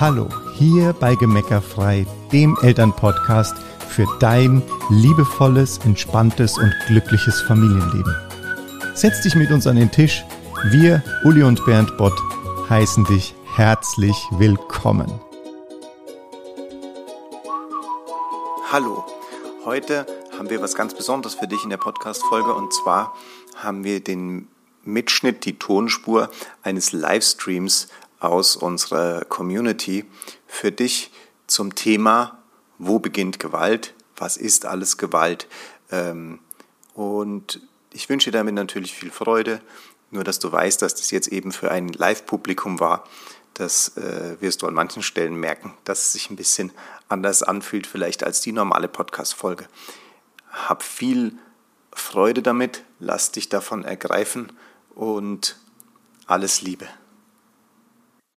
Hallo, 0.00 0.28
hier 0.54 0.92
bei 0.92 1.14
Gemeckerfrei, 1.14 2.04
dem 2.32 2.58
Elternpodcast 2.62 3.54
für 3.88 4.08
dein 4.18 4.60
liebevolles, 4.90 5.78
entspanntes 5.84 6.58
und 6.58 6.74
glückliches 6.88 7.40
Familienleben. 7.42 8.12
Setz 8.94 9.22
dich 9.22 9.36
mit 9.36 9.52
uns 9.52 9.68
an 9.68 9.76
den 9.76 9.92
Tisch. 9.92 10.24
Wir, 10.64 11.00
Uli 11.22 11.44
und 11.44 11.64
Bernd 11.64 11.96
Bott, 11.96 12.20
heißen 12.68 13.04
dich 13.04 13.36
herzlich 13.54 14.16
willkommen. 14.32 15.12
Hallo, 18.72 19.04
heute 19.64 20.06
haben 20.36 20.50
wir 20.50 20.60
was 20.60 20.74
ganz 20.74 20.92
Besonderes 20.92 21.36
für 21.36 21.46
dich 21.46 21.62
in 21.62 21.70
der 21.70 21.76
Podcast-Folge 21.76 22.52
und 22.52 22.72
zwar 22.72 23.14
haben 23.54 23.84
wir 23.84 24.02
den 24.02 24.48
Mitschnitt, 24.82 25.44
die 25.44 25.58
Tonspur 25.58 26.30
eines 26.62 26.92
Livestreams 26.92 27.88
aus 28.28 28.56
unserer 28.56 29.24
Community 29.24 30.04
für 30.46 30.72
dich 30.72 31.10
zum 31.46 31.74
Thema, 31.74 32.38
wo 32.78 32.98
beginnt 32.98 33.38
Gewalt, 33.38 33.94
was 34.16 34.36
ist 34.36 34.66
alles 34.66 34.96
Gewalt. 34.96 35.48
Ähm, 35.90 36.40
und 36.94 37.60
ich 37.92 38.08
wünsche 38.08 38.30
dir 38.30 38.38
damit 38.38 38.54
natürlich 38.54 38.94
viel 38.94 39.10
Freude, 39.10 39.60
nur 40.10 40.24
dass 40.24 40.38
du 40.38 40.50
weißt, 40.50 40.82
dass 40.82 40.94
das 40.94 41.10
jetzt 41.10 41.28
eben 41.28 41.52
für 41.52 41.70
ein 41.70 41.88
Live-Publikum 41.88 42.80
war. 42.80 43.04
Das 43.54 43.96
äh, 43.96 44.36
wirst 44.40 44.62
du 44.62 44.66
an 44.66 44.74
manchen 44.74 45.02
Stellen 45.02 45.36
merken, 45.36 45.74
dass 45.84 46.04
es 46.04 46.12
sich 46.12 46.30
ein 46.30 46.36
bisschen 46.36 46.72
anders 47.08 47.42
anfühlt, 47.42 47.86
vielleicht 47.86 48.24
als 48.24 48.40
die 48.40 48.52
normale 48.52 48.88
Podcast-Folge. 48.88 49.68
Hab 50.50 50.82
viel 50.82 51.36
Freude 51.92 52.42
damit, 52.42 52.84
lass 52.98 53.30
dich 53.30 53.48
davon 53.48 53.84
ergreifen 53.84 54.52
und 54.94 55.56
alles 56.26 56.62
Liebe. 56.62 56.88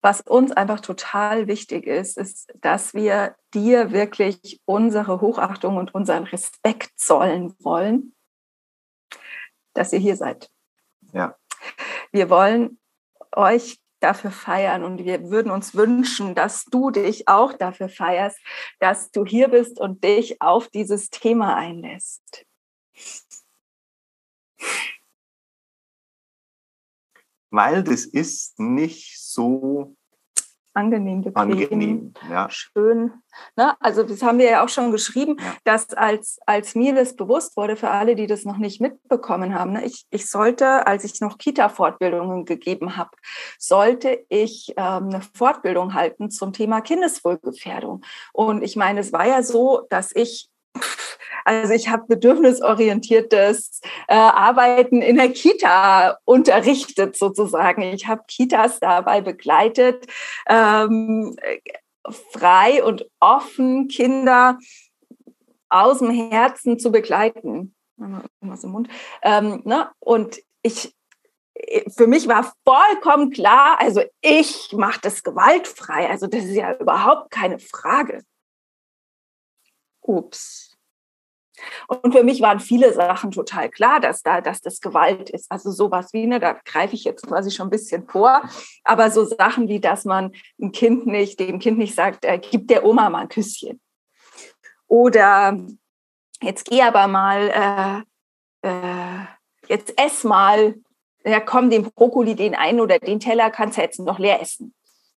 Was 0.05 0.21
uns 0.21 0.51
einfach 0.51 0.81
total 0.81 1.47
wichtig 1.47 1.87
ist, 1.87 2.15
ist, 2.19 2.53
dass 2.61 2.93
wir 2.93 3.35
dir 3.55 3.89
wirklich 3.91 4.61
unsere 4.65 5.19
Hochachtung 5.19 5.77
und 5.77 5.95
unseren 5.95 6.25
Respekt 6.25 6.91
zollen 6.95 7.55
wollen, 7.57 8.13
dass 9.73 9.93
ihr 9.93 9.97
hier 9.97 10.15
seid. 10.15 10.51
Ja. 11.11 11.35
Wir 12.11 12.29
wollen 12.29 12.77
euch 13.31 13.79
dafür 13.99 14.29
feiern 14.29 14.83
und 14.83 15.03
wir 15.03 15.31
würden 15.31 15.51
uns 15.51 15.73
wünschen, 15.73 16.35
dass 16.35 16.65
du 16.65 16.91
dich 16.91 17.27
auch 17.27 17.53
dafür 17.53 17.89
feierst, 17.89 18.37
dass 18.77 19.09
du 19.09 19.25
hier 19.25 19.47
bist 19.47 19.79
und 19.79 20.03
dich 20.03 20.39
auf 20.39 20.67
dieses 20.67 21.09
Thema 21.09 21.55
einlässt. 21.55 22.45
Weil 27.55 27.83
das 27.83 28.05
ist 28.05 28.59
nicht 28.59 29.19
so 29.19 29.95
angenehm, 30.75 31.21
bequem, 31.21 31.41
angenehm, 31.41 32.13
ja. 32.29 32.49
schön. 32.49 33.13
Ne? 33.55 33.75
Also 33.79 34.03
das 34.03 34.21
haben 34.21 34.39
wir 34.39 34.49
ja 34.49 34.63
auch 34.63 34.69
schon 34.69 34.91
geschrieben, 34.91 35.37
ja. 35.39 35.55
dass 35.63 35.93
als, 35.93 36.37
als 36.45 36.75
mir 36.75 36.93
das 36.93 37.15
bewusst 37.15 37.55
wurde, 37.55 37.77
für 37.77 37.89
alle, 37.89 38.15
die 38.15 38.27
das 38.27 38.43
noch 38.43 38.57
nicht 38.57 38.81
mitbekommen 38.81 39.57
haben, 39.57 39.71
ne? 39.71 39.85
ich, 39.85 40.05
ich 40.09 40.29
sollte, 40.29 40.85
als 40.85 41.05
ich 41.05 41.21
noch 41.21 41.37
Kita-Fortbildungen 41.37 42.45
gegeben 42.45 42.97
habe, 42.97 43.11
sollte 43.57 44.25
ich 44.27 44.73
ähm, 44.75 45.09
eine 45.09 45.21
Fortbildung 45.33 45.93
halten 45.93 46.29
zum 46.29 46.51
Thema 46.51 46.81
Kindeswohlgefährdung. 46.81 48.03
Und 48.33 48.61
ich 48.61 48.75
meine, 48.75 48.99
es 48.99 49.13
war 49.13 49.25
ja 49.25 49.43
so, 49.43 49.87
dass 49.89 50.13
ich 50.13 50.49
also 51.45 51.73
ich 51.73 51.89
habe 51.89 52.07
bedürfnisorientiertes 52.07 53.79
äh, 54.07 54.15
Arbeiten 54.15 55.03
in 55.03 55.15
der 55.15 55.31
Kita 55.31 56.17
unterrichtet 56.25 57.15
sozusagen. 57.15 57.83
Ich 57.83 58.07
habe 58.07 58.23
Kitas 58.27 58.79
dabei 58.79 59.21
begleitet, 59.21 60.07
ähm, 60.47 61.35
frei 62.33 62.83
und 62.83 63.05
offen 63.19 63.87
Kinder 63.87 64.57
aus 65.69 65.99
dem 65.99 66.09
Herzen 66.09 66.79
zu 66.79 66.91
begleiten. 66.91 67.75
Irgendwas 67.97 68.63
im 68.63 68.71
Mund. 68.71 68.89
Ähm, 69.21 69.61
ne? 69.65 69.91
Und 69.99 70.39
ich, 70.63 70.95
für 71.95 72.07
mich 72.07 72.27
war 72.27 72.53
vollkommen 72.67 73.29
klar, 73.29 73.79
also 73.79 74.01
ich 74.21 74.73
mache 74.73 74.99
das 75.01 75.21
gewaltfrei. 75.21 76.09
Also 76.09 76.25
das 76.25 76.43
ist 76.45 76.55
ja 76.55 76.75
überhaupt 76.75 77.29
keine 77.29 77.59
Frage. 77.59 78.23
Ups. 80.01 80.64
Und 81.87 82.13
für 82.13 82.23
mich 82.23 82.41
waren 82.41 82.59
viele 82.59 82.93
Sachen 82.93 83.31
total 83.31 83.69
klar, 83.69 83.99
dass 83.99 84.23
da, 84.23 84.41
dass 84.41 84.61
das 84.61 84.81
Gewalt 84.81 85.29
ist. 85.29 85.51
Also 85.51 85.71
sowas 85.71 86.13
wie, 86.13 86.27
ne, 86.27 86.39
da 86.39 86.53
greife 86.65 86.95
ich 86.95 87.03
jetzt 87.03 87.27
quasi 87.27 87.51
schon 87.51 87.67
ein 87.67 87.71
bisschen 87.71 88.07
vor. 88.07 88.41
Aber 88.83 89.11
so 89.11 89.23
Sachen 89.25 89.67
wie, 89.67 89.79
dass 89.79 90.05
man 90.05 90.31
ein 90.61 90.71
Kind 90.71 91.05
nicht, 91.07 91.39
dem 91.39 91.59
Kind 91.59 91.77
nicht 91.77 91.95
sagt, 91.95 92.25
äh, 92.25 92.39
gib 92.39 92.67
der 92.67 92.85
Oma 92.85 93.09
mal 93.09 93.21
ein 93.21 93.29
Küsschen. 93.29 93.79
Oder 94.87 95.59
jetzt 96.41 96.65
geh 96.65 96.81
aber 96.81 97.07
mal, 97.07 98.05
äh, 98.63 98.67
äh, 98.67 99.25
jetzt 99.67 99.97
ess 99.99 100.23
mal, 100.23 100.75
ja 101.23 101.39
komm, 101.39 101.69
den 101.69 101.83
Brokkoli, 101.83 102.35
den 102.35 102.55
einen 102.55 102.79
oder 102.79 102.99
den 102.99 103.19
Teller 103.19 103.49
kannst 103.49 103.77
du 103.77 103.81
jetzt 103.81 103.99
noch 103.99 104.19
leer 104.19 104.41
essen. 104.41 104.73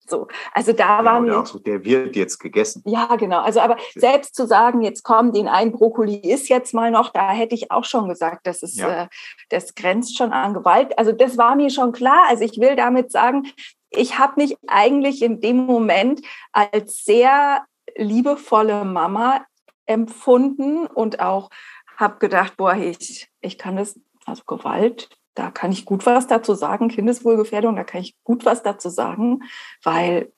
So, 0.09 0.29
also 0.53 0.73
da 0.73 0.99
genau, 0.99 1.11
war 1.11 1.21
mir. 1.21 1.47
So, 1.47 1.59
der 1.59 1.85
wird 1.85 2.17
jetzt 2.17 2.39
gegessen. 2.39 2.83
Ja, 2.87 3.17
genau. 3.17 3.41
Also, 3.41 3.61
aber 3.61 3.77
selbst 3.95 4.35
zu 4.35 4.47
sagen, 4.47 4.83
jetzt 4.83 5.03
komm, 5.03 5.33
den 5.33 5.49
einen 5.49 5.73
Brokkoli 5.73 6.17
ist 6.17 6.49
jetzt 6.49 6.75
mal 6.75 6.91
noch, 6.91 7.11
da 7.11 7.31
hätte 7.31 7.55
ich 7.55 7.71
auch 7.71 7.85
schon 7.85 8.09
gesagt, 8.09 8.47
das 8.47 8.63
ist, 8.63 8.79
ja. 8.79 9.05
äh, 9.05 9.09
das 9.51 9.75
grenzt 9.75 10.17
schon 10.17 10.33
an 10.33 10.55
Gewalt. 10.55 10.99
Also, 10.99 11.13
das 11.13 11.37
war 11.37 11.57
mir 11.57 11.71
schon 11.71 11.93
klar. 11.93 12.25
Also, 12.29 12.45
ich 12.45 12.59
will 12.59 12.77
damit 12.77 13.13
sagen, 13.13 13.47
ich 13.91 14.19
habe 14.19 14.35
mich 14.37 14.57
eigentlich 14.67 15.23
in 15.23 15.41
dem 15.41 15.57
Moment 15.57 16.21
als 16.53 17.05
sehr 17.05 17.65
liebevolle 17.97 18.85
Mama 18.85 19.45
empfunden 19.87 20.87
und 20.87 21.21
auch 21.21 21.51
habe 21.97 22.19
gedacht, 22.19 22.57
boah, 22.57 22.75
ich, 22.75 23.29
ich 23.41 23.59
kann 23.59 23.77
das, 23.77 23.99
also 24.27 24.43
Gewalt, 24.47 25.09
da 25.39 25.53
kann 25.53 25.71
ich 25.71 25.85
gut 25.85 26.05
was 26.05 26.27
dazu 26.27 26.55
sagen, 26.55 26.89
Kindeswohlgefährdung, 26.89 27.77
da 27.77 27.85
kann 27.85 28.01
ich 28.01 28.17
gut 28.25 28.45
was 28.45 28.65
dazu 28.65 28.89
sagen, 28.89 29.45
weil 29.85 30.33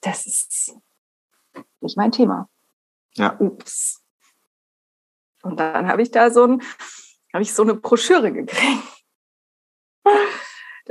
das 0.00 0.26
ist 0.26 0.74
nicht 1.80 1.98
mein 1.98 2.12
Thema. 2.12 2.48
Ja. 3.14 3.38
Ups. 3.38 4.02
Und 5.42 5.60
dann 5.60 5.86
habe 5.86 6.00
ich 6.00 6.10
da 6.10 6.30
so 6.30 6.44
ein, 6.44 6.62
habe 7.34 7.42
ich 7.42 7.52
so 7.52 7.62
eine 7.62 7.74
Broschüre 7.74 8.32
gekriegt. 8.32 8.82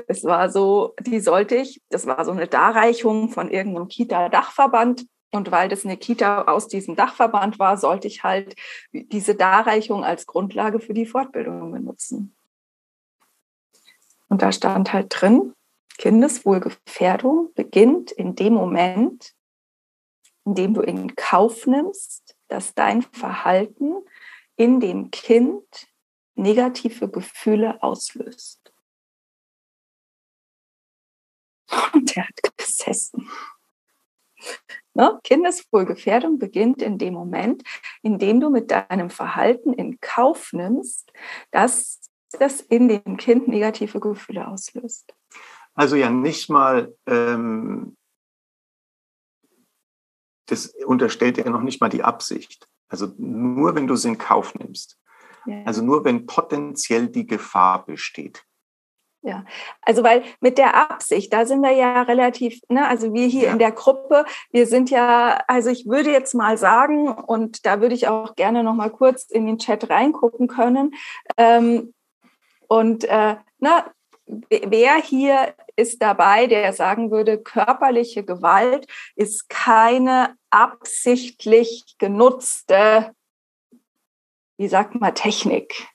Das 0.08 0.24
war 0.24 0.52
so, 0.52 0.94
die 1.00 1.20
sollte 1.20 1.56
ich, 1.56 1.82
das 1.90 2.06
war 2.06 2.24
so 2.24 2.32
eine 2.32 2.48
Darreichung 2.48 3.30
von 3.30 3.50
irgendeinem 3.50 3.88
Kita-Dachverband. 3.88 5.08
Und 5.32 5.52
weil 5.52 5.68
das 5.68 5.84
eine 5.84 5.98
Kita 5.98 6.44
aus 6.44 6.68
diesem 6.68 6.96
Dachverband 6.96 7.58
war, 7.58 7.78
sollte 7.78 8.08
ich 8.08 8.24
halt 8.24 8.56
diese 8.94 9.34
Darreichung 9.34 10.06
als 10.06 10.28
Grundlage 10.28 10.80
für 10.80 10.94
die 10.94 11.08
Fortbildung 11.08 11.72
benutzen. 11.72 12.37
Und 14.30 14.42
da 14.42 14.52
stand 14.52 14.94
halt 14.94 15.08
drin, 15.10 15.54
Kindeswohlgefährdung 15.98 17.54
beginnt 17.54 18.12
in 18.12 18.36
dem 18.36 18.54
Moment, 18.54 19.34
in 20.46 20.56
dem 20.56 20.74
du 20.74 20.82
in 20.82 21.16
Kauf 21.16 21.66
nimmst, 21.66 22.36
dass 22.48 22.74
dein 22.74 23.02
Verhalten 23.02 23.96
in 24.56 24.80
dem 24.80 25.12
Kind 25.12 25.88
negative 26.36 27.10
Gefühle 27.10 27.82
auslöst. 27.82 28.74
Und 31.94 32.16
der 32.16 32.28
hat 32.28 32.58
gesessen. 32.58 33.30
Ne? 34.94 35.20
Kindeswohlgefährdung 35.24 36.40
beginnt 36.40 36.82
in 36.82 36.98
dem 36.98 37.14
Moment, 37.14 37.64
in 38.02 38.18
dem 38.18 38.40
du 38.40 38.50
mit 38.50 38.72
deinem 38.72 39.10
Verhalten 39.10 39.74
in 39.74 40.00
Kauf 40.00 40.54
nimmst, 40.54 41.12
dass 41.52 42.10
das 42.30 42.62
in 42.62 42.88
dem 42.88 43.18
Kind 43.18 43.48
negative 43.48 44.00
Gefühle 44.00 44.48
auslöst. 44.48 45.14
Also 45.74 45.96
ja 45.96 46.10
nicht 46.10 46.50
mal, 46.50 46.96
ähm, 47.06 47.96
das 50.48 50.74
unterstellt 50.86 51.38
ja 51.38 51.50
noch 51.50 51.62
nicht 51.62 51.82
mal 51.82 51.90
die 51.90 52.04
Absicht. 52.04 52.68
Also 52.90 53.14
nur 53.18 53.76
wenn 53.76 53.88
du 53.88 53.94
es 53.94 54.06
in 54.06 54.18
Kauf 54.18 54.56
nimmst. 54.56 54.98
Ja. 55.46 55.64
Also 55.66 55.84
nur 55.84 56.04
wenn 56.04 56.26
potenziell 56.26 57.08
die 57.08 57.28
Gefahr 57.28 57.86
besteht. 57.86 58.44
Ja, 59.24 59.44
also 59.82 60.04
weil 60.04 60.24
mit 60.40 60.58
der 60.58 60.76
Absicht, 60.90 61.34
da 61.34 61.46
sind 61.46 61.62
wir 61.62 61.72
ja 61.72 62.04
relativ, 62.04 62.62
ne, 62.70 62.88
also 62.88 63.14
wir 63.14 63.28
hier 63.28 63.46
ja. 63.46 63.52
in 63.52 63.60
der 63.60 63.72
Gruppe, 63.72 64.26
wir 64.52 64.68
sind 64.68 64.90
ja, 64.90 65.44
also 65.48 65.70
ich 65.70 65.86
würde 65.86 66.12
jetzt 66.12 66.34
mal 66.34 66.58
sagen, 66.58 67.10
und 67.10 67.66
da 67.66 67.82
würde 67.82 67.96
ich 67.96 68.08
auch 68.08 68.36
gerne 68.36 68.64
noch 68.64 68.76
mal 68.76 68.90
kurz 68.90 69.24
in 69.24 69.46
den 69.46 69.58
Chat 69.58 69.90
reingucken 69.90 70.48
können, 70.48 70.94
ähm, 71.36 71.94
und 72.68 73.04
äh, 73.06 73.38
na, 73.60 73.92
wer 74.50 74.96
hier 74.96 75.54
ist 75.76 76.02
dabei, 76.02 76.48
der 76.48 76.74
sagen 76.74 77.12
würde, 77.12 77.38
körperliche 77.42 78.24
Gewalt 78.24 78.88
ist 79.16 79.48
keine 79.50 80.36
absichtlich 80.50 81.96
genutzte, 82.00 83.14
wie 84.58 84.68
sagt 84.68 85.00
man, 85.00 85.14
Technik. 85.14 85.88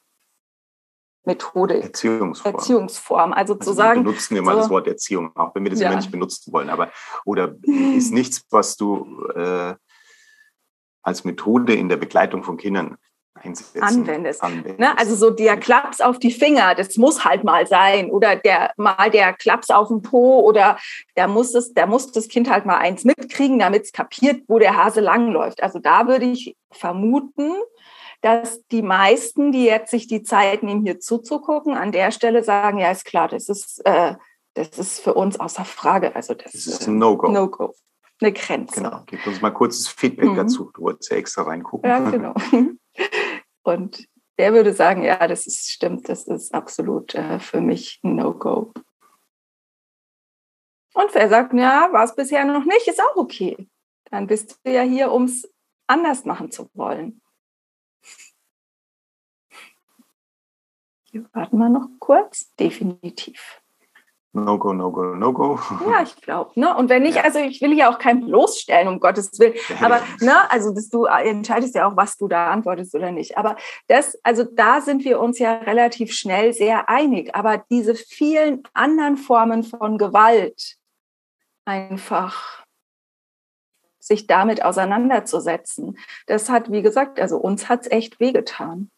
Methode. 1.25 1.81
Erziehungsform. 1.83 2.55
Erziehungsform. 2.55 3.33
Also, 3.33 3.55
also 3.55 3.71
zu 3.71 3.73
sagen. 3.77 4.01
Wir 4.01 4.05
benutzen 4.11 4.37
immer 4.37 4.55
so, 4.55 4.59
das 4.59 4.71
Wort 4.71 4.87
Erziehung, 4.89 5.37
auch 5.37 5.55
wenn 5.55 5.63
wir 5.63 5.71
das 5.71 5.81
ja. 5.81 5.89
immer 5.89 5.97
nicht 5.97 6.11
benutzen 6.11 6.53
wollen. 6.53 6.69
Aber 6.69 6.91
oder 7.25 7.55
ist 7.63 8.13
nichts, 8.13 8.45
was 8.51 8.77
du 8.77 9.25
äh, 9.35 9.75
als 11.03 11.25
Methode 11.25 11.75
in 11.75 11.89
der 11.89 11.97
Begleitung 11.97 12.43
von 12.43 12.57
Kindern 12.57 12.97
einsetzen, 13.35 13.83
anwendest. 13.83 14.43
anwendest. 14.43 14.79
Ne? 14.79 14.97
Also 14.99 15.17
so 15.17 15.31
der 15.31 15.57
Klaps 15.57 16.01
auf 16.01 16.19
die 16.19 16.31
Finger, 16.31 16.75
das 16.75 16.97
muss 16.97 17.25
halt 17.25 17.45
mal 17.45 17.67
sein. 17.67 18.11
Oder 18.11 18.37
der 18.37 18.73
mal 18.77 19.11
der 19.11 19.33
Klaps 19.33 19.71
auf 19.71 19.89
den 19.89 20.03
Po 20.03 20.41
oder 20.41 20.79
da 21.15 21.29
muss 21.29 21.55
es, 21.55 21.73
da 21.73 21.87
muss 21.87 22.13
das 22.13 22.29
Kind 22.29 22.51
halt 22.51 22.67
mal 22.67 22.79
eins 22.79 23.05
mitkriegen, 23.05 23.59
damit 23.59 23.85
es 23.85 23.93
kapiert, 23.93 24.43
wo 24.49 24.59
der 24.59 24.77
Hase 24.77 25.01
langläuft. 25.01 25.63
Also 25.63 25.79
da 25.79 26.07
würde 26.07 26.27
ich 26.27 26.57
vermuten, 26.71 27.53
dass 28.21 28.65
die 28.69 28.83
meisten, 28.83 29.51
die 29.51 29.65
jetzt 29.65 29.91
sich 29.91 30.07
die 30.07 30.23
Zeit 30.23 30.63
nehmen, 30.63 30.85
hier 30.85 31.01
zuzugucken, 31.01 31.75
an 31.75 31.93
der 31.93 32.13
Stelle 32.13 32.45
sagen, 32.45 32.79
ja, 32.79 32.91
ist 32.91 33.05
klar, 33.05 33.29
das 33.29 33.49
ist, 33.49 33.85
äh, 33.85 34.15
das 34.55 34.79
ist 34.79 35.01
für 35.01 35.15
uns 35.15 35.41
außer 35.41 35.65
Frage. 35.65 36.15
Also 36.15 36.35
das, 36.35 36.53
das 36.53 36.67
ist 36.67 36.87
ein 36.87 36.99
No-Go. 36.99 37.31
No-Go. 37.31 37.75
Eine 38.21 38.33
Grenze. 38.33 38.77
Genau. 38.77 39.03
Gib 39.07 39.27
uns 39.27 39.41
mal 39.41 39.51
kurzes 39.51 39.89
Feedback 39.89 40.29
mhm. 40.29 40.37
dazu. 40.37 40.71
Du 40.75 40.83
wolltest 40.83 41.11
ja 41.11 41.17
extra 41.17 41.43
reingucken. 41.43 41.91
Ja, 41.91 41.99
genau. 42.11 42.35
Und 43.63 44.09
der 44.39 44.53
würde 44.53 44.73
sagen, 44.73 45.03
ja, 45.03 45.27
das 45.27 45.47
ist 45.47 45.71
stimmt, 45.71 46.09
das 46.09 46.27
ist 46.27 46.55
absolut 46.55 47.15
äh, 47.15 47.39
für 47.39 47.61
mich 47.61 48.01
ein 48.03 48.17
No-Go. 48.17 48.73
Und 50.95 51.15
wer 51.15 51.29
sagt, 51.29 51.55
ja, 51.55 51.93
war 51.93 52.05
es 52.05 52.15
bisher 52.15 52.45
noch 52.45 52.65
nicht, 52.65 52.87
ist 52.87 53.01
auch 53.01 53.17
okay. 53.17 53.69
Dann 54.11 54.27
bist 54.27 54.59
du 54.65 54.71
ja 54.71 54.83
hier, 54.83 55.11
um 55.11 55.25
es 55.25 55.51
anders 55.87 56.25
machen 56.25 56.51
zu 56.51 56.69
wollen. 56.75 57.23
Hier 61.05 61.29
warten 61.33 61.59
wir 61.59 61.69
noch 61.69 61.89
kurz. 61.99 62.55
Definitiv. 62.57 63.62
No 64.35 64.59
go, 64.59 64.73
no 64.73 64.91
go, 64.91 65.15
no 65.15 65.33
go. 65.35 65.59
Ja, 65.91 66.03
ich 66.03 66.17
glaube. 66.17 66.59
Ne? 66.59 66.75
Und 66.75 66.89
wenn 66.89 67.03
nicht, 67.03 67.17
ja. 67.17 67.23
also 67.23 67.39
ich 67.39 67.61
will 67.61 67.75
ja 67.75 67.91
auch 67.91 67.99
kein 67.99 68.25
bloßstellen, 68.25 68.89
um 68.89 68.99
Gottes 68.99 69.39
Willen. 69.39 69.55
Aber 69.83 70.01
ne, 70.21 70.51
also 70.51 70.75
dass 70.75 70.89
du 70.89 71.05
entscheidest 71.05 71.75
ja 71.75 71.87
auch, 71.87 71.97
was 71.97 72.17
du 72.17 72.29
da 72.29 72.51
antwortest 72.51 72.95
oder 72.95 73.11
nicht. 73.11 73.37
Aber 73.37 73.57
das, 73.89 74.19
also 74.23 74.45
da 74.45 74.81
sind 74.81 75.05
wir 75.05 75.21
uns 75.21 75.39
ja 75.39 75.53
relativ 75.53 76.13
schnell 76.13 76.55
sehr 76.55 76.89
einig. 76.89 77.35
Aber 77.35 77.63
diese 77.71 77.95
vielen 77.95 78.63
anderen 78.73 79.19
Formen 79.19 79.65
von 79.65 79.99
Gewalt, 79.99 80.77
einfach 81.67 82.65
sich 83.99 84.27
damit 84.27 84.65
auseinanderzusetzen, 84.65 85.99
das 86.27 86.49
hat, 86.49 86.73
wie 86.73 86.83
gesagt, 86.83 87.21
also 87.21 87.37
uns 87.37 87.69
hat 87.69 87.83
es 87.83 87.91
echt 87.91 88.19
wehgetan. 88.19 88.91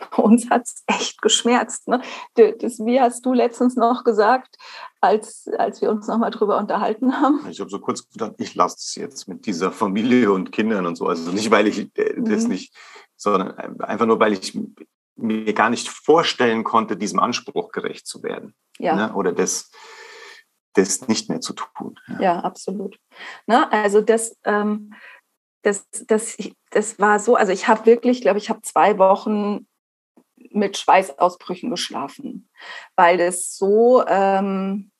uns 0.16 0.50
hat 0.50 0.66
es 0.66 0.82
echt 0.86 1.22
geschmerzt. 1.22 1.88
Ne? 1.88 2.02
Das, 2.34 2.78
wie 2.80 3.00
hast 3.00 3.24
du 3.24 3.32
letztens 3.32 3.76
noch 3.76 4.04
gesagt, 4.04 4.56
als, 5.00 5.48
als 5.58 5.80
wir 5.80 5.90
uns 5.90 6.06
nochmal 6.06 6.30
drüber 6.30 6.58
unterhalten 6.58 7.20
haben? 7.20 7.40
Ich 7.48 7.60
habe 7.60 7.70
so 7.70 7.78
kurz 7.78 8.08
gedacht, 8.08 8.34
ich 8.38 8.54
lasse 8.54 8.76
es 8.78 8.94
jetzt 8.94 9.28
mit 9.28 9.46
dieser 9.46 9.72
Familie 9.72 10.32
und 10.32 10.52
Kindern 10.52 10.86
und 10.86 10.96
so. 10.96 11.06
Also 11.06 11.30
nicht, 11.32 11.50
weil 11.50 11.66
ich 11.66 11.90
äh, 11.96 12.14
das 12.18 12.44
mhm. 12.44 12.50
nicht, 12.50 12.74
sondern 13.16 13.80
einfach 13.80 14.06
nur, 14.06 14.20
weil 14.20 14.32
ich 14.32 14.58
mir 15.16 15.52
gar 15.52 15.70
nicht 15.70 15.88
vorstellen 15.88 16.64
konnte, 16.64 16.96
diesem 16.96 17.18
Anspruch 17.18 17.72
gerecht 17.72 18.06
zu 18.06 18.22
werden. 18.22 18.54
Ja. 18.78 18.94
Ne? 18.94 19.14
Oder 19.14 19.32
das, 19.32 19.70
das 20.74 21.08
nicht 21.08 21.28
mehr 21.28 21.40
zu 21.40 21.52
tun. 21.52 21.98
Ja, 22.08 22.20
ja 22.20 22.40
absolut. 22.40 22.98
Ne? 23.46 23.70
Also 23.70 24.00
das, 24.00 24.36
ähm, 24.44 24.94
das, 25.62 25.86
das, 26.06 26.38
das 26.70 26.98
war 26.98 27.18
so, 27.18 27.36
also 27.36 27.52
ich 27.52 27.68
habe 27.68 27.86
wirklich, 27.86 28.22
glaube 28.22 28.38
ich, 28.38 28.48
habe 28.48 28.62
zwei 28.62 28.98
Wochen 28.98 29.66
mit 30.50 30.76
Schweißausbrüchen 30.76 31.70
geschlafen, 31.70 32.48
weil 32.96 33.20
es 33.20 33.56
so, 33.56 34.04
ähm, 34.06 34.90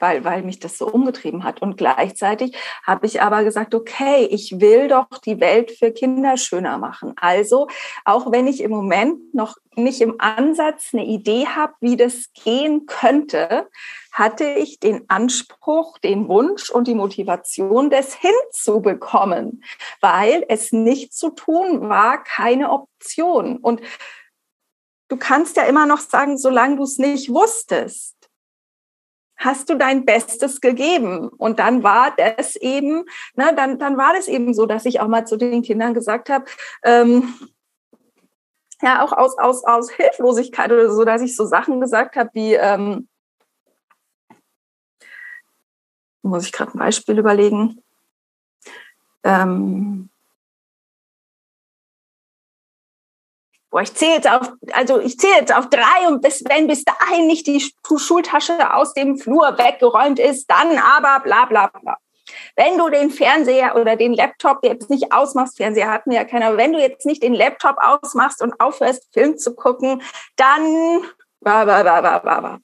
weil, 0.00 0.24
weil 0.24 0.42
mich 0.42 0.58
das 0.58 0.78
so 0.78 0.86
umgetrieben 0.86 1.44
hat. 1.44 1.62
Und 1.62 1.76
gleichzeitig 1.76 2.56
habe 2.84 3.06
ich 3.06 3.22
aber 3.22 3.44
gesagt, 3.44 3.74
okay, 3.74 4.26
ich 4.30 4.60
will 4.60 4.88
doch 4.88 5.06
die 5.24 5.40
Welt 5.40 5.70
für 5.70 5.92
Kinder 5.92 6.36
schöner 6.36 6.78
machen. 6.78 7.12
Also, 7.16 7.68
auch 8.04 8.32
wenn 8.32 8.46
ich 8.46 8.62
im 8.62 8.70
Moment 8.70 9.34
noch 9.34 9.56
nicht 9.76 10.00
im 10.00 10.16
Ansatz 10.18 10.90
eine 10.92 11.04
Idee 11.04 11.46
habe, 11.46 11.74
wie 11.80 11.96
das 11.96 12.32
gehen 12.32 12.86
könnte, 12.86 13.68
hatte 14.12 14.44
ich 14.44 14.80
den 14.80 15.08
Anspruch, 15.08 15.98
den 15.98 16.28
Wunsch 16.28 16.70
und 16.70 16.88
die 16.88 16.94
Motivation, 16.94 17.90
das 17.90 18.14
hinzubekommen, 18.14 19.62
weil 20.00 20.44
es 20.48 20.72
nicht 20.72 21.14
zu 21.14 21.30
tun 21.30 21.88
war 21.88 22.22
keine 22.24 22.70
Option. 22.70 23.58
Und 23.58 23.80
du 25.10 25.16
kannst 25.16 25.56
ja 25.56 25.64
immer 25.64 25.84
noch 25.84 26.00
sagen, 26.00 26.38
solange 26.38 26.76
du 26.76 26.84
es 26.84 26.98
nicht 26.98 27.28
wusstest, 27.28 28.16
hast 29.36 29.68
du 29.68 29.74
dein 29.74 30.04
Bestes 30.04 30.60
gegeben. 30.60 31.28
Und 31.28 31.58
dann 31.58 31.82
war 31.82 32.14
das 32.16 32.56
eben, 32.56 33.04
ne, 33.34 33.52
dann, 33.54 33.78
dann 33.78 33.96
war 33.96 34.14
das 34.14 34.28
eben 34.28 34.54
so, 34.54 34.66
dass 34.66 34.86
ich 34.86 35.00
auch 35.00 35.08
mal 35.08 35.26
zu 35.26 35.36
den 35.36 35.62
Kindern 35.62 35.94
gesagt 35.94 36.30
habe, 36.30 36.44
ähm, 36.84 37.34
ja, 38.82 39.04
auch 39.04 39.12
aus, 39.12 39.36
aus, 39.36 39.64
aus 39.64 39.90
Hilflosigkeit 39.90 40.70
oder 40.72 40.90
so, 40.90 41.04
dass 41.04 41.20
ich 41.20 41.36
so 41.36 41.44
Sachen 41.44 41.80
gesagt 41.80 42.16
habe 42.16 42.30
wie, 42.32 42.54
ähm, 42.54 43.08
muss 46.22 46.46
ich 46.46 46.52
gerade 46.52 46.72
ein 46.74 46.78
Beispiel 46.78 47.18
überlegen. 47.18 47.82
Ähm, 49.24 50.10
Boah, 53.70 53.82
ich 53.82 53.94
zähle 53.94 54.14
jetzt 54.14 54.28
auf, 54.28 54.52
also 54.72 54.98
ich 54.98 55.16
zähle 55.18 55.36
jetzt 55.38 55.54
auf 55.54 55.68
drei 55.68 56.08
und 56.08 56.22
bis, 56.22 56.42
wenn 56.48 56.66
bis 56.66 56.84
dahin 56.84 57.28
nicht 57.28 57.46
die 57.46 57.64
Schultasche 57.96 58.74
aus 58.74 58.94
dem 58.94 59.16
Flur 59.16 59.58
weggeräumt 59.58 60.18
ist, 60.18 60.50
dann 60.50 60.78
aber 60.78 61.22
bla 61.22 61.44
bla 61.46 61.68
bla. 61.68 61.96
Wenn 62.56 62.78
du 62.78 62.88
den 62.88 63.10
Fernseher 63.10 63.76
oder 63.76 63.96
den 63.96 64.12
Laptop 64.12 64.64
jetzt 64.64 64.90
nicht 64.90 65.12
ausmachst, 65.12 65.56
Fernseher 65.56 65.90
hatten 65.90 66.10
wir 66.10 66.18
ja 66.18 66.24
keiner, 66.24 66.56
wenn 66.56 66.72
du 66.72 66.80
jetzt 66.80 67.06
nicht 67.06 67.22
den 67.22 67.34
Laptop 67.34 67.76
ausmachst 67.78 68.42
und 68.42 68.60
aufhörst, 68.60 69.08
Film 69.12 69.38
zu 69.38 69.54
gucken, 69.54 70.02
dann 70.36 71.02
bla 71.40 71.64
bla 71.64 71.82
bla 71.82 72.00
bla 72.00 72.18
bla 72.18 72.40
bla. 72.40 72.58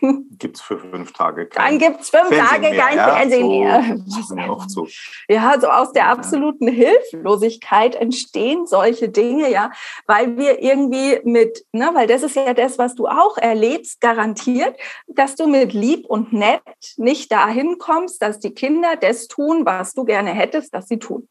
Gibt 0.38 0.56
es 0.56 0.62
für 0.62 0.78
fünf 0.78 1.12
Tage 1.12 1.46
kein 1.46 1.78
Dann 1.78 1.90
gibt 1.90 2.00
es 2.00 2.10
fünf 2.10 2.28
Fernsehen 2.28 2.62
Tage 2.62 2.76
kein 2.76 2.96
ja, 2.96 3.14
Fernsehen 3.14 3.48
mehr. 3.48 3.98
So, 4.06 4.34
mehr. 4.34 4.56
So. 4.68 4.86
Ja, 5.28 5.58
so 5.60 5.68
aus 5.68 5.92
der 5.92 6.08
absoluten 6.08 6.68
Hilflosigkeit 6.68 7.94
entstehen 7.94 8.66
solche 8.66 9.08
Dinge, 9.08 9.50
ja, 9.50 9.70
weil 10.06 10.36
wir 10.36 10.62
irgendwie 10.62 11.20
mit, 11.24 11.64
ne, 11.72 11.90
weil 11.92 12.06
das 12.06 12.22
ist 12.22 12.36
ja 12.36 12.54
das, 12.54 12.78
was 12.78 12.94
du 12.94 13.06
auch 13.06 13.36
erlebst, 13.36 14.00
garantiert, 14.00 14.76
dass 15.08 15.34
du 15.34 15.46
mit 15.46 15.72
lieb 15.72 16.06
und 16.06 16.32
nett 16.32 16.62
nicht 16.96 17.32
dahin 17.32 17.78
kommst, 17.78 18.22
dass 18.22 18.38
die 18.38 18.54
Kinder 18.54 18.96
das 18.96 19.28
tun, 19.28 19.64
was 19.64 19.94
du 19.94 20.04
gerne 20.04 20.30
hättest, 20.30 20.74
dass 20.74 20.88
sie 20.88 20.98
tun. 20.98 21.28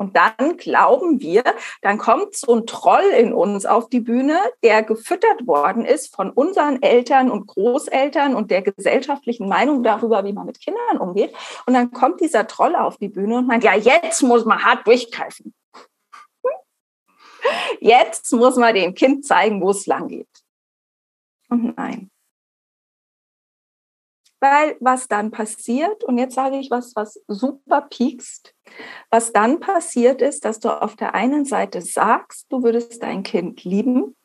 Und 0.00 0.16
dann 0.16 0.56
glauben 0.56 1.20
wir, 1.20 1.44
dann 1.82 1.98
kommt 1.98 2.34
so 2.34 2.54
ein 2.54 2.64
Troll 2.64 3.04
in 3.18 3.34
uns 3.34 3.66
auf 3.66 3.90
die 3.90 4.00
Bühne, 4.00 4.38
der 4.64 4.82
gefüttert 4.82 5.46
worden 5.46 5.84
ist 5.84 6.16
von 6.16 6.30
unseren 6.30 6.80
Eltern 6.80 7.30
und 7.30 7.46
Großeltern 7.46 8.34
und 8.34 8.50
der 8.50 8.62
gesellschaftlichen 8.62 9.46
Meinung 9.46 9.82
darüber, 9.82 10.24
wie 10.24 10.32
man 10.32 10.46
mit 10.46 10.58
Kindern 10.58 10.96
umgeht. 10.96 11.34
Und 11.66 11.74
dann 11.74 11.90
kommt 11.90 12.22
dieser 12.22 12.46
Troll 12.46 12.76
auf 12.76 12.96
die 12.96 13.10
Bühne 13.10 13.36
und 13.36 13.46
meint, 13.46 13.62
ja, 13.62 13.74
jetzt 13.74 14.22
muss 14.22 14.46
man 14.46 14.64
hart 14.64 14.86
durchgreifen. 14.86 15.52
Jetzt 17.80 18.32
muss 18.32 18.56
man 18.56 18.74
dem 18.74 18.94
Kind 18.94 19.26
zeigen, 19.26 19.60
wo 19.60 19.68
es 19.68 19.84
lang 19.84 20.08
geht. 20.08 20.28
Und 21.50 21.76
nein. 21.76 22.10
Weil 24.40 24.76
was 24.80 25.06
dann 25.06 25.30
passiert, 25.30 26.02
und 26.04 26.16
jetzt 26.16 26.34
sage 26.34 26.56
ich 26.56 26.70
was, 26.70 26.96
was 26.96 27.20
super 27.28 27.82
piekst, 27.82 28.54
was 29.10 29.32
dann 29.32 29.60
passiert 29.60 30.22
ist, 30.22 30.46
dass 30.46 30.60
du 30.60 30.70
auf 30.70 30.96
der 30.96 31.14
einen 31.14 31.44
Seite 31.44 31.82
sagst, 31.82 32.50
du 32.50 32.62
würdest 32.62 33.02
dein 33.02 33.22
Kind 33.22 33.64
lieben, 33.64 34.16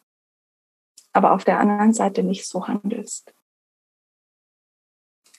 aber 1.11 1.33
auf 1.33 1.43
der 1.43 1.59
anderen 1.59 1.93
Seite 1.93 2.23
nicht 2.23 2.47
so 2.47 2.67
handelst. 2.67 3.33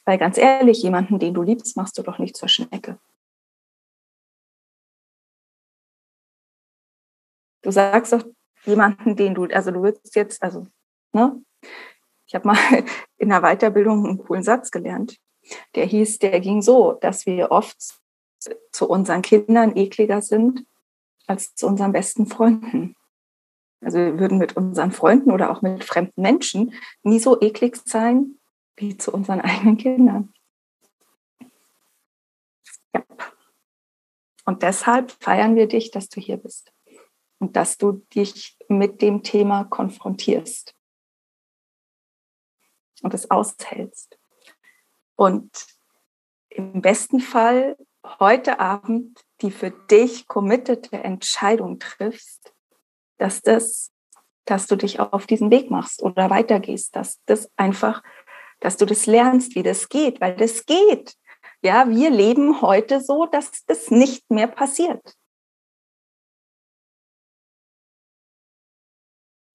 Weil 0.05 0.19
ganz 0.19 0.39
ehrlich, 0.39 0.83
jemanden, 0.83 1.19
den 1.19 1.35
du 1.35 1.43
liebst, 1.43 1.77
machst 1.77 1.99
du 1.99 2.03
doch 2.03 2.19
nicht 2.19 2.37
zur 2.37 2.49
Schnecke. 2.49 2.99
Du 7.63 7.71
sagst 7.73 8.13
doch 8.13 8.25
jemanden, 8.65 9.17
den 9.17 9.35
du, 9.35 9.47
also 9.47 9.71
du 9.73 9.83
würdest 9.83 10.15
jetzt, 10.15 10.43
also, 10.43 10.67
ne, 11.13 11.43
ich 12.27 12.35
habe 12.35 12.49
mal 12.49 12.57
in 13.19 13.29
der 13.29 13.41
Weiterbildung 13.41 14.05
einen 14.05 14.19
coolen 14.19 14.43
Satz 14.43 14.71
gelernt. 14.71 15.19
Der 15.75 15.87
hieß, 15.87 16.19
der 16.19 16.41
ging 16.41 16.61
so, 16.61 16.93
dass 16.93 17.25
wir 17.27 17.51
oft 17.53 17.77
zu 18.73 18.89
unseren 18.89 19.23
Kindern 19.23 19.77
ekliger 19.77 20.23
sind 20.23 20.67
als 21.27 21.55
zu 21.55 21.67
unseren 21.67 21.93
besten 21.93 22.27
Freunden. 22.27 22.97
Also 23.81 23.99
wir 23.99 24.19
würden 24.19 24.39
mit 24.39 24.57
unseren 24.57 24.93
Freunden 24.93 25.31
oder 25.31 25.51
auch 25.51 25.63
mit 25.63 25.85
fremden 25.85 26.21
Menschen 26.21 26.75
nie 27.03 27.19
so 27.19 27.41
eklig 27.41 27.77
sein 27.85 28.39
wie 28.77 28.97
zu 28.97 29.13
unseren 29.13 29.41
eigenen 29.43 29.77
Kindern. 29.77 30.33
Ja. 32.95 33.05
Und 34.45 34.63
deshalb 34.63 35.11
feiern 35.21 35.57
wir 35.57 35.67
dich, 35.67 35.91
dass 35.91 36.09
du 36.09 36.21
hier 36.21 36.37
bist. 36.37 36.73
und 37.39 37.55
dass 37.55 37.77
du 37.77 38.05
dich 38.15 38.57
mit 38.69 39.03
dem 39.03 39.23
Thema 39.23 39.65
konfrontierst 39.65 40.76
und 43.03 43.15
es 43.15 43.31
aushältst. 43.31 44.19
Und 45.17 45.51
im 46.49 46.81
besten 46.81 47.21
Fall 47.21 47.77
heute 48.21 48.61
Abend 48.61 49.25
die 49.43 49.51
für 49.51 49.71
dich 49.71 50.27
committete 50.29 50.97
Entscheidung 50.97 51.79
triffst, 51.79 52.55
dass 53.19 53.43
das, 53.43 53.93
dass 54.45 54.67
du 54.67 54.77
dich 54.77 55.01
auf 55.01 55.27
diesen 55.27 55.51
Weg 55.51 55.71
machst 55.71 56.03
oder 56.03 56.31
weitergehst, 56.31 56.97
dass 56.97 57.23
das 57.27 57.51
einfach, 57.57 58.03
dass 58.61 58.77
du 58.77 58.87
das 58.87 59.07
lernst, 59.07 59.55
wie 59.55 59.63
das 59.63 59.89
geht, 59.89 60.21
weil 60.21 60.37
das 60.37 60.65
geht. 60.65 61.17
Ja, 61.63 61.89
wir 61.89 62.11
leben 62.11 62.63
heute 62.63 63.01
so, 63.01 63.27
dass 63.27 63.65
das 63.67 63.91
nicht 63.91 64.31
mehr 64.31 64.47
passiert. 64.47 65.15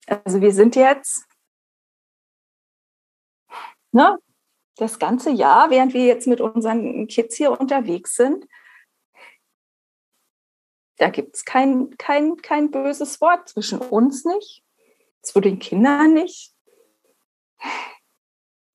Also 0.07 0.41
wir 0.41 0.51
sind 0.51 0.75
jetzt 0.75 1.25
ne, 3.91 4.17
das 4.77 4.99
ganze 4.99 5.31
Jahr, 5.31 5.69
während 5.69 5.93
wir 5.93 6.05
jetzt 6.05 6.27
mit 6.27 6.41
unseren 6.41 7.07
Kids 7.07 7.35
hier 7.35 7.59
unterwegs 7.59 8.15
sind, 8.15 8.45
da 10.97 11.09
gibt 11.09 11.35
es 11.35 11.45
kein, 11.45 11.97
kein, 11.97 12.37
kein 12.37 12.69
böses 12.69 13.21
Wort 13.21 13.49
zwischen 13.49 13.79
uns 13.79 14.23
nicht, 14.23 14.63
zu 15.23 15.39
den 15.39 15.59
Kindern 15.59 16.13
nicht. 16.13 16.53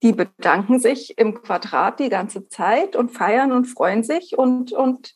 Die 0.03 0.11
bedanken 0.11 0.79
sich 0.79 1.17
im 1.17 1.41
Quadrat 1.41 1.99
die 1.99 2.09
ganze 2.09 2.47
Zeit 2.49 2.95
und 2.95 3.09
feiern 3.09 3.51
und 3.51 3.65
freuen 3.65 4.03
sich 4.03 4.37
und, 4.37 4.71
und 4.73 5.15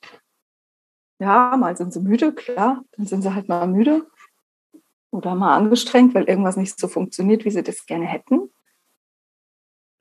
ja, 1.19 1.55
mal 1.57 1.77
sind 1.77 1.93
sie 1.93 1.99
müde, 1.99 2.33
klar, 2.33 2.83
dann 2.93 3.05
sind 3.05 3.21
sie 3.21 3.35
halt 3.35 3.47
mal 3.47 3.67
müde 3.67 4.09
oder 5.11 5.35
mal 5.35 5.55
angestrengt, 5.55 6.15
weil 6.15 6.23
irgendwas 6.23 6.57
nicht 6.57 6.79
so 6.79 6.87
funktioniert, 6.87 7.45
wie 7.45 7.51
sie 7.51 7.61
das 7.61 7.85
gerne 7.85 8.05
hätten. 8.05 8.51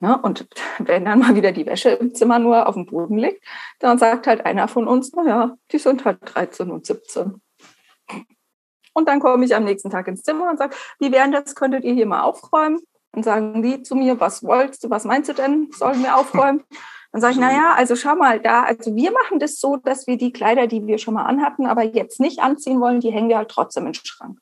Ja, 0.01 0.15
und 0.15 0.47
wenn 0.79 1.05
dann 1.05 1.19
mal 1.19 1.35
wieder 1.35 1.51
die 1.51 1.65
Wäsche 1.65 1.91
im 1.91 2.13
Zimmer 2.13 2.39
nur 2.39 2.67
auf 2.67 2.75
dem 2.75 2.87
Boden 2.87 3.17
liegt, 3.17 3.43
dann 3.79 3.97
sagt 3.97 4.27
halt 4.27 4.45
einer 4.45 4.67
von 4.67 4.87
uns, 4.87 5.13
naja, 5.13 5.55
die 5.71 5.77
sind 5.77 6.03
halt 6.03 6.19
13 6.23 6.69
und 6.71 6.85
17. 6.85 7.41
Und 8.93 9.07
dann 9.07 9.19
komme 9.21 9.45
ich 9.45 9.55
am 9.55 9.63
nächsten 9.63 9.89
Tag 9.89 10.07
ins 10.07 10.23
Zimmer 10.23 10.49
und 10.49 10.57
sage, 10.57 10.75
wie 10.99 11.11
wären 11.11 11.31
das, 11.31 11.55
könntet 11.55 11.85
ihr 11.85 11.93
hier 11.93 12.07
mal 12.07 12.23
aufräumen? 12.23 12.79
Dann 13.13 13.23
sagen 13.23 13.61
die 13.61 13.83
zu 13.83 13.95
mir, 13.95 14.19
was 14.19 14.43
wolltest 14.43 14.83
du, 14.83 14.89
was 14.89 15.05
meinst 15.05 15.29
du 15.29 15.33
denn, 15.33 15.69
sollen 15.71 16.01
wir 16.03 16.17
aufräumen? 16.17 16.63
Dann 17.11 17.21
sage 17.21 17.33
ich, 17.33 17.39
naja, 17.39 17.73
also 17.75 17.95
schau 17.95 18.15
mal 18.15 18.39
da, 18.39 18.63
also 18.63 18.95
wir 18.95 19.11
machen 19.11 19.39
das 19.39 19.59
so, 19.59 19.75
dass 19.75 20.07
wir 20.07 20.17
die 20.17 20.31
Kleider, 20.31 20.67
die 20.67 20.87
wir 20.87 20.97
schon 20.97 21.13
mal 21.13 21.25
anhatten, 21.25 21.65
aber 21.65 21.83
jetzt 21.83 22.21
nicht 22.21 22.39
anziehen 22.39 22.79
wollen, 22.79 23.01
die 23.01 23.11
hängen 23.11 23.27
wir 23.27 23.37
halt 23.37 23.49
trotzdem 23.49 23.85
im 23.85 23.93
Schrank. 23.93 24.39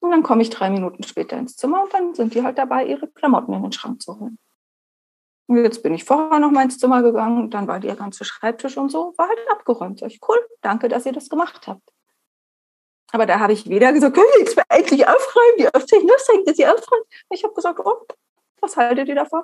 Und 0.00 0.10
dann 0.10 0.22
komme 0.22 0.42
ich 0.42 0.50
drei 0.50 0.70
Minuten 0.70 1.02
später 1.02 1.36
ins 1.36 1.56
Zimmer 1.56 1.82
und 1.82 1.92
dann 1.92 2.14
sind 2.14 2.34
die 2.34 2.42
halt 2.42 2.58
dabei, 2.58 2.86
ihre 2.86 3.08
Klamotten 3.08 3.52
in 3.52 3.62
den 3.62 3.72
Schrank 3.72 4.00
zu 4.02 4.18
holen. 4.18 4.38
Und 5.46 5.56
jetzt 5.56 5.82
bin 5.82 5.92
ich 5.94 6.04
vorher 6.04 6.38
noch 6.38 6.50
mal 6.50 6.62
ins 6.62 6.78
Zimmer 6.78 7.02
gegangen 7.02 7.50
dann 7.50 7.66
war 7.66 7.80
der 7.80 7.96
ganze 7.96 8.24
Schreibtisch 8.24 8.76
und 8.76 8.88
so, 8.90 9.14
war 9.16 9.28
halt 9.28 9.38
abgeräumt. 9.50 9.98
Sag 9.98 10.10
ich, 10.10 10.20
cool, 10.28 10.38
danke, 10.62 10.88
dass 10.88 11.06
ihr 11.06 11.12
das 11.12 11.28
gemacht 11.28 11.66
habt. 11.66 11.82
Aber 13.12 13.26
da 13.26 13.40
habe 13.40 13.52
ich 13.52 13.68
weder 13.68 13.92
gesagt, 13.92 14.14
können 14.14 14.28
wir 14.32 14.40
jetzt 14.40 14.56
mal 14.56 14.64
endlich 14.68 15.06
aufräumen, 15.06 15.58
die 15.58 15.66
Aufzeichnung 15.74 16.16
hängt, 16.28 16.48
dass 16.48 16.58
ihr 16.58 16.72
aufräumt. 16.72 17.04
Ich 17.30 17.42
habe 17.42 17.54
gesagt, 17.54 17.80
oh, 17.80 18.06
was 18.60 18.76
haltet 18.76 19.08
ihr 19.08 19.16
davon? 19.16 19.42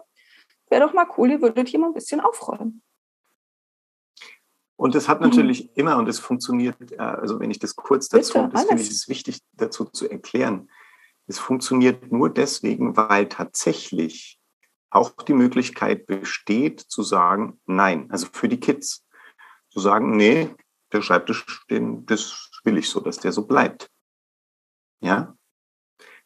Wäre 0.68 0.86
doch 0.86 0.92
mal 0.92 1.08
cool, 1.16 1.32
ihr 1.32 1.42
würdet 1.42 1.68
hier 1.68 1.80
mal 1.80 1.88
ein 1.88 1.94
bisschen 1.94 2.20
aufräumen. 2.20 2.82
Und 4.76 4.94
es 4.94 5.08
hat 5.08 5.20
mhm. 5.20 5.28
natürlich 5.28 5.64
mhm. 5.64 5.70
immer, 5.74 5.96
und 5.96 6.08
es 6.08 6.18
funktioniert, 6.18 6.76
äh, 6.92 6.98
also 6.98 7.40
wenn 7.40 7.50
ich 7.50 7.58
das 7.58 7.76
kurz 7.76 8.08
dazu, 8.08 8.34
Bitte, 8.34 8.48
das 8.52 8.64
finde 8.66 8.82
ich 8.82 8.90
ist 8.90 9.08
wichtig 9.08 9.40
dazu 9.54 9.84
zu 9.84 10.08
erklären, 10.08 10.70
es 11.26 11.38
funktioniert 11.38 12.12
nur 12.12 12.30
deswegen, 12.30 12.96
weil 12.96 13.28
tatsächlich 13.28 14.38
auch 14.90 15.10
die 15.10 15.34
Möglichkeit 15.34 16.06
besteht 16.06 16.80
zu 16.80 17.02
sagen, 17.02 17.60
nein, 17.66 18.08
also 18.10 18.28
für 18.32 18.48
die 18.48 18.60
Kids, 18.60 19.04
zu 19.70 19.80
sagen, 19.80 20.16
nee, 20.16 20.54
der 20.92 21.02
Schreibtisch, 21.02 21.66
den, 21.68 22.06
das 22.06 22.50
will 22.64 22.78
ich 22.78 22.88
so, 22.88 23.00
dass 23.00 23.18
der 23.18 23.32
so 23.32 23.46
bleibt. 23.46 23.90
Ja? 25.00 25.36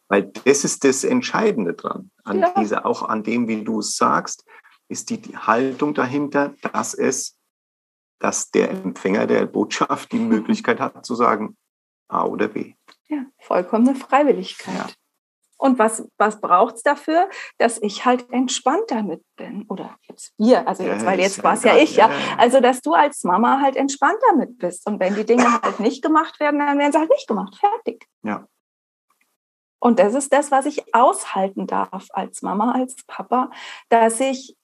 Weil 0.09 0.25
das 0.45 0.65
ist 0.65 0.85
das 0.85 1.05
Entscheidende 1.05 1.75
dran, 1.75 2.11
an 2.25 2.41
ja. 2.41 2.55
dieser, 2.59 2.85
auch 2.85 3.03
an 3.03 3.23
dem, 3.23 3.49
wie 3.49 3.65
du 3.65 3.81
es 3.81 3.97
sagst, 3.97 4.45
ist 4.89 5.11
die 5.11 5.21
Haltung 5.37 5.95
dahinter, 5.95 6.55
dass 6.73 6.95
es 6.95 7.40
dass 8.21 8.51
der 8.51 8.71
Empfänger 8.71 9.27
der 9.27 9.47
Botschaft 9.47 10.13
die 10.13 10.19
Möglichkeit 10.21 10.79
hat 10.79 11.05
zu 11.05 11.17
sagen 11.17 11.57
A 12.09 12.25
oder 12.25 12.49
B. 12.49 12.75
Ja, 13.09 13.25
vollkommene 13.39 13.97
Freiwilligkeit. 13.97 14.75
Ja. 14.75 14.87
Und 15.61 15.79
was, 15.79 16.09
was 16.17 16.41
braucht 16.41 16.77
es 16.77 16.83
dafür? 16.83 17.29
Dass 17.59 17.77
ich 17.83 18.07
halt 18.07 18.31
entspannt 18.33 18.85
damit 18.89 19.23
bin. 19.37 19.67
Oder 19.69 19.95
jetzt 20.09 20.33
wir, 20.39 20.67
also 20.67 20.83
jetzt, 20.85 21.05
weil 21.05 21.21
jetzt 21.21 21.43
war 21.45 21.53
es 21.53 21.65
ja 21.65 21.77
ich, 21.77 21.97
ja. 21.97 22.11
Also, 22.39 22.61
dass 22.61 22.81
du 22.81 22.95
als 22.95 23.25
Mama 23.25 23.61
halt 23.61 23.77
entspannt 23.77 24.19
damit 24.31 24.57
bist. 24.57 24.87
Und 24.87 25.01
wenn 25.01 25.15
die 25.17 25.27
Dinge 25.27 25.45
halt 25.63 25.79
nicht 25.79 26.03
gemacht 26.03 26.41
werden, 26.41 26.61
dann 26.61 26.79
werden 26.79 26.93
sie 26.93 26.99
halt 26.99 27.11
nicht 27.11 27.29
gemacht. 27.29 27.57
Fertig. 27.57 28.07
Ja. 28.23 28.47
Und 29.81 29.99
das 29.99 30.15
ist 30.15 30.33
das, 30.33 30.51
was 30.51 30.65
ich 30.65 30.95
aushalten 30.95 31.67
darf 31.67 32.07
als 32.11 32.41
Mama, 32.41 32.73
als 32.73 32.97
Papa, 33.07 33.51
dass 33.91 34.19
ich 34.21 34.57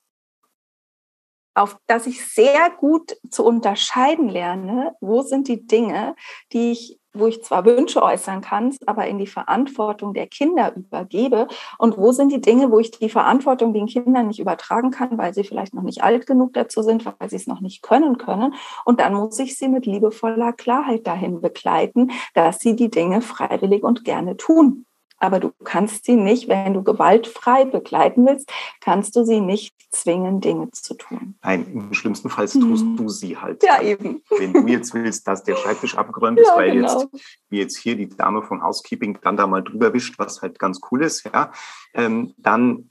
auf 1.57 1.77
dass 1.87 2.07
ich 2.07 2.25
sehr 2.25 2.69
gut 2.69 3.17
zu 3.29 3.43
unterscheiden 3.43 4.29
lerne, 4.29 4.95
wo 5.01 5.21
sind 5.21 5.47
die 5.47 5.65
Dinge, 5.65 6.15
die 6.53 6.71
ich, 6.71 6.99
wo 7.13 7.27
ich 7.27 7.43
zwar 7.43 7.65
Wünsche 7.65 8.01
äußern 8.03 8.41
kann, 8.41 8.75
aber 8.85 9.07
in 9.07 9.17
die 9.17 9.27
Verantwortung 9.27 10.13
der 10.13 10.27
Kinder 10.27 10.75
übergebe 10.75 11.47
und 11.77 11.97
wo 11.97 12.11
sind 12.11 12.31
die 12.31 12.41
Dinge, 12.41 12.71
wo 12.71 12.79
ich 12.79 12.91
die 12.91 13.09
Verantwortung 13.09 13.73
den 13.73 13.87
Kindern 13.87 14.27
nicht 14.27 14.39
übertragen 14.39 14.91
kann, 14.91 15.17
weil 15.17 15.33
sie 15.33 15.43
vielleicht 15.43 15.73
noch 15.73 15.83
nicht 15.83 16.03
alt 16.03 16.27
genug 16.27 16.53
dazu 16.53 16.83
sind, 16.83 17.05
weil 17.05 17.29
sie 17.29 17.37
es 17.37 17.47
noch 17.47 17.61
nicht 17.61 17.81
können 17.81 18.17
können. 18.17 18.53
Und 18.85 18.99
dann 18.99 19.13
muss 19.13 19.39
ich 19.39 19.57
sie 19.57 19.67
mit 19.67 19.85
liebevoller 19.85 20.53
Klarheit 20.53 21.07
dahin 21.07 21.41
begleiten, 21.41 22.11
dass 22.33 22.59
sie 22.59 22.75
die 22.75 22.89
Dinge 22.89 23.21
freiwillig 23.21 23.83
und 23.83 24.03
gerne 24.03 24.37
tun. 24.37 24.86
Aber 25.19 25.39
du 25.39 25.51
kannst 25.63 26.05
sie 26.05 26.15
nicht, 26.15 26.47
wenn 26.47 26.73
du 26.73 26.83
gewaltfrei 26.83 27.65
begleiten 27.65 28.25
willst, 28.25 28.51
kannst 28.81 29.15
du 29.15 29.23
sie 29.23 29.39
nicht 29.39 29.73
zwingen, 29.91 30.41
Dinge 30.41 30.69
zu 30.71 30.93
tun. 30.93 31.35
Nein, 31.43 31.65
im 31.73 31.93
schlimmsten 31.93 32.29
Fall 32.29 32.47
tust 32.47 32.85
mhm. 32.85 32.97
du 32.97 33.09
sie 33.09 33.37
halt. 33.37 33.63
Ja, 33.63 33.81
eben. 33.81 34.21
Wenn 34.37 34.53
du 34.53 34.67
jetzt 34.67 34.93
willst, 34.93 35.27
dass 35.27 35.43
der 35.43 35.55
Schreibtisch 35.55 35.97
abgeräumt 35.97 36.39
ist, 36.41 36.47
ja, 36.47 36.55
weil 36.55 36.71
genau. 36.71 37.01
jetzt, 37.01 37.07
wie 37.49 37.57
jetzt 37.57 37.77
hier 37.77 37.95
die 37.95 38.09
Dame 38.09 38.43
vom 38.43 38.61
Housekeeping 38.61 39.17
dann 39.21 39.37
da 39.37 39.47
mal 39.47 39.63
drüber 39.63 39.93
wischt, 39.93 40.19
was 40.19 40.41
halt 40.41 40.59
ganz 40.59 40.79
cool 40.91 41.03
ist, 41.03 41.25
ja, 41.25 41.51
ähm, 41.93 42.33
dann 42.37 42.89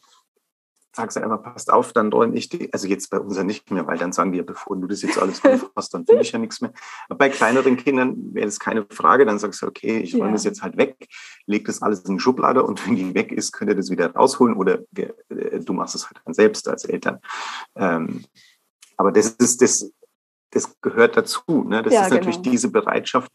sagst 0.96 1.16
du 1.16 1.22
einfach, 1.22 1.42
passt 1.42 1.70
auf, 1.70 1.92
dann 1.92 2.10
räume 2.12 2.34
ich 2.36 2.48
die, 2.48 2.72
also 2.72 2.88
jetzt 2.88 3.10
bei 3.10 3.20
uns 3.20 3.36
ja 3.36 3.44
nicht 3.44 3.70
mehr, 3.70 3.86
weil 3.86 3.98
dann 3.98 4.12
sagen 4.12 4.32
die 4.32 4.38
ja, 4.38 4.44
bevor 4.44 4.76
du 4.76 4.86
das 4.86 5.02
jetzt 5.02 5.18
alles 5.18 5.42
hast, 5.76 5.94
dann 5.94 6.06
finde 6.06 6.22
ich 6.22 6.32
ja 6.32 6.38
nichts 6.38 6.60
mehr. 6.60 6.72
Aber 7.08 7.18
bei 7.18 7.28
kleineren 7.28 7.76
Kindern 7.76 8.34
wäre 8.34 8.46
das 8.46 8.58
keine 8.58 8.86
Frage, 8.90 9.26
dann 9.26 9.38
sagst 9.38 9.62
du, 9.62 9.66
okay, 9.66 9.98
ich 9.98 10.14
räume 10.14 10.28
ja. 10.28 10.32
das 10.32 10.44
jetzt 10.44 10.62
halt 10.62 10.76
weg, 10.78 10.96
leg 11.44 11.66
das 11.66 11.82
alles 11.82 12.00
in 12.00 12.16
die 12.16 12.20
Schublade 12.20 12.62
und 12.62 12.84
wenn 12.86 12.96
die 12.96 13.14
weg 13.14 13.30
ist, 13.30 13.52
könnt 13.52 13.70
ihr 13.70 13.76
das 13.76 13.90
wieder 13.90 14.12
rausholen 14.14 14.56
oder 14.56 14.80
wir, 14.90 15.14
äh, 15.28 15.60
du 15.60 15.72
machst 15.72 15.94
es 15.94 16.06
halt 16.06 16.20
dann 16.24 16.34
selbst 16.34 16.66
als 16.68 16.84
Eltern. 16.84 17.20
Ähm, 17.76 18.24
aber 18.96 19.12
das 19.12 19.28
ist 19.28 19.60
das, 19.60 19.92
das 20.50 20.80
gehört 20.80 21.16
dazu. 21.16 21.64
Ne? 21.68 21.82
Das 21.82 21.92
ja, 21.92 22.04
ist 22.04 22.10
natürlich 22.10 22.42
genau. 22.42 22.50
diese 22.50 22.70
Bereitschaft 22.70 23.30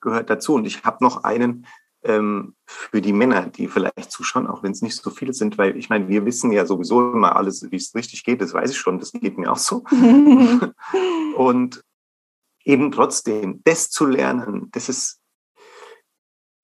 gehört 0.00 0.28
dazu. 0.28 0.54
Und 0.54 0.66
ich 0.66 0.84
habe 0.84 1.02
noch 1.02 1.24
einen 1.24 1.66
ähm, 2.06 2.54
für 2.66 3.00
die 3.00 3.12
Männer, 3.12 3.46
die 3.46 3.68
vielleicht 3.68 4.10
zuschauen, 4.10 4.46
auch 4.46 4.62
wenn 4.62 4.72
es 4.72 4.82
nicht 4.82 4.96
so 4.96 5.10
viele 5.10 5.32
sind, 5.32 5.58
weil 5.58 5.76
ich 5.76 5.88
meine, 5.88 6.08
wir 6.08 6.24
wissen 6.24 6.52
ja 6.52 6.66
sowieso 6.66 7.12
immer 7.12 7.36
alles, 7.36 7.70
wie 7.70 7.76
es 7.76 7.94
richtig 7.94 8.24
geht, 8.24 8.40
das 8.40 8.54
weiß 8.54 8.70
ich 8.70 8.78
schon, 8.78 8.98
das 8.98 9.12
geht 9.12 9.38
mir 9.38 9.52
auch 9.52 9.58
so. 9.58 9.84
und 11.36 11.84
eben 12.64 12.92
trotzdem, 12.92 13.62
das 13.64 13.90
zu 13.90 14.06
lernen, 14.06 14.68
das 14.72 14.88
ist, 14.88 15.20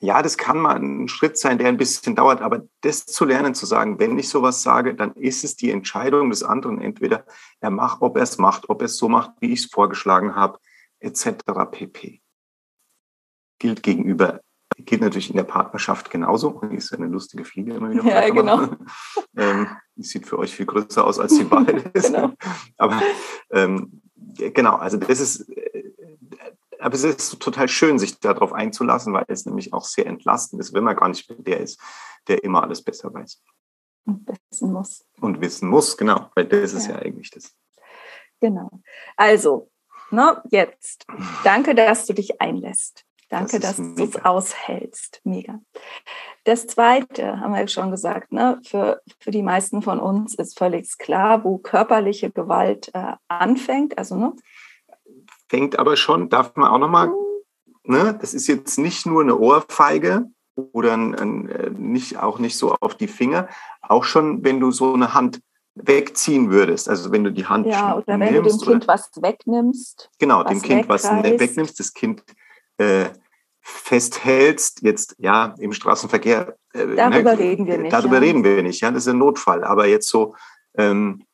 ja, 0.01 0.21
das 0.21 0.37
kann 0.37 0.59
mal 0.59 0.77
ein 0.77 1.07
Schritt 1.09 1.39
sein, 1.39 1.59
der 1.59 1.69
ein 1.69 1.77
bisschen 1.77 2.17
dauert, 2.17 2.41
aber 2.41 2.63
das 2.81 3.07
zu 3.07 3.25
lernen, 3.25 3.55
zu 3.55 3.67
sagen, 3.67 4.01
wenn 4.01 4.19
ich 4.19 4.29
sowas 4.29 4.63
sage, 4.63 4.95
dann 4.95 5.13
ist 5.15 5.45
es 5.45 5.55
die 5.55 5.71
Entscheidung 5.71 6.31
des 6.31 6.43
anderen, 6.43 6.81
entweder 6.81 7.25
er 7.61 7.71
macht, 7.71 8.03
ob 8.03 8.17
er 8.17 8.25
es 8.25 8.39
macht, 8.39 8.69
ob 8.69 8.83
er 8.83 8.87
es 8.87 8.97
so 8.97 9.09
macht, 9.09 9.31
wie 9.41 9.53
ich 9.53 9.61
es 9.61 9.71
vorgeschlagen 9.71 10.35
habe, 10.35 10.59
etc. 10.99 11.45
pp. 11.71 12.21
Gilt 13.61 13.83
gegenüber 13.85 14.41
Geht 14.85 15.01
natürlich 15.01 15.31
in 15.31 15.37
der 15.37 15.45
Partnerschaft 15.45 16.11
genauso. 16.11 16.61
Die 16.71 16.77
ist 16.77 16.93
eine 16.93 17.07
lustige 17.07 17.45
Fliege 17.45 17.75
immer 17.75 17.91
wieder. 17.91 18.05
Ja, 18.05 18.29
genau. 18.29 18.69
ähm, 19.37 19.69
die 19.97 20.05
sieht 20.05 20.27
für 20.27 20.39
euch 20.39 20.55
viel 20.55 20.67
größer 20.67 21.05
aus, 21.05 21.19
als 21.19 21.35
sie 21.35 21.45
beide 21.51 21.91
ist. 21.93 22.07
genau. 22.07 22.33
Aber 22.79 23.03
ähm, 23.51 24.03
genau, 24.37 24.77
also 24.77 24.97
das 24.97 25.21
ist, 25.21 25.49
äh, 25.51 25.93
aber 26.79 26.95
es 26.95 27.05
ist 27.05 27.39
total 27.41 27.69
schön, 27.69 27.99
sich 27.99 28.19
darauf 28.19 28.53
einzulassen, 28.53 29.13
weil 29.13 29.25
es 29.29 29.47
nämlich 29.47 29.73
auch 29.73 29.85
sehr 29.85 30.07
entlastend 30.07 30.61
ist, 30.61 30.75
wenn 30.75 30.85
man 30.85 30.97
gar 30.97 31.09
nicht 31.09 31.33
der 31.47 31.61
ist, 31.61 31.81
der 32.29 32.43
immer 32.43 32.63
alles 32.63 32.83
besser 32.83 33.13
weiß. 33.13 33.43
Und 34.05 34.29
wissen 34.51 34.73
muss. 34.73 35.05
Und 35.21 35.41
wissen 35.41 35.69
muss, 35.69 35.97
genau, 35.97 36.31
weil 36.35 36.47
das 36.47 36.73
ist 36.73 36.89
ja, 36.89 36.95
ja 36.95 37.03
eigentlich 37.03 37.31
das. 37.31 37.55
Genau. 38.41 38.69
Also, 39.17 39.71
ne, 40.11 40.43
jetzt, 40.51 41.07
danke, 41.45 41.75
dass 41.75 42.07
du 42.07 42.15
dich 42.15 42.41
einlässt 42.41 43.05
Danke, 43.33 43.61
das 43.61 43.77
dass 43.77 43.95
du 43.95 44.05
es 44.05 44.25
aushältst. 44.25 45.23
Mega. 45.25 45.59
Das 46.45 46.67
Zweite, 46.67 47.41
haben 47.41 47.55
wir 47.55 47.67
schon 47.67 47.91
gesagt, 47.91 48.31
ne, 48.31 48.61
für, 48.63 49.01
für 49.21 49.31
die 49.31 49.43
meisten 49.43 49.81
von 49.81 50.01
uns 50.01 50.35
ist 50.35 50.59
völlig 50.59 50.99
klar, 50.99 51.43
wo 51.43 51.57
körperliche 51.57 52.31
Gewalt 52.31 52.91
äh, 52.93 53.15
anfängt. 53.29 53.97
Also, 53.97 54.17
ne? 54.17 54.35
Fängt 55.49 55.79
aber 55.79 55.97
schon, 55.97 56.29
darf 56.29 56.55
man 56.57 56.71
auch 56.71 56.79
nochmal, 56.79 57.11
ne, 57.85 58.17
das 58.21 58.35
ist 58.35 58.49
jetzt 58.49 58.77
nicht 58.79 59.07
nur 59.07 59.23
eine 59.23 59.39
Ohrfeige 59.39 60.27
oder 60.55 60.93
ein, 60.93 61.15
ein, 61.15 61.49
äh, 61.49 61.71
nicht, 61.71 62.19
auch 62.19 62.39
nicht 62.39 62.59
so 62.59 62.75
auf 62.81 62.97
die 62.97 63.09
Finger, 63.09 63.49
auch 63.81 64.05
schon, 64.05 64.45
wenn 64.45 64.61
du 64.61 64.73
so 64.73 64.93
eine 64.93 65.15
Hand 65.15 65.41
wegziehen 65.75 66.51
würdest, 66.51 66.87
also 66.87 67.13
wenn 67.13 67.25
du 67.25 67.33
die 67.33 67.47
Hand 67.47 67.67
ja, 67.67 67.97
oder 67.97 68.21
wenn 68.21 68.35
du 68.35 68.43
dem 68.43 68.59
Kind 68.59 68.87
was 68.87 69.11
wegnimmst. 69.17 70.11
Genau, 70.19 70.45
dem 70.45 70.61
Kind 70.61 70.83
wegreißt. 70.83 71.11
was 71.11 71.41
wegnimmst, 71.41 71.81
das 71.81 71.95
Kind 71.95 72.23
äh, 72.79 73.11
festhältst, 73.61 74.83
jetzt 74.83 75.15
ja 75.19 75.55
im 75.59 75.73
Straßenverkehr. 75.73 76.57
Äh, 76.75 76.97
darüber 76.97 77.35
ne, 77.35 77.39
reden 77.39 77.67
wir 77.67 77.79
nicht. 77.79 77.93
Darüber 77.93 78.15
ja. 78.15 78.21
reden 78.21 78.45
wir 78.45 78.63
nicht, 78.63 78.81
ja, 78.81 78.91
das 78.91 79.07
ist 79.07 79.13
ein 79.13 79.19
Notfall. 79.19 79.65
Aber 79.65 79.87
jetzt 79.87 80.09
so, 80.09 80.35
ähm, 80.77 81.25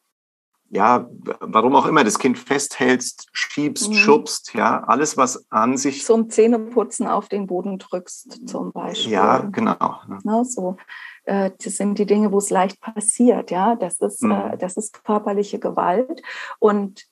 ja, 0.71 1.09
warum 1.41 1.75
auch 1.75 1.87
immer, 1.87 2.05
das 2.05 2.19
Kind 2.19 2.39
festhältst, 2.39 3.29
schiebst, 3.33 3.89
mhm. 3.89 3.95
schubst, 3.95 4.53
ja, 4.55 4.85
alles, 4.85 5.17
was 5.17 5.47
an 5.51 5.79
sich. 5.79 6.05
Zum 6.05 6.29
Zähneputzen 6.29 7.07
auf 7.07 7.29
den 7.29 7.47
Boden 7.47 7.79
drückst, 7.79 8.47
zum 8.49 8.73
Beispiel. 8.73 9.13
Ja, 9.13 9.39
genau. 9.39 10.01
Ne, 10.25 10.45
so. 10.45 10.77
Äh, 11.25 11.53
das 11.63 11.77
sind 11.77 11.99
die 11.99 12.07
Dinge, 12.07 12.33
wo 12.33 12.39
es 12.39 12.51
leicht 12.51 12.81
passiert, 12.81 13.51
ja. 13.51 13.77
Das 13.77 14.01
ist, 14.01 14.23
mhm. 14.23 14.33
äh, 14.33 14.59
das 14.59 14.77
ist 14.77 15.03
körperliche 15.05 15.59
Gewalt. 15.59 16.23
Und 16.59 17.07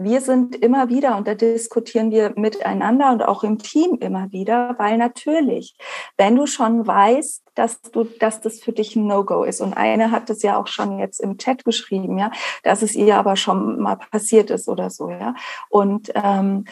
wir 0.00 0.20
sind 0.20 0.54
immer 0.54 0.88
wieder, 0.88 1.16
und 1.16 1.26
da 1.26 1.34
diskutieren 1.34 2.12
wir 2.12 2.32
miteinander 2.36 3.10
und 3.10 3.22
auch 3.22 3.42
im 3.42 3.58
Team 3.58 3.96
immer 4.00 4.30
wieder, 4.30 4.76
weil 4.78 4.96
natürlich, 4.96 5.76
wenn 6.16 6.36
du 6.36 6.46
schon 6.46 6.86
weißt, 6.86 7.42
dass 7.56 7.82
du, 7.82 8.04
dass 8.04 8.40
das 8.40 8.60
für 8.60 8.72
dich 8.72 8.94
ein 8.94 9.08
No-Go 9.08 9.42
ist, 9.42 9.60
und 9.60 9.74
eine 9.74 10.12
hat 10.12 10.30
das 10.30 10.42
ja 10.42 10.56
auch 10.56 10.68
schon 10.68 11.00
jetzt 11.00 11.20
im 11.20 11.36
Chat 11.36 11.64
geschrieben, 11.64 12.16
ja, 12.16 12.30
dass 12.62 12.82
es 12.82 12.94
ihr 12.94 13.16
aber 13.16 13.34
schon 13.34 13.80
mal 13.80 13.96
passiert 13.96 14.50
ist 14.50 14.68
oder 14.68 14.88
so, 14.88 15.10
ja. 15.10 15.34
Und 15.68 16.12
ähm, 16.14 16.64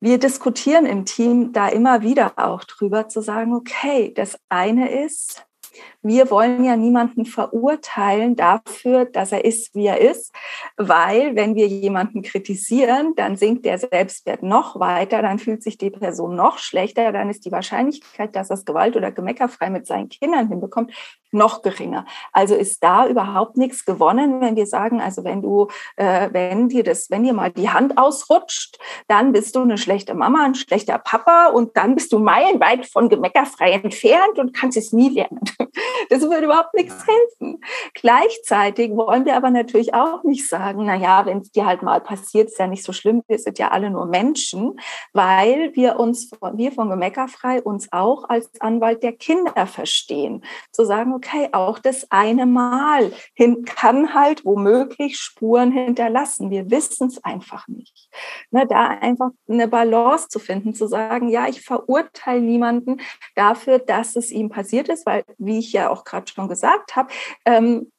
wir 0.00 0.18
diskutieren 0.18 0.86
im 0.86 1.04
Team 1.04 1.52
da 1.52 1.68
immer 1.68 2.02
wieder 2.02 2.32
auch 2.36 2.64
drüber 2.64 3.08
zu 3.08 3.22
sagen, 3.22 3.54
okay, 3.54 4.12
das 4.12 4.36
eine 4.48 4.90
ist, 4.90 5.46
wir 6.02 6.30
wollen 6.30 6.64
ja 6.64 6.76
niemanden 6.76 7.26
verurteilen 7.26 8.36
dafür, 8.36 9.04
dass 9.04 9.32
er 9.32 9.44
ist, 9.44 9.74
wie 9.74 9.86
er 9.86 10.00
ist, 10.00 10.32
weil 10.76 11.34
wenn 11.36 11.54
wir 11.54 11.66
jemanden 11.66 12.22
kritisieren, 12.22 13.14
dann 13.16 13.36
sinkt 13.36 13.64
der 13.64 13.78
Selbstwert 13.78 14.42
noch 14.42 14.78
weiter, 14.78 15.22
dann 15.22 15.38
fühlt 15.38 15.62
sich 15.62 15.78
die 15.78 15.90
Person 15.90 16.36
noch 16.36 16.58
schlechter, 16.58 17.12
dann 17.12 17.30
ist 17.30 17.44
die 17.44 17.52
Wahrscheinlichkeit, 17.52 18.34
dass 18.36 18.48
das 18.48 18.64
gewalt- 18.64 18.96
oder 18.96 19.12
gemeckerfrei 19.12 19.70
mit 19.70 19.86
seinen 19.86 20.08
Kindern 20.08 20.48
hinbekommt, 20.48 20.92
noch 21.34 21.62
geringer. 21.62 22.06
Also 22.32 22.54
ist 22.54 22.82
da 22.82 23.06
überhaupt 23.06 23.56
nichts 23.56 23.84
gewonnen, 23.84 24.40
wenn 24.40 24.56
wir 24.56 24.66
sagen, 24.66 25.00
also 25.00 25.24
wenn 25.24 25.42
du, 25.42 25.68
äh, 25.96 26.28
wenn 26.32 26.68
dir 26.68 26.84
das, 26.84 27.10
wenn 27.10 27.24
dir 27.24 27.32
mal 27.32 27.50
die 27.50 27.70
Hand 27.70 27.98
ausrutscht, 27.98 28.78
dann 29.08 29.32
bist 29.32 29.56
du 29.56 29.62
eine 29.62 29.78
schlechte 29.78 30.14
Mama, 30.14 30.44
ein 30.44 30.54
schlechter 30.54 30.98
Papa 30.98 31.48
und 31.48 31.76
dann 31.76 31.94
bist 31.94 32.12
du 32.12 32.18
meilenweit 32.18 32.86
von 32.86 33.08
gemeckerfrei 33.08 33.72
entfernt 33.72 34.38
und 34.38 34.54
kannst 34.54 34.76
es 34.76 34.92
nie 34.92 35.10
lernen. 35.10 35.40
Das 36.08 36.22
würde 36.22 36.44
überhaupt 36.44 36.74
nichts 36.74 37.04
helfen. 37.06 37.60
Gleichzeitig 37.94 38.92
wollen 38.94 39.24
wir 39.24 39.36
aber 39.36 39.50
natürlich 39.50 39.92
auch 39.94 40.22
nicht 40.22 40.48
sagen, 40.48 40.84
na 40.84 40.94
ja, 40.94 41.26
wenn 41.26 41.38
es 41.38 41.50
dir 41.50 41.66
halt 41.66 41.82
mal 41.82 42.00
passiert, 42.00 42.48
ist 42.48 42.58
ja 42.58 42.66
nicht 42.68 42.84
so 42.84 42.92
schlimm, 42.92 43.22
wir 43.26 43.38
sind 43.38 43.58
ja 43.58 43.68
alle 43.68 43.90
nur 43.90 44.06
Menschen, 44.06 44.78
weil 45.12 45.74
wir 45.74 45.98
uns, 45.98 46.30
wir 46.52 46.72
von 46.72 46.90
Gemeckerfrei 46.90 47.62
uns 47.62 47.92
auch 47.92 48.28
als 48.28 48.48
Anwalt 48.60 49.02
der 49.02 49.12
Kinder 49.12 49.66
verstehen. 49.66 50.44
Zu 50.70 50.84
sagen, 50.84 51.12
okay, 51.14 51.23
auch 51.52 51.78
das 51.78 52.10
eine 52.10 52.46
Mal 52.46 53.12
hin 53.34 53.64
kann 53.64 54.14
halt 54.14 54.44
womöglich 54.44 55.18
Spuren 55.18 55.72
hinterlassen. 55.72 56.50
Wir 56.50 56.70
wissen 56.70 57.08
es 57.08 57.22
einfach 57.24 57.68
nicht. 57.68 58.08
Ne, 58.50 58.66
da 58.66 58.86
einfach 58.86 59.30
eine 59.48 59.68
Balance 59.68 60.28
zu 60.28 60.38
finden, 60.38 60.74
zu 60.74 60.86
sagen, 60.86 61.28
ja, 61.28 61.48
ich 61.48 61.62
verurteile 61.62 62.40
niemanden 62.40 63.00
dafür, 63.34 63.78
dass 63.78 64.16
es 64.16 64.30
ihm 64.30 64.48
passiert 64.48 64.88
ist, 64.88 65.06
weil, 65.06 65.24
wie 65.38 65.58
ich 65.58 65.72
ja 65.72 65.90
auch 65.90 66.04
gerade 66.04 66.30
schon 66.30 66.48
gesagt 66.48 66.96
habe, 66.96 67.08
ähm, 67.44 67.90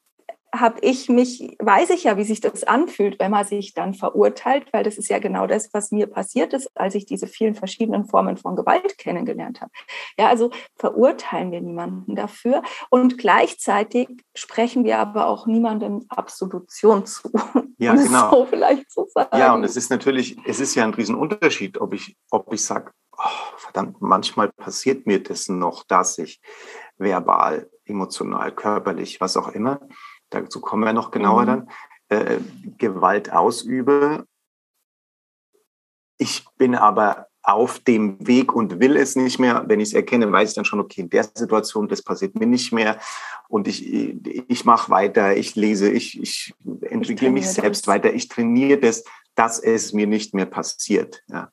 habe 0.59 0.79
ich 0.81 1.09
mich, 1.09 1.55
weiß 1.59 1.89
ich 1.91 2.03
ja, 2.03 2.17
wie 2.17 2.23
sich 2.23 2.41
das 2.41 2.63
anfühlt, 2.63 3.19
wenn 3.19 3.31
man 3.31 3.45
sich 3.45 3.73
dann 3.73 3.93
verurteilt, 3.93 4.67
weil 4.71 4.83
das 4.83 4.97
ist 4.97 5.09
ja 5.09 5.19
genau 5.19 5.47
das, 5.47 5.73
was 5.73 5.91
mir 5.91 6.07
passiert 6.07 6.53
ist, 6.53 6.69
als 6.75 6.95
ich 6.95 7.05
diese 7.05 7.27
vielen 7.27 7.55
verschiedenen 7.55 8.05
Formen 8.05 8.37
von 8.37 8.55
Gewalt 8.55 8.97
kennengelernt 8.97 9.61
habe. 9.61 9.71
Ja, 10.17 10.27
also 10.29 10.51
verurteilen 10.75 11.51
wir 11.51 11.61
niemanden 11.61 12.15
dafür 12.15 12.63
und 12.89 13.17
gleichzeitig 13.17 14.09
sprechen 14.33 14.83
wir 14.83 14.99
aber 14.99 15.27
auch 15.27 15.47
niemandem 15.47 16.05
Absolution 16.09 17.05
zu. 17.05 17.29
Ja, 17.77 17.91
um 17.91 17.97
genau. 17.97 18.29
So 18.31 18.45
vielleicht 18.45 18.89
zu 18.89 19.05
sagen. 19.13 19.37
Ja, 19.37 19.53
und 19.53 19.65
es 19.65 19.75
ist 19.75 19.89
natürlich, 19.89 20.37
es 20.45 20.61
ist 20.61 20.75
ja 20.75 20.85
ein 20.85 20.93
Riesenunterschied, 20.93 21.81
ob 21.81 21.93
ich, 21.93 22.15
ob 22.31 22.53
ich 22.53 22.63
sage, 22.63 22.91
oh, 23.17 23.57
verdammt, 23.57 24.01
manchmal 24.01 24.49
passiert 24.49 25.05
mir 25.05 25.21
das 25.21 25.49
noch, 25.49 25.83
dass 25.83 26.17
ich 26.17 26.39
verbal, 26.97 27.69
emotional, 27.85 28.53
körperlich, 28.53 29.19
was 29.19 29.37
auch 29.37 29.49
immer, 29.49 29.81
dazu 30.29 30.61
kommen 30.61 30.83
wir 30.83 30.93
noch 30.93 31.11
genauer 31.11 31.43
mhm. 31.43 31.47
dann, 31.47 31.69
äh, 32.09 32.37
Gewalt 32.77 33.31
ausübe. 33.31 34.25
Ich 36.17 36.45
bin 36.57 36.75
aber 36.75 37.27
auf 37.45 37.79
dem 37.79 38.25
Weg 38.25 38.53
und 38.53 38.79
will 38.79 38.97
es 38.97 39.15
nicht 39.15 39.39
mehr. 39.39 39.65
Wenn 39.67 39.79
ich 39.79 39.89
es 39.89 39.93
erkenne, 39.93 40.31
weiß 40.31 40.49
ich 40.49 40.55
dann 40.55 40.65
schon, 40.65 40.79
okay, 40.79 41.01
in 41.01 41.09
der 41.09 41.25
Situation, 41.33 41.87
das 41.87 42.01
passiert 42.01 42.35
mir 42.35 42.47
nicht 42.47 42.71
mehr. 42.71 42.99
Und 43.47 43.67
ich, 43.67 43.85
ich 44.49 44.65
mache 44.65 44.89
weiter, 44.89 45.37
ich 45.37 45.55
lese, 45.55 45.89
ich, 45.89 46.19
ich 46.19 46.53
entwickle 46.81 47.27
ich 47.27 47.33
mich 47.33 47.49
selbst 47.49 47.83
das. 47.83 47.87
weiter, 47.87 48.13
ich 48.13 48.29
trainiere 48.29 48.79
das, 48.79 49.03
dass 49.35 49.59
es 49.59 49.93
mir 49.93 50.07
nicht 50.07 50.33
mehr 50.33 50.47
passiert. 50.47 51.21
Ja. 51.27 51.51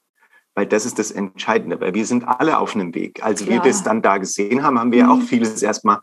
Weil 0.55 0.67
das 0.67 0.87
ist 0.87 0.99
das 0.99 1.11
Entscheidende, 1.11 1.81
weil 1.81 1.95
wir 1.95 2.07
sind 2.07 2.25
alle 2.25 2.59
auf 2.59 2.75
einem 2.75 2.95
Weg. 2.95 3.23
Als 3.23 3.45
Klar. 3.45 3.63
wir 3.63 3.71
das 3.71 3.83
dann 3.83 4.01
da 4.01 4.19
gesehen 4.19 4.63
haben, 4.63 4.79
haben 4.79 4.93
wir 4.93 5.05
mhm. 5.05 5.11
auch 5.11 5.21
vieles 5.23 5.63
erstmal 5.63 6.01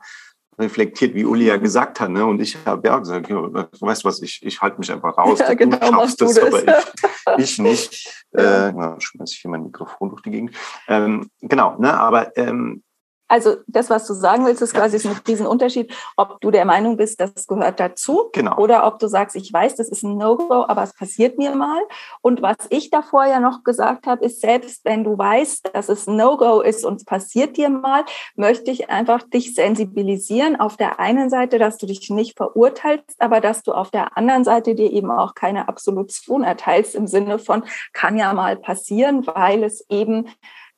reflektiert, 0.59 1.15
wie 1.15 1.25
Uli 1.25 1.45
ja 1.45 1.57
gesagt 1.57 1.99
hat. 1.99 2.09
Ne? 2.09 2.25
Und 2.25 2.41
ich 2.41 2.57
habe 2.65 2.87
ja 2.87 2.99
gesagt, 2.99 3.29
weißt 3.29 4.03
du 4.03 4.07
was, 4.07 4.21
ich, 4.21 4.39
ich 4.43 4.61
halte 4.61 4.77
mich 4.77 4.91
einfach 4.91 5.17
raus. 5.17 5.39
Ja, 5.39 5.53
genau, 5.53 5.77
du 5.77 5.85
schaffst 5.85 6.21
das, 6.21 6.39
aber 6.39 6.61
ich, 6.63 7.43
ich 7.43 7.59
nicht. 7.59 8.15
Ja. 8.31 8.69
Äh, 8.69 9.01
schmeiße 9.01 9.33
ich 9.33 9.39
hier 9.39 9.49
mein 9.49 9.63
Mikrofon 9.63 10.09
durch 10.09 10.21
die 10.21 10.29
Gegend. 10.29 10.55
Ähm, 10.87 11.31
genau, 11.41 11.79
ne? 11.79 11.91
aber 11.99 12.37
ähm, 12.37 12.83
also 13.29 13.57
das, 13.67 13.89
was 13.89 14.07
du 14.07 14.13
sagen 14.13 14.45
willst, 14.45 14.61
ist 14.61 14.73
quasi 14.73 15.07
ein 15.07 15.15
Riesenunterschied, 15.27 15.93
ob 16.17 16.41
du 16.41 16.49
der 16.49 16.65
Meinung 16.65 16.97
bist, 16.97 17.21
das 17.21 17.47
gehört 17.47 17.79
dazu 17.79 18.29
genau. 18.33 18.57
oder 18.57 18.85
ob 18.87 18.99
du 18.99 19.07
sagst, 19.07 19.35
ich 19.35 19.53
weiß, 19.53 19.75
das 19.75 19.87
ist 19.87 20.03
ein 20.03 20.17
No-Go, 20.17 20.65
aber 20.67 20.83
es 20.83 20.93
passiert 20.93 21.37
mir 21.37 21.55
mal. 21.55 21.79
Und 22.21 22.41
was 22.41 22.57
ich 22.69 22.89
davor 22.89 23.25
ja 23.25 23.39
noch 23.39 23.63
gesagt 23.63 24.07
habe, 24.07 24.25
ist, 24.25 24.41
selbst 24.41 24.83
wenn 24.83 25.03
du 25.03 25.17
weißt, 25.17 25.69
dass 25.73 25.89
es 25.89 26.07
ein 26.07 26.15
No-Go 26.15 26.61
ist 26.61 26.83
und 26.83 26.95
es 26.95 27.05
passiert 27.05 27.55
dir 27.55 27.69
mal, 27.69 28.03
möchte 28.35 28.71
ich 28.71 28.89
einfach 28.89 29.21
dich 29.21 29.53
sensibilisieren. 29.53 30.59
Auf 30.59 30.75
der 30.75 30.99
einen 30.99 31.29
Seite, 31.29 31.59
dass 31.59 31.77
du 31.77 31.85
dich 31.85 32.09
nicht 32.09 32.35
verurteilst, 32.35 33.21
aber 33.21 33.41
dass 33.41 33.61
du 33.61 33.73
auf 33.73 33.91
der 33.91 34.17
anderen 34.17 34.43
Seite 34.43 34.73
dir 34.73 34.91
eben 34.91 35.11
auch 35.11 35.35
keine 35.35 35.67
Absolution 35.67 36.43
erteilst 36.43 36.95
im 36.95 37.05
Sinne 37.05 37.37
von, 37.37 37.63
kann 37.93 38.17
ja 38.17 38.33
mal 38.33 38.57
passieren, 38.57 39.27
weil 39.27 39.63
es 39.63 39.85
eben 39.89 40.27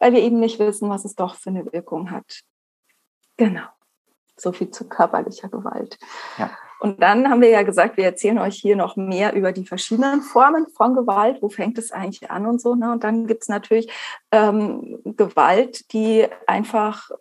weil 0.01 0.13
wir 0.13 0.21
eben 0.21 0.39
nicht 0.39 0.57
wissen, 0.59 0.89
was 0.89 1.05
es 1.05 1.15
doch 1.15 1.35
für 1.35 1.51
eine 1.51 1.71
Wirkung 1.71 2.09
hat. 2.09 2.41
Genau. 3.37 3.67
So 4.35 4.51
viel 4.51 4.71
zu 4.71 4.89
körperlicher 4.89 5.47
Gewalt. 5.47 5.99
Ja. 6.39 6.49
Und 6.79 6.99
dann 7.03 7.29
haben 7.29 7.41
wir 7.41 7.49
ja 7.49 7.61
gesagt, 7.61 7.97
wir 7.97 8.05
erzählen 8.05 8.39
euch 8.39 8.55
hier 8.55 8.75
noch 8.75 8.95
mehr 8.95 9.33
über 9.33 9.51
die 9.51 9.67
verschiedenen 9.67 10.23
Formen 10.23 10.65
von 10.67 10.95
Gewalt. 10.95 11.43
Wo 11.43 11.49
fängt 11.49 11.77
es 11.77 11.91
eigentlich 11.91 12.31
an 12.31 12.47
und 12.47 12.59
so. 12.59 12.73
Ne? 12.73 12.91
Und 12.91 13.03
dann 13.03 13.27
gibt 13.27 13.43
es 13.43 13.49
natürlich 13.49 13.91
ähm, 14.31 14.99
Gewalt, 15.03 15.91
die 15.93 16.25
einfach, 16.47 17.11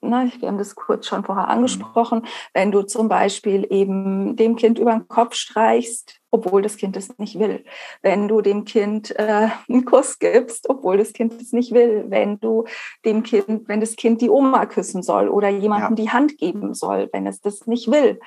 ne, 0.00 0.30
wir 0.38 0.48
haben 0.48 0.58
das 0.58 0.74
kurz 0.74 1.06
schon 1.06 1.24
vorher 1.24 1.48
angesprochen, 1.48 2.26
wenn 2.54 2.70
du 2.70 2.82
zum 2.82 3.08
Beispiel 3.08 3.66
eben 3.70 4.36
dem 4.36 4.56
Kind 4.56 4.78
über 4.78 4.92
den 4.92 5.08
Kopf 5.08 5.34
streichst, 5.34 6.20
obwohl 6.30 6.62
das 6.62 6.76
Kind 6.76 6.96
es 6.96 7.18
nicht 7.18 7.38
will. 7.38 7.64
Wenn 8.02 8.28
du 8.28 8.40
dem 8.40 8.64
Kind 8.64 9.10
äh, 9.18 9.48
einen 9.68 9.84
Kuss 9.84 10.18
gibst, 10.18 10.68
obwohl 10.70 10.96
das 10.96 11.12
Kind 11.12 11.40
es 11.40 11.52
nicht 11.52 11.72
will. 11.72 12.04
Wenn 12.08 12.38
du 12.38 12.64
dem 13.04 13.22
Kind, 13.22 13.68
wenn 13.68 13.80
das 13.80 13.96
Kind 13.96 14.20
die 14.20 14.30
Oma 14.30 14.66
küssen 14.66 15.02
soll 15.02 15.28
oder 15.28 15.48
jemandem 15.48 15.96
ja. 15.96 16.04
die 16.04 16.10
Hand 16.10 16.38
geben 16.38 16.74
soll, 16.74 17.08
wenn 17.12 17.26
es 17.26 17.40
das 17.40 17.66
nicht 17.66 17.90
will. 17.90 18.20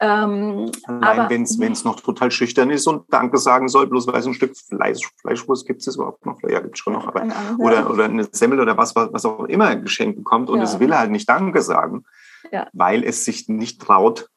Ähm, 0.00 0.72
Allein 0.86 1.28
wenn 1.30 1.72
es 1.72 1.84
noch 1.84 2.00
total 2.00 2.30
schüchtern 2.30 2.70
ist 2.70 2.88
und 2.88 3.04
Danke 3.10 3.38
sagen 3.38 3.68
soll, 3.68 3.86
bloß 3.86 4.06
weil 4.08 4.16
es 4.16 4.26
ein 4.26 4.34
Stück 4.34 4.56
Fleisch, 4.56 5.08
Fleischwurst 5.20 5.66
gibt 5.66 5.86
es 5.86 5.94
überhaupt 5.94 6.26
noch. 6.26 6.40
Ja, 6.42 6.60
gibt 6.60 6.74
es 6.74 6.80
schon 6.80 6.94
noch. 6.94 7.06
Aber, 7.06 7.22
oder, 7.58 7.81
oder 7.88 8.04
eine 8.04 8.24
Semmel 8.30 8.60
oder 8.60 8.76
was, 8.76 8.94
was 8.94 9.24
auch 9.24 9.44
immer 9.44 9.74
geschenkt 9.76 10.16
bekommt 10.16 10.50
und 10.50 10.58
ja. 10.58 10.64
es 10.64 10.80
will 10.80 10.96
halt 10.96 11.10
nicht 11.10 11.28
Danke 11.28 11.62
sagen, 11.62 12.04
ja. 12.50 12.68
weil 12.72 13.04
es 13.04 13.24
sich 13.24 13.48
nicht 13.48 13.80
traut, 13.80 14.28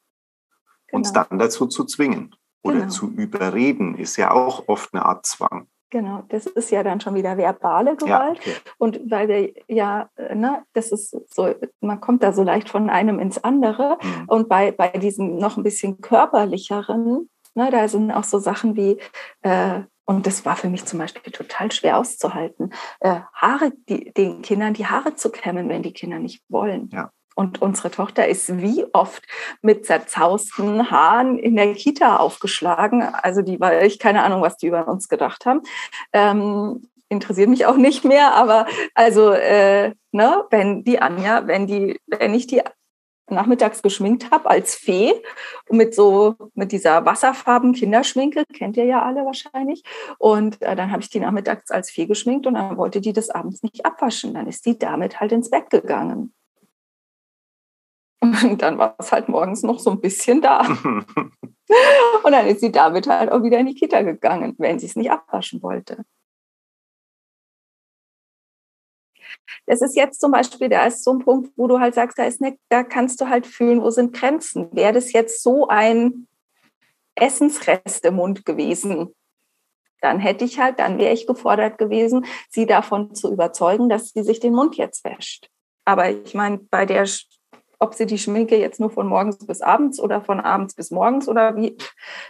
uns 0.92 1.12
genau. 1.12 1.26
dann 1.28 1.38
dazu 1.38 1.66
zu 1.66 1.84
zwingen. 1.84 2.34
Oder 2.62 2.80
genau. 2.80 2.90
zu 2.90 3.10
überreden 3.12 3.96
ist 3.96 4.16
ja 4.16 4.32
auch 4.32 4.64
oft 4.66 4.92
eine 4.92 5.04
Art 5.04 5.24
Zwang. 5.24 5.68
Genau, 5.90 6.24
das 6.28 6.46
ist 6.46 6.70
ja 6.72 6.82
dann 6.82 7.00
schon 7.00 7.14
wieder 7.14 7.36
verbale 7.36 7.94
Gewalt. 7.94 8.44
Ja, 8.44 8.52
okay. 8.52 8.56
Und 8.78 9.00
weil 9.08 9.28
wir 9.28 9.52
ja, 9.68 10.10
ne, 10.34 10.64
das 10.72 10.90
ist 10.90 11.16
so, 11.32 11.54
man 11.80 12.00
kommt 12.00 12.24
da 12.24 12.32
so 12.32 12.42
leicht 12.42 12.68
von 12.68 12.90
einem 12.90 13.20
ins 13.20 13.42
andere. 13.42 13.98
Mhm. 14.02 14.24
Und 14.26 14.48
bei, 14.48 14.72
bei 14.72 14.88
diesem 14.88 15.36
noch 15.36 15.56
ein 15.56 15.62
bisschen 15.62 16.00
körperlicheren, 16.00 17.30
ne, 17.54 17.70
da 17.70 17.86
sind 17.86 18.10
auch 18.10 18.24
so 18.24 18.40
Sachen 18.40 18.74
wie, 18.74 18.98
äh, 19.42 19.82
und 20.06 20.26
das 20.26 20.44
war 20.44 20.56
für 20.56 20.68
mich 20.68 20.84
zum 20.84 21.00
Beispiel 21.00 21.32
total 21.32 21.70
schwer 21.72 21.98
auszuhalten, 21.98 22.72
äh, 23.00 23.20
Haare, 23.34 23.72
die, 23.88 24.12
den 24.12 24.40
Kindern 24.40 24.72
die 24.72 24.86
Haare 24.86 25.14
zu 25.16 25.30
kämmen, 25.30 25.68
wenn 25.68 25.82
die 25.82 25.92
Kinder 25.92 26.18
nicht 26.18 26.42
wollen. 26.48 26.88
Ja. 26.92 27.10
Und 27.34 27.60
unsere 27.60 27.90
Tochter 27.90 28.26
ist 28.26 28.62
wie 28.62 28.86
oft 28.94 29.22
mit 29.60 29.84
zerzausten 29.84 30.90
Haaren 30.90 31.38
in 31.38 31.54
der 31.54 31.74
Kita 31.74 32.16
aufgeschlagen. 32.16 33.02
Also 33.02 33.42
die 33.42 33.60
war 33.60 33.82
ich 33.82 33.98
keine 33.98 34.22
Ahnung, 34.22 34.40
was 34.40 34.56
die 34.56 34.68
über 34.68 34.88
uns 34.88 35.08
gedacht 35.08 35.44
haben. 35.44 35.60
Ähm, 36.14 36.88
interessiert 37.10 37.50
mich 37.50 37.66
auch 37.66 37.76
nicht 37.76 38.04
mehr, 38.04 38.34
aber 38.34 38.66
also 38.94 39.32
äh, 39.32 39.92
ne, 40.12 40.44
wenn 40.50 40.82
die 40.84 41.02
Anja, 41.02 41.46
wenn 41.46 41.66
die, 41.66 42.00
wenn 42.06 42.32
ich 42.32 42.46
die 42.46 42.62
nachmittags 43.28 43.82
geschminkt 43.82 44.30
habe 44.30 44.48
als 44.48 44.74
Fee 44.74 45.12
mit 45.70 45.94
so 45.94 46.36
mit 46.54 46.72
dieser 46.72 47.04
Wasserfarben 47.04 47.72
Kinderschminke 47.72 48.44
kennt 48.52 48.76
ihr 48.76 48.84
ja 48.84 49.02
alle 49.02 49.24
wahrscheinlich 49.24 49.82
und 50.18 50.62
äh, 50.62 50.76
dann 50.76 50.92
habe 50.92 51.02
ich 51.02 51.10
die 51.10 51.20
nachmittags 51.20 51.70
als 51.70 51.90
Fee 51.90 52.06
geschminkt 52.06 52.46
und 52.46 52.54
dann 52.54 52.76
wollte 52.76 53.00
die 53.00 53.12
das 53.12 53.30
abends 53.30 53.62
nicht 53.62 53.84
abwaschen 53.84 54.34
dann 54.34 54.46
ist 54.46 54.64
die 54.66 54.78
damit 54.78 55.20
halt 55.20 55.32
ins 55.32 55.50
Bett 55.50 55.70
gegangen 55.70 56.32
und 58.44 58.62
dann 58.62 58.78
war 58.78 58.96
es 58.98 59.12
halt 59.12 59.28
morgens 59.28 59.62
noch 59.62 59.78
so 59.78 59.90
ein 59.90 60.00
bisschen 60.00 60.40
da. 60.40 60.60
und 62.24 62.32
dann 62.32 62.46
ist 62.46 62.60
sie 62.60 62.72
damit 62.72 63.06
halt 63.06 63.30
auch 63.30 63.42
wieder 63.42 63.58
in 63.58 63.66
die 63.66 63.74
Kita 63.74 64.02
gegangen, 64.02 64.54
wenn 64.58 64.78
sie 64.78 64.86
es 64.86 64.96
nicht 64.96 65.10
abwaschen 65.10 65.62
wollte. 65.62 66.04
Das 69.66 69.82
ist 69.82 69.96
jetzt 69.96 70.20
zum 70.20 70.32
Beispiel, 70.32 70.68
da 70.68 70.86
ist 70.86 71.04
so 71.04 71.12
ein 71.12 71.20
Punkt, 71.20 71.52
wo 71.56 71.66
du 71.66 71.80
halt 71.80 71.94
sagst, 71.94 72.18
da, 72.18 72.24
ist 72.24 72.42
eine, 72.42 72.56
da 72.68 72.82
kannst 72.82 73.20
du 73.20 73.28
halt 73.28 73.46
fühlen, 73.46 73.82
wo 73.82 73.90
sind 73.90 74.14
Grenzen. 74.14 74.68
Wäre 74.72 74.92
das 74.92 75.12
jetzt 75.12 75.42
so 75.42 75.68
ein 75.68 76.26
Essensrest 77.14 78.04
im 78.04 78.16
Mund 78.16 78.44
gewesen, 78.44 79.14
dann 80.00 80.20
hätte 80.20 80.44
ich 80.44 80.60
halt, 80.60 80.78
dann 80.78 80.98
wäre 80.98 81.14
ich 81.14 81.26
gefordert 81.26 81.78
gewesen, 81.78 82.26
sie 82.50 82.66
davon 82.66 83.14
zu 83.14 83.32
überzeugen, 83.32 83.88
dass 83.88 84.10
sie 84.10 84.22
sich 84.22 84.40
den 84.40 84.54
Mund 84.54 84.76
jetzt 84.76 85.04
wäscht. 85.04 85.48
Aber 85.84 86.10
ich 86.10 86.34
meine, 86.34 86.58
bei 86.58 86.84
der 86.84 87.06
ob 87.78 87.94
sie 87.94 88.06
die 88.06 88.18
Schminke 88.18 88.56
jetzt 88.56 88.80
nur 88.80 88.90
von 88.90 89.06
morgens 89.06 89.46
bis 89.46 89.60
abends 89.60 90.00
oder 90.00 90.22
von 90.22 90.40
abends 90.40 90.74
bis 90.74 90.90
morgens 90.90 91.28
oder 91.28 91.56
wie, 91.56 91.76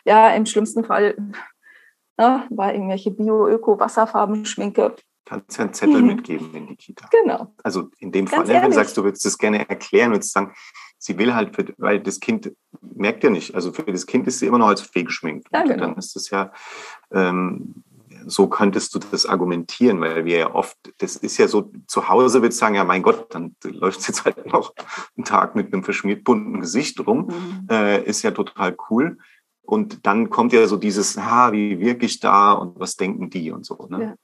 ja, 0.04 0.30
im 0.30 0.46
schlimmsten 0.46 0.84
Fall 0.84 1.16
ne, 2.18 2.44
war 2.50 2.74
irgendwelche 2.74 3.10
Bio-Öko-Wasserfarben-Schminke. 3.10 4.96
Kannst 5.26 5.58
ja 5.58 5.64
einen 5.64 5.74
Zettel 5.74 6.02
mhm. 6.02 6.06
mitgeben 6.06 6.54
in 6.54 6.68
die 6.68 6.76
Kita. 6.76 7.08
Genau. 7.10 7.52
Also 7.64 7.90
in 7.98 8.12
dem 8.12 8.28
Fall, 8.28 8.44
ne, 8.44 8.54
wenn 8.54 8.70
du 8.70 8.72
sagst, 8.72 8.96
du 8.96 9.02
würdest 9.02 9.24
das 9.24 9.36
gerne 9.36 9.68
erklären, 9.68 10.12
würdest 10.12 10.32
sagen, 10.32 10.54
sie 10.98 11.18
will 11.18 11.34
halt, 11.34 11.54
für, 11.54 11.66
weil 11.78 12.00
das 12.00 12.20
Kind 12.20 12.52
merkt 12.80 13.24
ja 13.24 13.30
nicht, 13.30 13.54
also 13.54 13.72
für 13.72 13.82
das 13.82 14.06
Kind 14.06 14.28
ist 14.28 14.38
sie 14.38 14.46
immer 14.46 14.58
noch 14.58 14.68
als 14.68 14.82
Fee 14.82 15.02
geschminkt. 15.02 15.48
Ja, 15.52 15.64
genau. 15.64 15.78
Dann 15.78 15.96
ist 15.96 16.14
das 16.14 16.30
ja, 16.30 16.52
ähm, 17.12 17.82
so 18.24 18.46
könntest 18.46 18.94
du 18.94 19.00
das 19.00 19.26
argumentieren, 19.26 20.00
weil 20.00 20.24
wir 20.24 20.38
ja 20.38 20.54
oft, 20.54 20.76
das 20.98 21.16
ist 21.16 21.38
ja 21.38 21.48
so, 21.48 21.72
zu 21.88 22.08
Hause 22.08 22.42
wird 22.42 22.54
sagen, 22.54 22.76
ja, 22.76 22.84
mein 22.84 23.02
Gott, 23.02 23.34
dann 23.34 23.56
läuft 23.64 24.00
es 24.00 24.06
jetzt 24.06 24.24
halt 24.24 24.46
noch 24.46 24.74
einen 25.16 25.24
Tag 25.24 25.56
mit 25.56 25.72
einem 25.72 25.82
verschmiert 25.82 26.22
bunten 26.22 26.60
Gesicht 26.60 27.04
rum, 27.06 27.26
mhm. 27.26 27.68
äh, 27.68 28.02
ist 28.04 28.22
ja 28.22 28.30
total 28.30 28.76
cool. 28.90 29.18
Und 29.66 30.06
dann 30.06 30.30
kommt 30.30 30.52
ja 30.52 30.66
so 30.68 30.76
dieses, 30.76 31.18
ha, 31.18 31.50
wie 31.50 31.80
wirke 31.80 32.06
ich 32.06 32.20
da 32.20 32.52
und 32.52 32.78
was 32.78 32.94
denken 32.94 33.30
die 33.30 33.50
und 33.50 33.66
so. 33.66 33.86
Ne? 33.90 34.16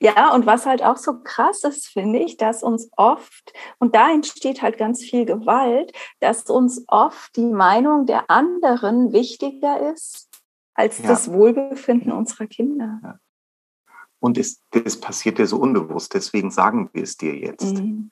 Ja. 0.00 0.12
ja, 0.16 0.34
und 0.34 0.44
was 0.44 0.66
halt 0.66 0.82
auch 0.82 0.96
so 0.96 1.20
krass 1.22 1.62
ist, 1.62 1.86
finde 1.86 2.18
ich, 2.18 2.36
dass 2.36 2.64
uns 2.64 2.90
oft, 2.96 3.52
und 3.78 3.94
da 3.94 4.10
entsteht 4.10 4.60
halt 4.60 4.76
ganz 4.76 5.04
viel 5.04 5.24
Gewalt, 5.24 5.92
dass 6.18 6.50
uns 6.50 6.84
oft 6.88 7.36
die 7.36 7.46
Meinung 7.46 8.06
der 8.06 8.28
anderen 8.28 9.12
wichtiger 9.12 9.92
ist 9.92 10.28
als 10.74 10.98
ja. 10.98 11.06
das 11.06 11.32
Wohlbefinden 11.32 12.10
unserer 12.10 12.46
Kinder. 12.46 13.00
Ja. 13.02 13.20
Und 14.18 14.36
es, 14.36 14.62
das 14.70 14.98
passiert 14.98 15.38
dir 15.38 15.46
so 15.46 15.58
unbewusst, 15.58 16.12
deswegen 16.14 16.50
sagen 16.50 16.90
wir 16.92 17.04
es 17.04 17.16
dir 17.16 17.36
jetzt. 17.36 17.76
Mhm. 17.76 18.10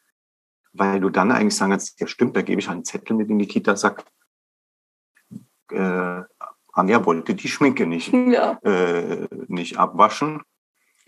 Weil 0.72 1.00
du 1.00 1.10
dann 1.10 1.32
eigentlich 1.32 1.56
sagen 1.56 1.70
kannst, 1.70 1.98
ja 2.00 2.06
stimmt, 2.06 2.36
da 2.36 2.42
gebe 2.42 2.60
ich 2.60 2.68
einen 2.68 2.84
Zettel 2.84 3.16
mit 3.16 3.28
in 3.28 3.40
die 3.40 3.46
Kita, 3.46 3.74
sag, 3.74 4.04
äh, 5.70 6.22
Anja 6.76 7.04
wollte 7.06 7.34
die 7.34 7.48
Schminke 7.48 7.86
nicht, 7.86 8.12
ja. 8.12 8.58
äh, 8.62 9.26
nicht 9.48 9.78
abwaschen. 9.78 10.42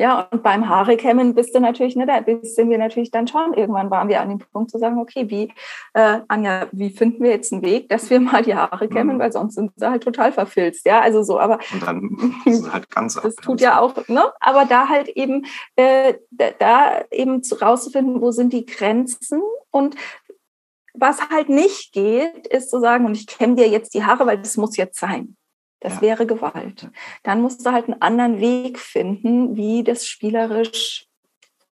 Ja, 0.00 0.28
und 0.30 0.44
beim 0.44 0.68
Haarekämmen 0.68 1.34
bist 1.34 1.56
du 1.56 1.60
natürlich, 1.60 1.96
ne, 1.96 2.06
da 2.06 2.22
sind 2.42 2.70
wir 2.70 2.78
natürlich 2.78 3.10
dann 3.10 3.26
schon, 3.26 3.52
irgendwann 3.52 3.90
waren 3.90 4.08
wir 4.08 4.20
an 4.20 4.28
dem 4.28 4.38
Punkt 4.38 4.70
zu 4.70 4.78
sagen, 4.78 5.00
okay, 5.00 5.28
wie, 5.28 5.52
äh, 5.92 6.20
Anja, 6.28 6.68
wie 6.70 6.90
finden 6.90 7.24
wir 7.24 7.32
jetzt 7.32 7.52
einen 7.52 7.62
Weg, 7.62 7.88
dass 7.88 8.08
wir 8.08 8.20
mal 8.20 8.44
die 8.44 8.54
Haare 8.54 8.88
kämmen, 8.88 9.16
mhm. 9.16 9.20
weil 9.20 9.32
sonst 9.32 9.56
sind 9.56 9.72
sie 9.74 9.90
halt 9.90 10.04
total 10.04 10.30
verfilzt, 10.30 10.86
ja, 10.86 11.00
also 11.00 11.24
so, 11.24 11.40
aber. 11.40 11.58
Und 11.72 11.84
dann 11.84 12.32
ist 12.44 12.60
es 12.60 12.72
halt 12.72 12.88
ganz 12.90 13.14
Das 13.14 13.34
tut 13.34 13.60
ja 13.60 13.80
auch, 13.80 14.06
ne, 14.06 14.22
aber 14.38 14.66
da 14.66 14.88
halt 14.88 15.08
eben, 15.08 15.46
äh, 15.74 16.14
da, 16.30 16.50
da 16.56 17.04
eben 17.10 17.42
rauszufinden, 17.60 18.20
wo 18.20 18.30
sind 18.30 18.52
die 18.52 18.66
Grenzen 18.66 19.42
und 19.72 19.96
was 20.94 21.28
halt 21.28 21.48
nicht 21.48 21.92
geht, 21.92 22.46
ist 22.46 22.70
zu 22.70 22.78
sagen, 22.78 23.04
und 23.04 23.16
ich 23.16 23.26
kämme 23.26 23.56
dir 23.56 23.68
jetzt 23.68 23.94
die 23.94 24.04
Haare, 24.04 24.26
weil 24.26 24.38
das 24.38 24.56
muss 24.56 24.76
jetzt 24.76 25.00
sein. 25.00 25.36
Das 25.80 25.96
ja. 25.96 26.02
wäre 26.02 26.26
Gewalt. 26.26 26.90
Dann 27.22 27.40
musst 27.40 27.64
du 27.64 27.72
halt 27.72 27.86
einen 27.86 28.02
anderen 28.02 28.40
Weg 28.40 28.78
finden, 28.78 29.56
wie 29.56 29.84
das 29.84 30.06
spielerisch 30.06 31.08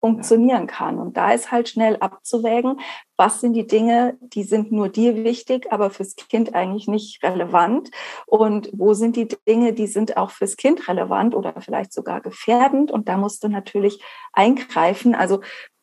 funktionieren 0.01 0.65
kann. 0.65 0.97
Und 0.97 1.15
da 1.15 1.31
ist 1.31 1.51
halt 1.51 1.69
schnell 1.69 1.95
abzuwägen, 1.97 2.79
was 3.17 3.39
sind 3.39 3.53
die 3.53 3.67
Dinge, 3.67 4.17
die 4.19 4.43
sind 4.43 4.71
nur 4.71 4.89
dir 4.89 5.23
wichtig, 5.23 5.71
aber 5.71 5.91
fürs 5.91 6.15
Kind 6.15 6.55
eigentlich 6.55 6.87
nicht 6.87 7.23
relevant. 7.23 7.91
Und 8.25 8.71
wo 8.73 8.93
sind 8.93 9.15
die 9.15 9.27
Dinge, 9.47 9.73
die 9.73 9.85
sind 9.85 10.17
auch 10.17 10.31
fürs 10.31 10.57
Kind 10.57 10.87
relevant 10.87 11.35
oder 11.35 11.53
vielleicht 11.61 11.93
sogar 11.93 12.19
gefährdend. 12.19 12.91
Und 12.91 13.07
da 13.07 13.17
musst 13.17 13.43
du 13.43 13.47
natürlich 13.47 14.03
eingreifen. 14.33 15.13
Also 15.13 15.41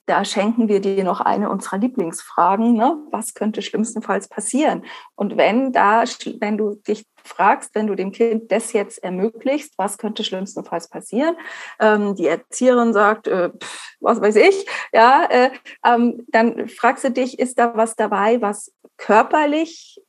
da 0.08 0.24
schenken 0.24 0.68
wir 0.68 0.80
dir 0.80 1.04
noch 1.04 1.20
eine 1.20 1.50
unserer 1.50 1.78
Lieblingsfragen. 1.78 2.72
Ne? 2.72 2.96
Was 3.10 3.34
könnte 3.34 3.60
schlimmstenfalls 3.60 4.28
passieren? 4.28 4.84
Und 5.14 5.36
wenn 5.36 5.72
da, 5.72 6.04
wenn 6.40 6.56
du 6.56 6.76
dich 6.76 7.04
fragst, 7.22 7.74
wenn 7.74 7.86
du 7.86 7.94
dem 7.94 8.10
Kind 8.10 8.50
das 8.50 8.72
jetzt 8.72 9.02
ermöglicht, 9.04 9.74
was 9.76 9.98
könnte 9.98 10.24
schlimmstenfalls 10.24 10.88
passieren? 10.88 11.36
Ähm, 11.78 12.14
die 12.14 12.26
Erzieherin 12.26 12.94
sagt, 12.94 13.28
äh, 13.28 13.50
pff, 13.50 13.96
was 14.00 14.20
weiß 14.20 14.36
ich, 14.36 14.66
ja, 14.92 15.26
äh, 15.28 15.50
ähm, 15.84 16.24
dann 16.28 16.68
fragst 16.68 17.04
du 17.04 17.10
dich, 17.10 17.38
ist 17.38 17.58
da 17.58 17.76
was 17.76 17.94
dabei, 17.94 18.40
was 18.40 18.72
körperlich 18.96 20.00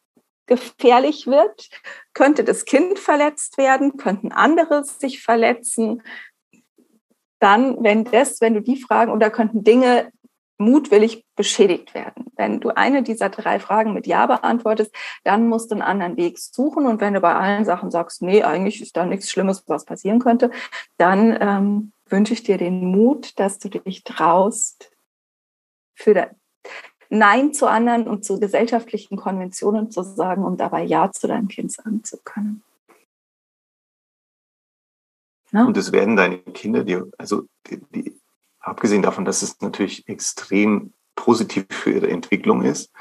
gefährlich 0.46 1.28
wird? 1.28 1.70
Könnte 2.14 2.44
das 2.44 2.66
Kind 2.66 3.00
verletzt 3.00 3.58
werden? 3.58 3.98
Könnten 3.98 4.32
andere 4.32 4.84
sich 4.84 5.22
verletzen? 5.22 6.02
Dann, 7.39 7.84
wenn 7.84 8.04
das, 8.04 8.41
wenn 8.41 8.54
du 8.54 8.62
die 8.62 8.82
Fragen, 8.82 9.12
oder 9.12 9.30
könnten 9.30 9.63
Dinge 9.63 10.12
mutwillig 10.60 11.25
beschädigt 11.36 11.93
werden. 11.93 12.25
Wenn 12.36 12.60
du 12.60 12.69
eine 12.69 13.02
dieser 13.02 13.30
drei 13.30 13.60
Fragen 13.60 13.93
mit 13.93 14.06
Ja 14.06 14.25
beantwortest, 14.25 14.93
dann 15.23 15.47
musst 15.47 15.71
du 15.71 15.75
einen 15.75 15.82
anderen 15.82 16.17
Weg 16.17 16.38
suchen. 16.38 16.86
Und 16.86 16.99
wenn 16.99 17.13
du 17.13 17.21
bei 17.21 17.34
allen 17.34 17.63
Sachen 17.63 17.91
sagst, 17.91 18.21
nee, 18.21 18.43
eigentlich 18.43 18.82
ist 18.82 18.97
da 18.97 19.06
nichts 19.06 19.32
Schlimmes, 19.32 19.63
was 19.67 19.86
passieren 19.86 20.19
könnte, 20.19 20.52
dann 20.97 21.38
ähm, 21.39 21.91
wünsche 22.10 22.34
ich 22.34 22.43
dir 22.43 22.58
den 22.58 22.86
Mut, 22.91 23.39
dass 23.39 23.58
du 23.60 23.69
dich 23.69 24.04
traust, 24.04 24.91
für 25.95 26.13
der 26.13 26.36
Nein 27.10 27.54
zu 27.54 27.67
anderen 27.67 28.08
und 28.08 28.23
zu 28.23 28.39
gesellschaftlichen 28.39 29.17
Konventionen 29.17 29.91
zu 29.91 30.04
sagen, 30.04 30.43
um 30.43 30.58
dabei 30.58 30.84
Ja 30.84 31.12
zu 31.12 31.28
deinem 31.28 31.47
Kind 31.47 31.71
sagen 31.71 32.04
zu 32.04 32.17
können. 32.23 32.63
Ne? 35.52 35.66
Und 35.66 35.78
es 35.78 35.92
werden 35.92 36.16
deine 36.16 36.40
Kinder, 36.40 36.84
die, 36.84 37.02
also 37.18 37.44
die, 37.68 37.82
die, 37.94 38.20
abgesehen 38.60 39.02
davon, 39.02 39.26
dass 39.26 39.42
es 39.42 39.60
natürlich 39.62 40.08
extrem 40.08 40.94
positiv 41.16 41.66
für 41.70 41.92
ihre 41.92 42.10
Entwicklung 42.10 42.64
ist, 42.64 42.92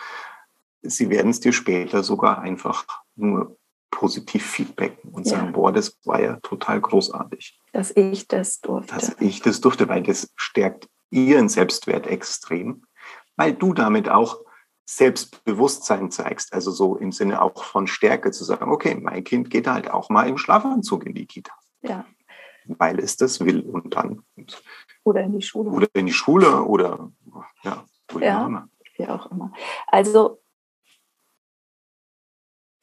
sie 0.83 1.11
werden 1.11 1.31
es 1.31 1.41
dir 1.41 1.53
später 1.53 2.03
sogar 2.03 2.41
einfach 2.41 2.87
nur 3.17 3.57
positiv 3.91 4.45
feedbacken 4.45 5.11
und 5.11 5.27
ja. 5.27 5.37
sagen, 5.37 5.53
boah, 5.53 5.73
das 5.73 5.97
war 6.05 6.21
ja 6.21 6.37
total 6.43 6.81
großartig. 6.81 7.61
Dass 7.73 7.91
ich 7.91 8.29
das 8.29 8.61
durfte. 8.61 8.95
Dass 8.95 9.17
ich 9.21 9.41
das 9.41 9.61
durfte, 9.61 9.89
weil 9.89 10.03
das 10.03 10.31
stärkt 10.37 10.89
ihren 11.11 11.49
Selbstwert 11.49 12.07
extrem, 12.07 12.85
weil 13.37 13.55
du 13.55 13.73
damit 13.73 14.09
auch 14.09 14.41
Selbstbewusstsein 14.85 16.11
zeigst, 16.11 16.53
also 16.53 16.71
so 16.71 16.97
im 16.97 17.13
Sinne 17.13 17.43
auch 17.43 17.65
von 17.65 17.87
Stärke 17.87 18.31
zu 18.31 18.45
sagen, 18.45 18.71
okay, 18.71 18.95
mein 18.95 19.25
Kind 19.25 19.51
geht 19.51 19.67
halt 19.67 19.91
auch 19.91 20.09
mal 20.09 20.29
im 20.29 20.39
Schlafanzug 20.39 21.05
in 21.05 21.15
die 21.15 21.27
Kita. 21.27 21.53
Ja 21.83 22.07
weil 22.79 22.99
es 22.99 23.17
das 23.17 23.41
will 23.45 23.61
und 23.61 23.95
dann. 23.95 24.23
Oder 25.05 25.23
in 25.23 25.33
die 25.39 25.43
Schule. 25.43 25.71
Oder 25.71 25.89
in 25.95 26.07
die 26.07 26.13
Schule 26.13 26.63
oder 26.63 27.11
ja, 27.63 27.85
wo 28.09 28.19
ja, 28.19 28.43
auch 28.43 28.47
immer. 28.47 28.69
Wie 28.97 29.07
auch 29.07 29.31
immer. 29.31 29.53
Also 29.87 30.41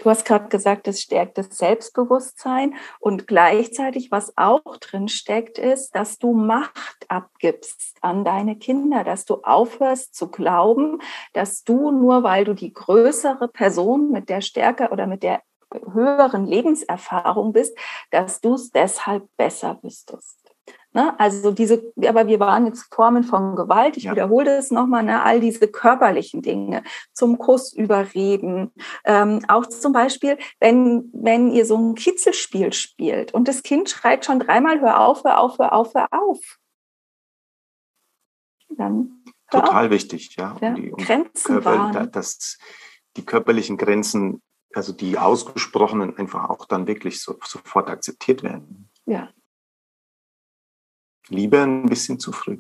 du 0.06 0.10
hast 0.10 0.26
gerade 0.26 0.50
gesagt, 0.50 0.88
es 0.88 1.02
stärkt 1.02 1.38
das 1.38 1.58
Selbstbewusstsein 1.58 2.76
und 3.00 3.28
gleichzeitig, 3.28 4.12
was 4.12 4.38
auch 4.38 4.78
drin 4.78 5.08
steckt, 5.08 5.58
ist, 5.58 5.96
dass 5.96 6.20
du 6.20 6.34
Macht 6.34 7.06
abgibst 7.08 7.98
an 8.02 8.24
deine 8.24 8.58
Kinder, 8.58 9.04
dass 9.04 9.26
du 9.26 9.42
aufhörst 9.44 10.16
zu 10.16 10.30
glauben, 10.30 11.02
dass 11.34 11.64
du 11.64 11.92
nur, 11.92 12.24
weil 12.24 12.46
du 12.46 12.54
die 12.54 12.74
größere 12.74 13.48
Person 13.48 14.12
mit 14.12 14.30
der 14.30 14.42
Stärke 14.42 14.90
oder 14.90 15.08
mit 15.08 15.24
der 15.24 15.42
höheren 15.92 16.46
Lebenserfahrung 16.46 17.54
bist, 17.54 17.78
dass 18.12 18.42
du 18.42 18.56
es 18.56 18.72
deshalb 18.72 19.28
besser 19.38 19.80
wüsstest. 19.82 20.46
Ne? 20.96 21.14
Also 21.20 21.52
diese, 21.52 21.92
aber 22.08 22.28
wir 22.28 22.40
waren 22.40 22.68
jetzt 22.68 22.94
Formen 22.94 23.26
von 23.26 23.58
Gewalt, 23.58 23.98
ich 23.98 24.04
ja. 24.04 24.14
wiederhole 24.14 24.58
es 24.58 24.72
nochmal, 24.72 25.04
ne? 25.04 25.22
all 25.24 25.42
diese 25.42 25.68
körperlichen 25.68 26.42
Dinge, 26.42 26.84
zum 27.12 27.38
Kuss 27.38 27.74
überreden, 27.74 28.72
ähm, 29.04 29.42
auch 29.50 29.66
zum 29.66 29.92
Beispiel, 29.92 30.38
wenn, 30.62 31.12
wenn 31.14 31.52
ihr 31.52 31.66
so 31.66 31.78
ein 31.78 31.96
Kitzelspiel 31.96 32.72
spielt 32.72 33.34
und 33.34 33.50
das 33.50 33.62
Kind 33.62 33.90
schreit 33.90 34.24
schon 34.24 34.40
dreimal, 34.40 34.80
hör 34.80 35.02
auf, 35.02 35.26
hör 35.26 35.42
auf, 35.42 35.60
hör 35.60 35.74
auf, 35.74 35.94
hör 35.94 36.08
auf. 36.12 36.40
Dann 38.70 39.22
Total 39.52 39.86
auf. 39.86 39.92
wichtig, 39.92 40.38
ja. 40.38 40.56
ja. 40.62 40.76
Die, 40.76 40.92
Grenzen 40.92 41.62
Körper, 41.62 42.08
dass 42.08 42.58
die 43.18 43.26
körperlichen 43.26 43.76
Grenzen, 43.76 44.42
also 44.76 44.94
die 44.94 45.18
ausgesprochenen, 45.18 46.18
einfach 46.18 46.50
auch 46.50 46.66
dann 46.66 46.88
wirklich 46.88 47.22
so, 47.22 47.38
sofort 47.44 47.90
akzeptiert 47.90 48.44
werden. 48.44 48.90
Ja, 49.06 49.30
Lieber 51.30 51.64
ein 51.64 51.86
bisschen 51.88 52.20
zu 52.20 52.32
früh. 52.32 52.60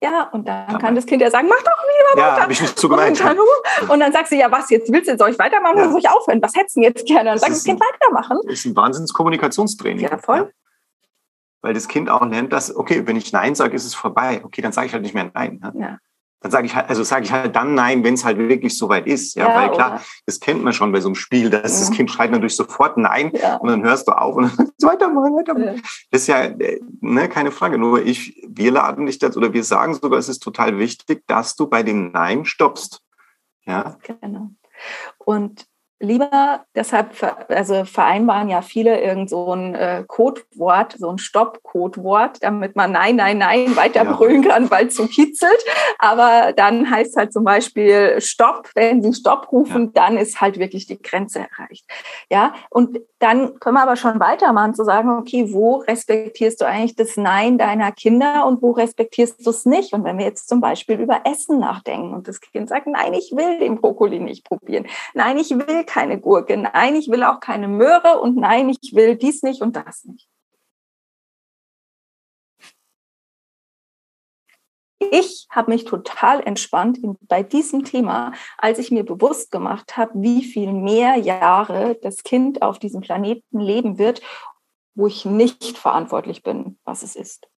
Ja, 0.00 0.28
und 0.30 0.46
dann 0.46 0.68
Aber 0.68 0.78
kann 0.78 0.94
das 0.94 1.06
Kind 1.06 1.20
ja 1.20 1.30
sagen, 1.30 1.48
mach 1.48 1.56
doch 1.56 1.82
lieber 1.82 2.22
weiter. 2.22 2.36
Ja, 2.36 2.42
habe 2.42 2.52
ich 2.52 2.60
nicht 2.60 2.78
so 2.78 2.88
gemeint. 2.88 3.20
Und 3.20 3.26
dann, 3.26 3.90
und 3.90 4.00
dann 4.00 4.12
sagst 4.12 4.30
du, 4.30 4.36
ja, 4.36 4.50
was, 4.50 4.70
jetzt 4.70 4.92
willst 4.92 5.10
du, 5.10 5.18
soll 5.18 5.30
ich 5.30 5.38
weitermachen 5.40 5.76
ja. 5.76 5.82
oder 5.82 5.90
soll 5.90 6.00
ich 6.00 6.08
aufhören? 6.08 6.40
Was 6.40 6.54
hättest 6.54 6.76
du 6.76 6.82
jetzt 6.82 7.04
gerne? 7.04 7.30
Dann 7.30 7.38
sagt 7.38 7.52
das 7.52 7.64
Kind 7.64 7.80
weitermachen. 7.80 8.38
Das 8.44 8.54
ist 8.54 8.66
ein 8.66 8.76
Wahnsinns-Kommunikationstraining. 8.76 10.04
Ja, 10.04 10.18
voll. 10.18 10.38
Ja. 10.38 10.48
Weil 11.62 11.74
das 11.74 11.88
Kind 11.88 12.08
auch 12.08 12.24
lernt, 12.24 12.52
dass, 12.52 12.74
okay, 12.74 13.08
wenn 13.08 13.16
ich 13.16 13.32
Nein 13.32 13.56
sage, 13.56 13.74
ist 13.74 13.86
es 13.86 13.96
vorbei. 13.96 14.42
Okay, 14.44 14.62
dann 14.62 14.70
sage 14.70 14.86
ich 14.86 14.92
halt 14.92 15.02
nicht 15.02 15.14
mehr 15.14 15.32
Nein. 15.34 15.58
Ne? 15.60 15.72
Ja 15.80 15.98
dann 16.40 16.52
sage 16.52 16.66
ich 16.66 16.74
halt, 16.74 16.88
also 16.88 17.02
sage 17.02 17.24
ich 17.24 17.32
halt 17.32 17.56
dann 17.56 17.74
nein, 17.74 18.04
wenn 18.04 18.14
es 18.14 18.24
halt 18.24 18.38
wirklich 18.38 18.78
soweit 18.78 19.06
ist. 19.06 19.34
Ja, 19.34 19.48
ja 19.48 19.56
weil 19.56 19.70
klar, 19.72 19.92
oder? 19.94 20.02
das 20.26 20.38
kennt 20.38 20.62
man 20.62 20.72
schon 20.72 20.92
bei 20.92 21.00
so 21.00 21.08
einem 21.08 21.16
Spiel, 21.16 21.50
dass 21.50 21.74
mhm. 21.74 21.78
das 21.80 21.90
Kind 21.90 22.10
schreit 22.10 22.30
natürlich 22.30 22.54
sofort 22.54 22.96
nein 22.96 23.32
ja. 23.34 23.56
und 23.56 23.68
dann 23.68 23.82
hörst 23.82 24.06
du 24.06 24.12
auf 24.12 24.36
und 24.36 24.56
dann 24.56 24.68
weitermachen, 24.82 25.34
weitermachen. 25.34 25.76
Ja. 25.76 25.82
Das 26.10 26.22
ist 26.22 26.26
ja 26.28 26.44
äh, 26.44 26.80
ne, 27.00 27.28
keine 27.28 27.50
Frage. 27.50 27.78
Nur 27.78 28.04
ich, 28.04 28.46
wir 28.48 28.70
laden 28.70 29.06
dich 29.06 29.18
dazu 29.18 29.38
oder 29.38 29.52
wir 29.52 29.64
sagen 29.64 29.94
sogar, 29.94 30.18
es 30.18 30.28
ist 30.28 30.40
total 30.40 30.78
wichtig, 30.78 31.24
dass 31.26 31.56
du 31.56 31.66
bei 31.66 31.82
dem 31.82 32.12
Nein 32.12 32.44
stoppst. 32.44 33.02
Ja. 33.64 33.96
Genau. 34.20 34.50
Und 35.18 35.66
lieber, 36.00 36.64
deshalb 36.74 37.10
also 37.48 37.84
vereinbaren 37.84 38.48
ja 38.48 38.62
viele 38.62 39.00
irgend 39.00 39.30
so 39.30 39.52
ein 39.52 39.74
äh, 39.74 40.04
Codewort, 40.06 40.94
so 40.96 41.10
ein 41.10 41.18
Stopp-Codewort, 41.18 42.42
damit 42.42 42.76
man 42.76 42.92
Nein, 42.92 43.16
Nein, 43.16 43.38
Nein 43.38 43.74
weiter 43.76 44.04
ja. 44.04 44.12
brüllen 44.12 44.42
kann, 44.42 44.70
weil 44.70 44.86
es 44.86 44.94
so 44.94 45.06
kitzelt. 45.06 45.58
Aber 45.98 46.52
dann 46.52 46.90
heißt 46.90 47.16
halt 47.16 47.32
zum 47.32 47.44
Beispiel 47.44 48.20
Stopp, 48.20 48.70
wenn 48.74 49.02
sie 49.02 49.12
Stopp 49.12 49.50
rufen, 49.50 49.86
ja. 49.86 49.90
dann 49.94 50.16
ist 50.16 50.40
halt 50.40 50.58
wirklich 50.58 50.86
die 50.86 51.02
Grenze 51.02 51.40
erreicht. 51.40 51.84
Ja, 52.30 52.54
und 52.70 53.00
dann 53.18 53.58
können 53.58 53.76
wir 53.76 53.82
aber 53.82 53.96
schon 53.96 54.20
weitermachen, 54.20 54.74
zu 54.74 54.84
sagen, 54.84 55.10
okay, 55.10 55.52
wo 55.52 55.76
respektierst 55.76 56.60
du 56.60 56.66
eigentlich 56.66 56.94
das 56.94 57.16
Nein 57.16 57.58
deiner 57.58 57.90
Kinder 57.92 58.46
und 58.46 58.62
wo 58.62 58.70
respektierst 58.70 59.44
du 59.44 59.50
es 59.50 59.66
nicht? 59.66 59.92
Und 59.92 60.04
wenn 60.04 60.18
wir 60.18 60.24
jetzt 60.24 60.48
zum 60.48 60.60
Beispiel 60.60 61.00
über 61.00 61.22
Essen 61.24 61.58
nachdenken 61.58 62.14
und 62.14 62.28
das 62.28 62.40
Kind 62.40 62.68
sagt, 62.68 62.86
nein, 62.86 63.14
ich 63.14 63.32
will 63.34 63.58
den 63.58 63.80
Brokkoli 63.80 64.20
nicht 64.20 64.44
probieren. 64.44 64.86
Nein, 65.14 65.38
ich 65.38 65.50
will 65.50 65.84
keine 65.84 66.20
Gurke. 66.20 66.56
Nein, 66.56 66.94
ich 66.94 67.10
will 67.10 67.24
auch 67.24 67.40
keine 67.40 67.68
Möhre 67.68 68.20
und 68.20 68.36
nein, 68.36 68.68
ich 68.68 68.94
will 68.94 69.16
dies 69.16 69.42
nicht 69.42 69.62
und 69.62 69.74
das 69.74 70.04
nicht. 70.04 70.28
Ich 74.98 75.46
habe 75.50 75.70
mich 75.70 75.84
total 75.84 76.40
entspannt 76.40 76.98
bei 77.20 77.42
diesem 77.42 77.84
Thema, 77.84 78.32
als 78.56 78.78
ich 78.78 78.90
mir 78.90 79.04
bewusst 79.04 79.50
gemacht 79.50 79.96
habe, 79.96 80.12
wie 80.14 80.42
viel 80.42 80.72
mehr 80.72 81.16
Jahre 81.16 81.96
das 82.02 82.24
Kind 82.24 82.62
auf 82.62 82.78
diesem 82.78 83.00
Planeten 83.00 83.60
leben 83.60 83.98
wird, 83.98 84.20
wo 84.94 85.06
ich 85.06 85.24
nicht 85.24 85.78
verantwortlich 85.78 86.42
bin, 86.42 86.78
was 86.84 87.04
es 87.04 87.14
ist. 87.14 87.48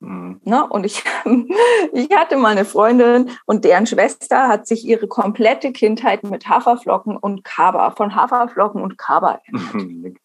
Mhm. 0.00 0.40
Ne? 0.44 0.66
Und 0.66 0.86
ich, 0.86 1.02
ich 1.92 2.10
hatte 2.10 2.36
mal 2.36 2.52
eine 2.52 2.64
Freundin 2.64 3.30
und 3.46 3.64
deren 3.64 3.86
Schwester 3.86 4.48
hat 4.48 4.66
sich 4.66 4.84
ihre 4.84 5.08
komplette 5.08 5.72
Kindheit 5.72 6.22
mit 6.24 6.48
Haferflocken 6.48 7.16
und 7.16 7.44
Kaba, 7.44 7.90
von 7.90 8.14
Haferflocken 8.14 8.82
und 8.82 8.98
Kaba 8.98 9.40
ernährt. 9.46 10.18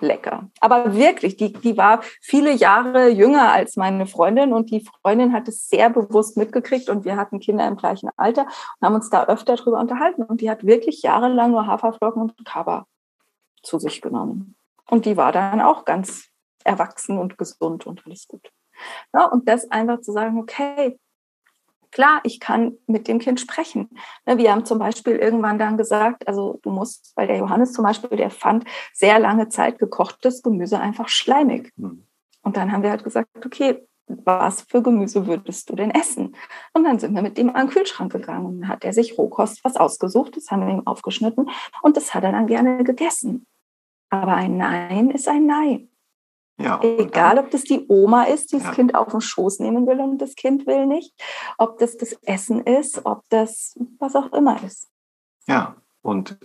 Lecker. 0.00 0.50
Aber 0.60 0.94
wirklich, 0.94 1.36
die, 1.36 1.52
die 1.52 1.76
war 1.76 2.02
viele 2.20 2.52
Jahre 2.52 3.08
jünger 3.08 3.52
als 3.52 3.76
meine 3.76 4.06
Freundin 4.06 4.52
und 4.52 4.70
die 4.70 4.84
Freundin 5.02 5.32
hat 5.32 5.48
es 5.48 5.68
sehr 5.68 5.90
bewusst 5.90 6.36
mitgekriegt 6.36 6.88
und 6.88 7.04
wir 7.04 7.16
hatten 7.16 7.40
Kinder 7.40 7.66
im 7.66 7.76
gleichen 7.76 8.10
Alter 8.16 8.42
und 8.42 8.86
haben 8.86 8.94
uns 8.94 9.10
da 9.10 9.26
öfter 9.26 9.56
drüber 9.56 9.78
unterhalten. 9.78 10.22
Und 10.22 10.40
die 10.40 10.50
hat 10.50 10.66
wirklich 10.66 11.02
jahrelang 11.02 11.52
nur 11.52 11.66
Haferflocken 11.66 12.22
und 12.22 12.44
Kaba 12.44 12.86
zu 13.62 13.78
sich 13.78 14.00
genommen. 14.02 14.56
Und 14.88 15.06
die 15.06 15.16
war 15.16 15.32
dann 15.32 15.60
auch 15.60 15.84
ganz 15.84 16.28
erwachsen 16.64 17.18
und 17.18 17.38
gesund 17.38 17.86
und 17.86 18.04
alles 18.06 18.26
gut. 18.28 18.50
Ja, 19.12 19.26
und 19.26 19.48
das 19.48 19.70
einfach 19.70 20.00
zu 20.00 20.12
sagen, 20.12 20.38
okay, 20.38 20.98
klar, 21.94 22.20
ich 22.24 22.40
kann 22.40 22.76
mit 22.86 23.08
dem 23.08 23.20
Kind 23.20 23.40
sprechen. 23.40 23.88
Ne, 24.26 24.36
wir 24.36 24.52
haben 24.52 24.64
zum 24.64 24.78
Beispiel 24.78 25.16
irgendwann 25.16 25.58
dann 25.58 25.78
gesagt, 25.78 26.26
also 26.28 26.58
du 26.62 26.70
musst, 26.70 27.12
weil 27.14 27.28
der 27.28 27.38
Johannes 27.38 27.72
zum 27.72 27.84
Beispiel, 27.84 28.18
der 28.18 28.30
fand 28.30 28.64
sehr 28.92 29.18
lange 29.18 29.48
Zeit 29.48 29.78
gekochtes 29.78 30.42
Gemüse 30.42 30.78
einfach 30.78 31.08
schleimig. 31.08 31.72
Mhm. 31.76 32.06
Und 32.42 32.56
dann 32.56 32.72
haben 32.72 32.82
wir 32.82 32.90
halt 32.90 33.04
gesagt, 33.04 33.28
okay, 33.46 33.86
was 34.06 34.62
für 34.62 34.82
Gemüse 34.82 35.26
würdest 35.26 35.70
du 35.70 35.76
denn 35.76 35.92
essen? 35.92 36.34
Und 36.74 36.84
dann 36.84 36.98
sind 36.98 37.14
wir 37.14 37.22
mit 37.22 37.38
dem 37.38 37.54
an 37.54 37.68
den 37.68 37.72
Kühlschrank 37.72 38.12
gegangen 38.12 38.44
und 38.44 38.60
dann 38.60 38.68
hat 38.68 38.84
er 38.84 38.92
sich 38.92 39.16
Rohkost 39.16 39.64
was 39.64 39.76
ausgesucht, 39.76 40.36
das 40.36 40.50
haben 40.50 40.66
wir 40.66 40.74
ihm 40.74 40.86
aufgeschnitten 40.86 41.48
und 41.80 41.96
das 41.96 42.12
hat 42.12 42.24
er 42.24 42.32
dann 42.32 42.46
gerne 42.46 42.84
gegessen. 42.84 43.46
Aber 44.10 44.34
ein 44.34 44.58
Nein 44.58 45.10
ist 45.10 45.28
ein 45.28 45.46
Nein. 45.46 45.88
Ja, 46.56 46.80
Egal, 46.82 47.38
ob 47.38 47.50
das 47.50 47.64
die 47.64 47.84
Oma 47.88 48.24
ist, 48.24 48.52
die 48.52 48.58
das 48.58 48.66
ja. 48.66 48.72
Kind 48.72 48.94
auf 48.94 49.08
den 49.08 49.20
Schoß 49.20 49.58
nehmen 49.58 49.86
will 49.88 49.98
und 50.00 50.18
das 50.18 50.36
Kind 50.36 50.66
will 50.66 50.86
nicht, 50.86 51.12
ob 51.58 51.78
das 51.78 51.96
das 51.96 52.12
Essen 52.22 52.60
ist, 52.60 53.04
ob 53.04 53.24
das 53.28 53.74
was 53.98 54.14
auch 54.14 54.32
immer 54.32 54.62
ist. 54.62 54.88
Ja, 55.48 55.76
und 56.02 56.38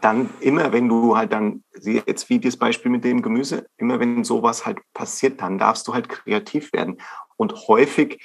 dann 0.00 0.30
immer, 0.40 0.72
wenn 0.72 0.88
du 0.88 1.16
halt 1.16 1.32
dann, 1.32 1.64
jetzt 1.82 2.30
wie 2.30 2.38
das 2.38 2.56
Beispiel 2.56 2.90
mit 2.90 3.04
dem 3.04 3.20
Gemüse, 3.20 3.66
immer 3.76 4.00
wenn 4.00 4.24
sowas 4.24 4.64
halt 4.64 4.78
passiert, 4.94 5.42
dann 5.42 5.58
darfst 5.58 5.86
du 5.86 5.92
halt 5.92 6.08
kreativ 6.08 6.72
werden. 6.72 6.98
Und 7.36 7.68
häufig, 7.68 8.24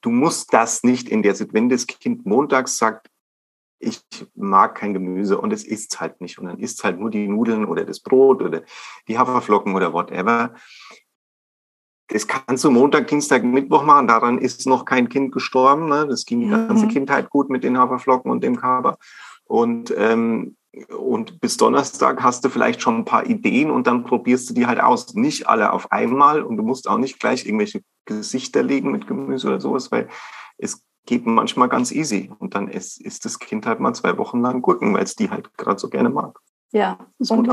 du 0.00 0.10
musst 0.10 0.52
das 0.52 0.82
nicht 0.82 1.08
in 1.08 1.22
der, 1.22 1.38
wenn 1.52 1.68
das 1.68 1.86
Kind 1.86 2.26
montags 2.26 2.76
sagt, 2.76 3.08
ich 3.84 4.00
mag 4.34 4.74
kein 4.74 4.94
Gemüse 4.94 5.38
und 5.38 5.52
es 5.52 5.64
isst 5.64 6.00
halt 6.00 6.20
nicht. 6.20 6.38
Und 6.38 6.46
dann 6.46 6.58
isst 6.58 6.82
halt 6.84 6.98
nur 6.98 7.10
die 7.10 7.28
Nudeln 7.28 7.64
oder 7.64 7.84
das 7.84 8.00
Brot 8.00 8.42
oder 8.42 8.62
die 9.08 9.18
Haferflocken 9.18 9.74
oder 9.74 9.92
whatever. 9.92 10.54
Das 12.08 12.26
kannst 12.26 12.64
du 12.64 12.70
Montag, 12.70 13.08
Dienstag, 13.08 13.44
Mittwoch 13.44 13.84
machen. 13.84 14.08
Daran 14.08 14.38
ist 14.38 14.66
noch 14.66 14.84
kein 14.84 15.08
Kind 15.08 15.32
gestorben. 15.32 15.88
Ne? 15.88 16.06
Das 16.08 16.26
ging 16.26 16.40
die 16.40 16.48
ganze 16.48 16.86
mhm. 16.86 16.90
Kindheit 16.90 17.30
gut 17.30 17.48
mit 17.50 17.64
den 17.64 17.78
Haferflocken 17.78 18.30
und 18.30 18.42
dem 18.42 18.56
Kaber. 18.56 18.98
Und, 19.44 19.94
ähm, 19.96 20.56
und 20.96 21.40
bis 21.40 21.56
Donnerstag 21.56 22.22
hast 22.22 22.44
du 22.44 22.48
vielleicht 22.48 22.82
schon 22.82 22.96
ein 22.96 23.04
paar 23.04 23.26
Ideen 23.26 23.70
und 23.70 23.86
dann 23.86 24.04
probierst 24.04 24.50
du 24.50 24.54
die 24.54 24.66
halt 24.66 24.80
aus. 24.80 25.14
Nicht 25.14 25.48
alle 25.48 25.72
auf 25.72 25.92
einmal 25.92 26.42
und 26.42 26.56
du 26.56 26.62
musst 26.62 26.88
auch 26.88 26.98
nicht 26.98 27.20
gleich 27.20 27.46
irgendwelche 27.46 27.82
Gesichter 28.06 28.62
legen 28.62 28.90
mit 28.90 29.06
Gemüse 29.06 29.48
oder 29.48 29.60
sowas, 29.60 29.90
weil 29.92 30.08
es 30.58 30.84
geht 31.06 31.26
manchmal 31.26 31.68
ganz 31.68 31.92
easy. 31.92 32.30
Und 32.38 32.54
dann 32.54 32.68
ist, 32.68 33.00
ist 33.00 33.24
das 33.24 33.38
Kind 33.38 33.66
halt 33.66 33.80
mal 33.80 33.94
zwei 33.94 34.16
Wochen 34.18 34.40
lang 34.40 34.62
Gurken, 34.62 34.94
weil 34.94 35.04
es 35.04 35.16
die 35.16 35.30
halt 35.30 35.56
gerade 35.56 35.78
so 35.78 35.88
gerne 35.88 36.10
mag. 36.10 36.40
Ja, 36.74 36.98
und, 37.30 37.48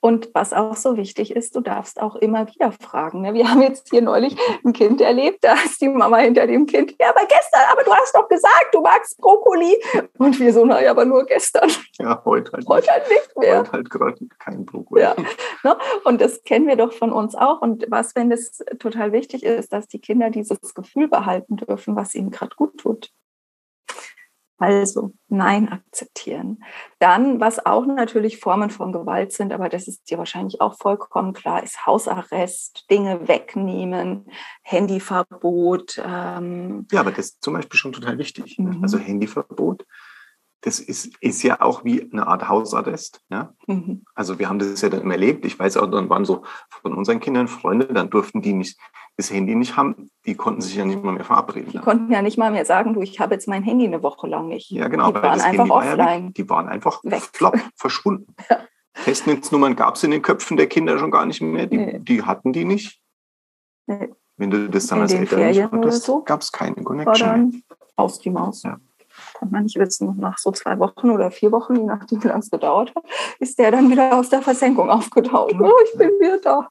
und, 0.00 0.30
was 0.34 0.52
auch 0.52 0.74
so 0.74 0.96
wichtig 0.96 1.30
ist, 1.36 1.54
du 1.54 1.60
darfst 1.60 2.02
auch 2.02 2.16
immer 2.16 2.48
wieder 2.52 2.72
fragen. 2.72 3.20
Ne? 3.20 3.32
Wir 3.32 3.48
haben 3.48 3.62
jetzt 3.62 3.90
hier 3.90 4.02
neulich 4.02 4.36
ein 4.64 4.72
Kind 4.72 5.00
erlebt, 5.00 5.44
da 5.44 5.54
ist 5.64 5.80
die 5.80 5.88
Mama 5.88 6.16
hinter 6.16 6.48
dem 6.48 6.66
Kind, 6.66 6.92
ja, 7.00 7.10
aber 7.10 7.20
gestern, 7.20 7.60
aber 7.70 7.84
du 7.84 7.92
hast 7.94 8.12
doch 8.16 8.28
gesagt, 8.28 8.70
du 8.72 8.80
magst 8.80 9.16
Brokkoli. 9.18 9.76
Und 10.18 10.40
wir 10.40 10.52
so, 10.52 10.64
naja, 10.64 10.90
aber 10.90 11.04
nur 11.04 11.24
gestern. 11.24 11.70
Ja, 12.00 12.20
heute 12.24 12.50
halt, 12.50 12.66
heute 12.66 12.90
halt 12.90 13.08
nicht 13.08 13.38
mehr. 13.38 13.60
Heute 13.60 13.70
halt 13.70 13.90
gerade 13.90 14.26
kein 14.40 14.66
Brokkoli. 14.66 15.02
Ja, 15.02 15.14
ne? 15.62 15.78
Und 16.02 16.20
das 16.20 16.42
kennen 16.42 16.66
wir 16.66 16.74
doch 16.74 16.92
von 16.92 17.12
uns 17.12 17.36
auch. 17.36 17.62
Und 17.62 17.86
was, 17.90 18.16
wenn 18.16 18.32
es 18.32 18.58
total 18.80 19.12
wichtig 19.12 19.44
ist, 19.44 19.72
dass 19.72 19.86
die 19.86 20.00
Kinder 20.00 20.30
dieses 20.30 20.74
Gefühl 20.74 21.06
behalten 21.06 21.58
dürfen, 21.58 21.94
was 21.94 22.16
ihnen 22.16 22.32
gerade 22.32 22.56
gut 22.56 22.78
tut. 22.78 23.12
Also 24.58 25.12
Nein 25.28 25.68
akzeptieren. 25.68 26.62
Dann, 27.00 27.40
was 27.40 27.64
auch 27.66 27.86
natürlich 27.86 28.38
Formen 28.38 28.70
von 28.70 28.92
Gewalt 28.92 29.32
sind, 29.32 29.52
aber 29.52 29.68
das 29.68 29.88
ist 29.88 30.08
dir 30.10 30.18
wahrscheinlich 30.18 30.60
auch 30.60 30.76
vollkommen 30.78 31.32
klar, 31.32 31.62
ist 31.62 31.86
Hausarrest, 31.86 32.88
Dinge 32.88 33.26
wegnehmen, 33.26 34.26
Handyverbot. 34.62 36.00
Ähm 36.04 36.86
ja, 36.92 37.00
aber 37.00 37.10
das 37.10 37.26
ist 37.26 37.42
zum 37.42 37.54
Beispiel 37.54 37.78
schon 37.78 37.92
total 37.92 38.16
wichtig. 38.18 38.58
Ne? 38.58 38.70
Mhm. 38.70 38.82
Also 38.82 38.98
Handyverbot, 38.98 39.84
das 40.64 40.80
ist, 40.80 41.14
ist 41.20 41.42
ja 41.42 41.60
auch 41.60 41.84
wie 41.84 42.10
eine 42.10 42.26
Art 42.26 42.48
Hausarrest. 42.48 43.20
Ja? 43.28 43.52
Mhm. 43.66 44.04
Also 44.14 44.38
wir 44.38 44.48
haben 44.48 44.58
das 44.58 44.80
ja 44.80 44.88
dann 44.88 45.10
erlebt. 45.10 45.44
Ich 45.44 45.58
weiß 45.58 45.76
auch, 45.76 45.90
dann 45.90 46.08
waren 46.08 46.24
so 46.24 46.42
von 46.70 46.94
unseren 46.94 47.20
Kindern 47.20 47.48
Freunde, 47.48 47.86
dann 47.86 48.08
durften 48.08 48.40
die 48.40 48.54
nicht 48.54 48.78
das 49.16 49.30
Handy 49.30 49.54
nicht 49.54 49.76
haben, 49.76 50.10
die 50.26 50.34
konnten 50.34 50.62
sich 50.62 50.74
ja 50.74 50.84
nicht 50.84 51.00
mal 51.02 51.12
mehr 51.12 51.24
verabreden. 51.24 51.70
Die 51.70 51.78
konnten 51.78 52.10
ja 52.10 52.20
nicht 52.20 52.38
mal 52.38 52.50
mehr 52.50 52.64
sagen, 52.64 52.94
du, 52.94 53.02
ich 53.02 53.20
habe 53.20 53.34
jetzt 53.34 53.46
mein 53.46 53.62
Handy 53.62 53.86
eine 53.86 54.02
Woche 54.02 54.26
lang 54.26 54.48
nicht. 54.48 54.70
Ja, 54.70 54.88
genau. 54.88 55.12
Die 55.12 55.14
waren 55.14 55.40
einfach 55.40 55.68
war 55.68 55.76
offline. 55.76 56.24
Ja 56.24 56.30
die 56.30 56.48
waren 56.48 56.66
einfach 56.66 57.04
weg. 57.04 57.22
flop, 57.32 57.56
verschwunden. 57.76 58.34
Ja. 58.50 59.02
Festnetznummern 59.02 59.74
gab 59.74 59.96
es 59.96 60.04
in 60.04 60.12
den 60.12 60.22
Köpfen 60.22 60.56
der 60.56 60.68
Kinder 60.68 61.00
schon 61.00 61.10
gar 61.10 61.26
nicht 61.26 61.40
mehr. 61.40 61.66
Die, 61.66 61.76
nee. 61.78 61.98
die 61.98 62.22
hatten 62.22 62.52
die 62.52 62.64
nicht. 62.64 63.00
Nee. 63.86 64.10
Wenn 64.36 64.52
du 64.52 64.70
das 64.70 64.86
dann 64.86 64.98
in 64.98 65.02
als 65.02 65.12
Eltern 65.14 65.46
nicht 65.48 65.62
hattest, 65.64 66.04
so 66.04 66.22
gab 66.22 66.42
es 66.42 66.52
keine 66.52 66.76
Connection. 66.76 67.26
War 67.26 67.36
dann 67.36 67.62
aus 67.96 68.20
die 68.20 68.30
Maus. 68.30 68.62
Ja 68.62 68.78
konnte 69.34 69.52
man 69.52 69.64
nicht 69.64 69.78
wissen, 69.78 70.16
nach 70.18 70.38
so 70.38 70.50
zwei 70.52 70.78
Wochen 70.78 71.10
oder 71.10 71.30
vier 71.30 71.52
Wochen, 71.52 71.76
je 71.76 71.84
nachdem, 71.84 72.22
wie 72.22 72.28
lange 72.28 72.40
es 72.40 72.50
gedauert 72.50 72.94
hat, 72.94 73.04
ist 73.38 73.58
der 73.58 73.70
dann 73.70 73.90
wieder 73.90 74.16
aus 74.16 74.30
der 74.30 74.42
Versenkung 74.42 74.88
aufgetaucht. 74.88 75.54
Oh, 75.60 75.72
ich 75.84 75.98
bin 75.98 76.08
wieder 76.20 76.38
da. 76.38 76.68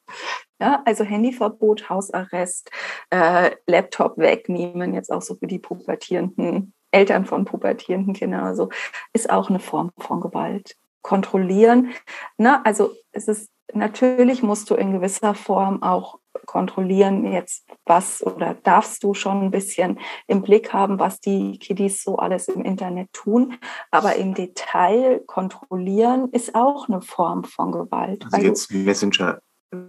Ja, 0.59 0.81
also 0.85 1.03
Handyverbot, 1.03 1.89
Hausarrest, 1.89 2.71
äh, 3.09 3.51
Laptop 3.67 4.17
wegnehmen, 4.17 4.93
jetzt 4.93 5.11
auch 5.11 5.21
so 5.21 5.35
für 5.35 5.47
die 5.47 5.59
pubertierenden 5.59 6.73
Eltern 6.91 7.25
von 7.25 7.45
pubertierenden 7.45 8.13
Kindern, 8.13 8.41
also 8.41 8.69
ist 9.13 9.29
auch 9.29 9.49
eine 9.49 9.59
Form 9.59 9.91
von 9.97 10.21
Gewalt. 10.21 10.75
Kontrollieren, 11.01 11.91
ne? 12.37 12.65
also 12.65 12.91
es 13.11 13.27
ist 13.27 13.51
natürlich 13.73 14.41
musst 14.41 14.69
du 14.69 14.75
in 14.75 14.93
gewisser 14.93 15.35
Form 15.35 15.83
auch 15.83 16.19
kontrollieren 16.45 17.31
jetzt 17.31 17.65
was 17.85 18.25
oder 18.25 18.55
darfst 18.63 19.03
du 19.03 19.13
schon 19.13 19.41
ein 19.41 19.51
bisschen 19.51 19.99
im 20.27 20.41
Blick 20.41 20.73
haben, 20.73 20.99
was 20.99 21.19
die 21.19 21.57
Kiddies 21.59 22.03
so 22.03 22.17
alles 22.17 22.47
im 22.47 22.63
Internet 22.63 23.11
tun. 23.13 23.57
Aber 23.91 24.15
im 24.15 24.33
Detail 24.33 25.21
kontrollieren 25.25 26.29
ist 26.31 26.55
auch 26.55 26.87
eine 26.87 27.01
Form 27.01 27.43
von 27.43 27.71
Gewalt. 27.71 28.25
Also 28.31 28.45
jetzt 28.45 28.71
Messenger 28.71 29.39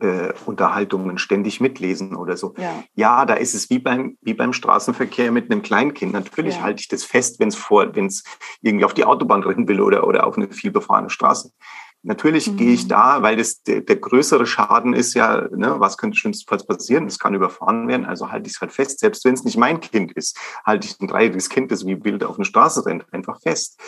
äh, 0.00 0.32
Unterhaltungen 0.46 1.18
ständig 1.18 1.60
mitlesen 1.60 2.16
oder 2.16 2.36
so. 2.36 2.54
Ja. 2.56 2.82
ja, 2.94 3.26
da 3.26 3.34
ist 3.34 3.54
es 3.54 3.70
wie 3.70 3.78
beim, 3.78 4.16
wie 4.22 4.34
beim 4.34 4.52
Straßenverkehr 4.52 5.30
mit 5.30 5.50
einem 5.50 5.62
Kleinkind. 5.62 6.12
Natürlich 6.12 6.56
ja. 6.56 6.62
halte 6.62 6.80
ich 6.80 6.88
das 6.88 7.04
fest, 7.04 7.38
wenn 7.40 7.48
es 7.48 7.56
vor, 7.56 7.94
wenn 7.94 8.06
es 8.06 8.24
irgendwie 8.62 8.84
auf 8.84 8.94
die 8.94 9.04
Autobahn 9.04 9.42
rennen 9.42 9.68
will 9.68 9.80
oder, 9.80 10.06
oder 10.06 10.26
auf 10.26 10.36
eine 10.36 10.50
vielbefahrene 10.50 11.10
Straße. 11.10 11.50
Natürlich 12.06 12.50
mhm. 12.50 12.56
gehe 12.58 12.74
ich 12.74 12.84
mhm. 12.84 12.88
da, 12.88 13.22
weil 13.22 13.36
das 13.36 13.62
der, 13.62 13.80
der 13.80 13.96
größere 13.96 14.44
Schaden 14.46 14.92
ist 14.92 15.14
ja, 15.14 15.48
ne, 15.50 15.76
was 15.78 15.96
könnte 15.96 16.18
schlimmstenfalls 16.18 16.66
passieren? 16.66 17.06
Es 17.06 17.18
kann 17.18 17.32
überfahren 17.32 17.88
werden, 17.88 18.04
also 18.04 18.30
halte 18.30 18.46
ich 18.46 18.56
es 18.56 18.60
halt 18.60 18.72
fest. 18.72 19.00
Selbst 19.00 19.24
wenn 19.24 19.32
es 19.32 19.44
nicht 19.44 19.56
mein 19.56 19.80
Kind 19.80 20.12
ist, 20.12 20.38
halte 20.66 20.86
ich 20.86 21.00
ein 21.00 21.08
dreijähriges 21.08 21.48
Kind, 21.48 21.72
das 21.72 21.86
wie 21.86 21.94
Bild 21.94 22.22
auf 22.22 22.36
eine 22.36 22.44
Straße 22.44 22.84
rennt, 22.84 23.06
einfach 23.12 23.40
fest. 23.40 23.80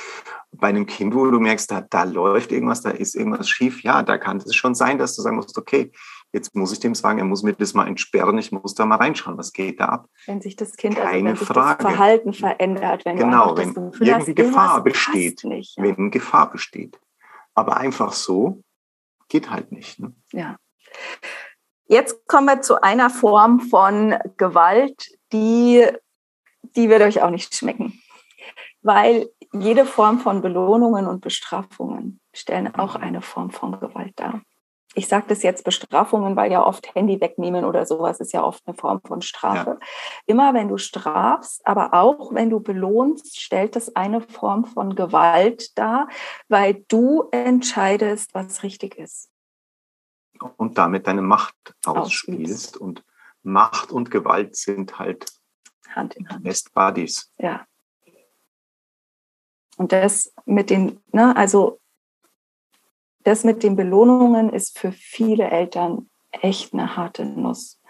Bei 0.50 0.68
einem 0.68 0.86
Kind, 0.86 1.14
wo 1.14 1.26
du 1.26 1.38
merkst, 1.38 1.70
da, 1.70 1.82
da 1.82 2.04
läuft 2.04 2.52
irgendwas, 2.52 2.80
da 2.80 2.88
ist 2.88 3.14
irgendwas 3.14 3.50
schief, 3.50 3.82
ja, 3.82 4.02
da 4.02 4.16
kann 4.16 4.38
es 4.38 4.54
schon 4.54 4.74
sein, 4.74 4.96
dass 4.96 5.14
du 5.14 5.20
sagen 5.20 5.36
musst, 5.36 5.58
okay, 5.58 5.92
jetzt 6.32 6.54
muss 6.56 6.72
ich 6.72 6.80
dem 6.80 6.94
sagen, 6.94 7.18
er 7.18 7.26
muss 7.26 7.42
mir 7.42 7.52
das 7.52 7.74
mal 7.74 7.86
entsperren, 7.86 8.38
ich 8.38 8.50
muss 8.50 8.74
da 8.74 8.86
mal 8.86 8.96
reinschauen, 8.96 9.36
was 9.36 9.52
geht 9.52 9.78
da 9.78 9.86
ab. 9.86 10.08
Wenn 10.26 10.40
sich 10.40 10.56
das 10.56 10.76
Kind, 10.76 10.96
also 10.96 11.10
Keine 11.10 11.30
also 11.30 11.40
wenn 11.42 11.54
Frage. 11.54 11.82
das 11.82 11.92
Verhalten 11.92 12.32
verändert, 12.32 13.04
wenn 13.04 13.16
genau, 13.18 13.56
wenn 13.58 13.74
irgendwie 14.00 14.34
Gefahr 14.34 14.82
besteht, 14.82 15.44
nicht, 15.44 15.76
ja. 15.76 15.82
wenn 15.82 16.10
Gefahr 16.10 16.50
besteht. 16.50 16.98
Aber 17.56 17.78
einfach 17.78 18.12
so 18.12 18.62
geht 19.28 19.50
halt 19.50 19.72
nicht. 19.72 19.98
Ne? 19.98 20.14
Ja. 20.32 20.56
Jetzt 21.86 22.26
kommen 22.28 22.46
wir 22.46 22.62
zu 22.62 22.80
einer 22.80 23.10
Form 23.10 23.60
von 23.60 24.14
Gewalt, 24.36 25.08
die, 25.32 25.84
die 26.62 26.88
wird 26.88 27.02
euch 27.02 27.22
auch 27.22 27.30
nicht 27.30 27.54
schmecken. 27.54 28.00
Weil 28.82 29.28
jede 29.52 29.84
Form 29.84 30.20
von 30.20 30.42
Belohnungen 30.42 31.08
und 31.08 31.20
Bestrafungen 31.20 32.20
stellen 32.32 32.72
auch 32.74 32.94
eine 32.94 33.22
Form 33.22 33.50
von 33.50 33.80
Gewalt 33.80 34.12
dar 34.16 34.42
ich 34.96 35.08
sage 35.08 35.26
das 35.28 35.42
jetzt 35.42 35.62
Bestrafungen, 35.62 36.36
weil 36.36 36.50
ja 36.50 36.64
oft 36.64 36.94
Handy 36.94 37.20
wegnehmen 37.20 37.66
oder 37.66 37.84
sowas 37.84 38.18
ist 38.18 38.32
ja 38.32 38.42
oft 38.42 38.66
eine 38.66 38.74
Form 38.74 39.02
von 39.02 39.20
Strafe. 39.20 39.78
Ja. 39.78 39.86
Immer 40.24 40.54
wenn 40.54 40.68
du 40.68 40.78
strafst, 40.78 41.66
aber 41.66 41.92
auch 41.92 42.32
wenn 42.32 42.48
du 42.48 42.60
belohnst, 42.60 43.38
stellt 43.38 43.76
das 43.76 43.94
eine 43.94 44.22
Form 44.22 44.64
von 44.64 44.96
Gewalt 44.96 45.76
dar, 45.78 46.08
weil 46.48 46.82
du 46.88 47.28
entscheidest, 47.30 48.34
was 48.34 48.62
richtig 48.62 48.96
ist. 48.96 49.28
Und 50.56 50.78
damit 50.78 51.06
deine 51.06 51.22
Macht 51.22 51.54
ausspielst. 51.84 52.78
Und 52.78 53.04
Macht 53.42 53.92
und 53.92 54.10
Gewalt 54.10 54.56
sind 54.56 54.98
halt 54.98 55.26
Hand 55.90 56.16
in 56.16 56.26
Hand. 56.28 56.42
Best 56.42 56.72
Buddies. 56.72 57.30
Ja. 57.36 57.66
Und 59.76 59.92
das 59.92 60.32
mit 60.46 60.70
den, 60.70 61.02
ne, 61.12 61.36
also 61.36 61.80
das 63.26 63.42
mit 63.42 63.62
den 63.62 63.74
Belohnungen 63.74 64.50
ist 64.50 64.78
für 64.78 64.92
viele 64.92 65.50
Eltern 65.50 66.08
echt 66.30 66.72
eine 66.72 66.96
harte 66.96 67.24
Nuss. 67.24 67.80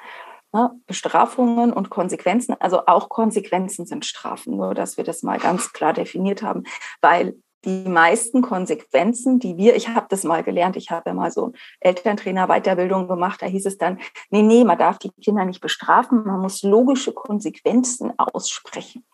Bestrafungen 0.87 1.71
und 1.71 1.91
Konsequenzen, 1.91 2.57
also 2.59 2.87
auch 2.87 3.11
Konsequenzen 3.11 3.85
sind 3.85 4.07
Strafen, 4.07 4.57
nur 4.57 4.75
dass 4.75 4.97
wir 4.97 5.05
das 5.05 5.23
mal 5.23 5.39
ganz 5.39 5.75
klar 5.75 5.93
definiert 5.93 6.43
haben, 6.43 6.63
weil 7.03 7.37
die 7.67 7.87
meisten 7.87 8.41
Konsequenzen, 8.41 9.39
die 9.39 9.59
wir, 9.59 9.77
ich 9.77 9.89
habe 9.89 10.07
das 10.09 10.25
mal 10.25 10.43
gelernt, 10.43 10.77
ich 10.77 10.91
habe 10.91 11.11
ja 11.11 11.15
mal 11.15 11.31
so 11.31 11.53
Elterntrainer 11.81 12.47
Weiterbildung 12.47 13.07
gemacht, 13.07 13.43
da 13.43 13.47
hieß 13.47 13.67
es 13.67 13.77
dann, 13.77 13.99
nee, 14.31 14.41
nee, 14.41 14.65
man 14.65 14.79
darf 14.79 14.99
die 14.99 15.11
Kinder 15.23 15.45
nicht 15.45 15.61
bestrafen, 15.61 16.25
man 16.25 16.41
muss 16.41 16.63
logische 16.63 17.13
Konsequenzen 17.13 18.13
aussprechen. 18.17 19.05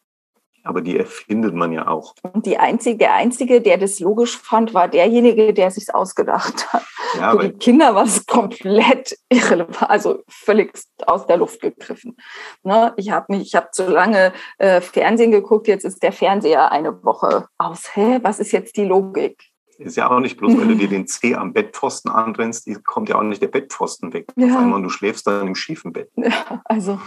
Aber 0.65 0.81
die 0.81 0.97
erfindet 0.97 1.55
man 1.55 1.73
ja 1.73 1.89
auch. 1.89 2.15
Und 2.23 2.47
die 2.47 2.59
einzige, 2.59 2.99
der 2.99 3.15
Einzige, 3.15 3.61
der 3.61 3.79
das 3.79 3.99
logisch 4.01 4.39
fand, 4.39 4.75
war 4.75 4.89
derjenige, 4.89 5.53
der 5.53 5.71
sich 5.71 5.93
ausgedacht 5.95 6.73
hat. 6.73 6.85
Ja, 7.17 7.33
Für 7.33 7.49
die 7.49 7.59
Kinder 7.59 7.95
war 7.95 8.05
es 8.05 8.25
komplett 8.27 9.19
irrelevant, 9.29 9.91
also 9.91 10.23
völlig 10.29 10.73
aus 11.07 11.27
der 11.27 11.39
Luft 11.39 11.61
gegriffen. 11.61 12.17
Ne? 12.63 12.93
Ich 12.97 13.11
habe 13.11 13.37
ich 13.37 13.55
habe 13.55 13.69
zu 13.73 13.87
lange 13.87 14.33
äh, 14.59 14.81
Fernsehen 14.81 15.31
geguckt, 15.31 15.67
jetzt 15.69 15.85
ist 15.85 16.03
der 16.03 16.13
Fernseher 16.13 16.71
eine 16.71 17.03
Woche 17.05 17.49
aus. 17.59 17.95
Hä, 17.95 18.21
was 18.23 18.39
ist 18.39 18.53
jetzt 18.53 18.77
die 18.77 18.85
Logik? 18.85 19.53
Ist 19.79 19.97
ja 19.97 20.11
auch 20.11 20.21
nicht 20.21 20.37
bloß, 20.37 20.57
weil 20.57 20.69
du 20.69 20.77
dir 20.77 20.89
den 20.89 21.07
Zeh 21.07 21.35
am 21.35 21.53
Bettpfosten 21.53 22.11
anrennst, 22.11 22.69
kommt 22.85 23.09
ja 23.09 23.17
auch 23.17 23.23
nicht 23.23 23.43
der 23.43 23.49
Bettpfosten 23.49 24.13
weg. 24.13 24.27
Ja. 24.37 24.47
Auf 24.47 24.57
einmal 24.57 24.83
du 24.83 24.89
schläfst 24.89 25.27
dann 25.27 25.47
im 25.47 25.55
schiefen 25.55 25.93
Bett. 25.93 26.11
Ja, 26.17 26.63
also 26.65 27.01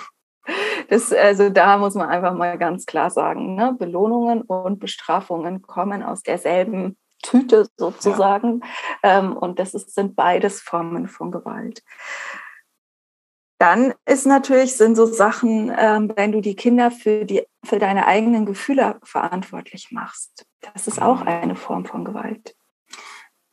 das, 0.89 1.11
also 1.13 1.49
da 1.49 1.77
muss 1.77 1.95
man 1.95 2.09
einfach 2.09 2.33
mal 2.33 2.57
ganz 2.57 2.85
klar 2.85 3.09
sagen, 3.09 3.55
ne? 3.55 3.75
Belohnungen 3.77 4.41
und 4.41 4.79
Bestrafungen 4.79 5.61
kommen 5.61 6.03
aus 6.03 6.21
derselben 6.21 6.97
Tüte 7.21 7.67
sozusagen. 7.77 8.61
Ja. 9.03 9.19
Ähm, 9.19 9.35
und 9.35 9.59
das 9.59 9.73
ist, 9.73 9.93
sind 9.93 10.15
beides 10.15 10.61
Formen 10.61 11.07
von 11.07 11.31
Gewalt. 11.31 11.83
Dann 13.57 13.93
ist 14.05 14.25
natürlich, 14.25 14.75
sind 14.75 14.95
so 14.95 15.05
Sachen, 15.05 15.73
ähm, 15.77 16.11
wenn 16.15 16.33
du 16.33 16.41
die 16.41 16.55
Kinder 16.55 16.91
für, 16.91 17.25
die, 17.25 17.47
für 17.63 17.79
deine 17.79 18.05
eigenen 18.05 18.45
Gefühle 18.45 18.99
verantwortlich 19.03 19.91
machst. 19.91 20.45
Das 20.73 20.87
ist 20.87 21.01
auch 21.01 21.21
mhm. 21.21 21.27
eine 21.27 21.55
Form 21.55 21.85
von 21.85 22.03
Gewalt. 22.03 22.55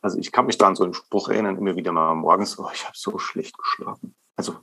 Also 0.01 0.17
ich 0.19 0.33
kann 0.33 0.45
mich 0.45 0.57
da 0.57 0.67
an 0.67 0.75
so 0.75 0.83
einen 0.83 0.93
Spruch 0.93 1.29
erinnern, 1.29 1.57
immer 1.57 1.77
wieder 1.77 1.93
mal 1.93 2.13
morgens, 2.15 2.59
oh, 2.59 2.69
ich 2.73 2.83
habe 2.83 2.97
so 2.97 3.17
schlecht 3.17 3.57
geschlafen. 3.57 4.13
Also 4.35 4.57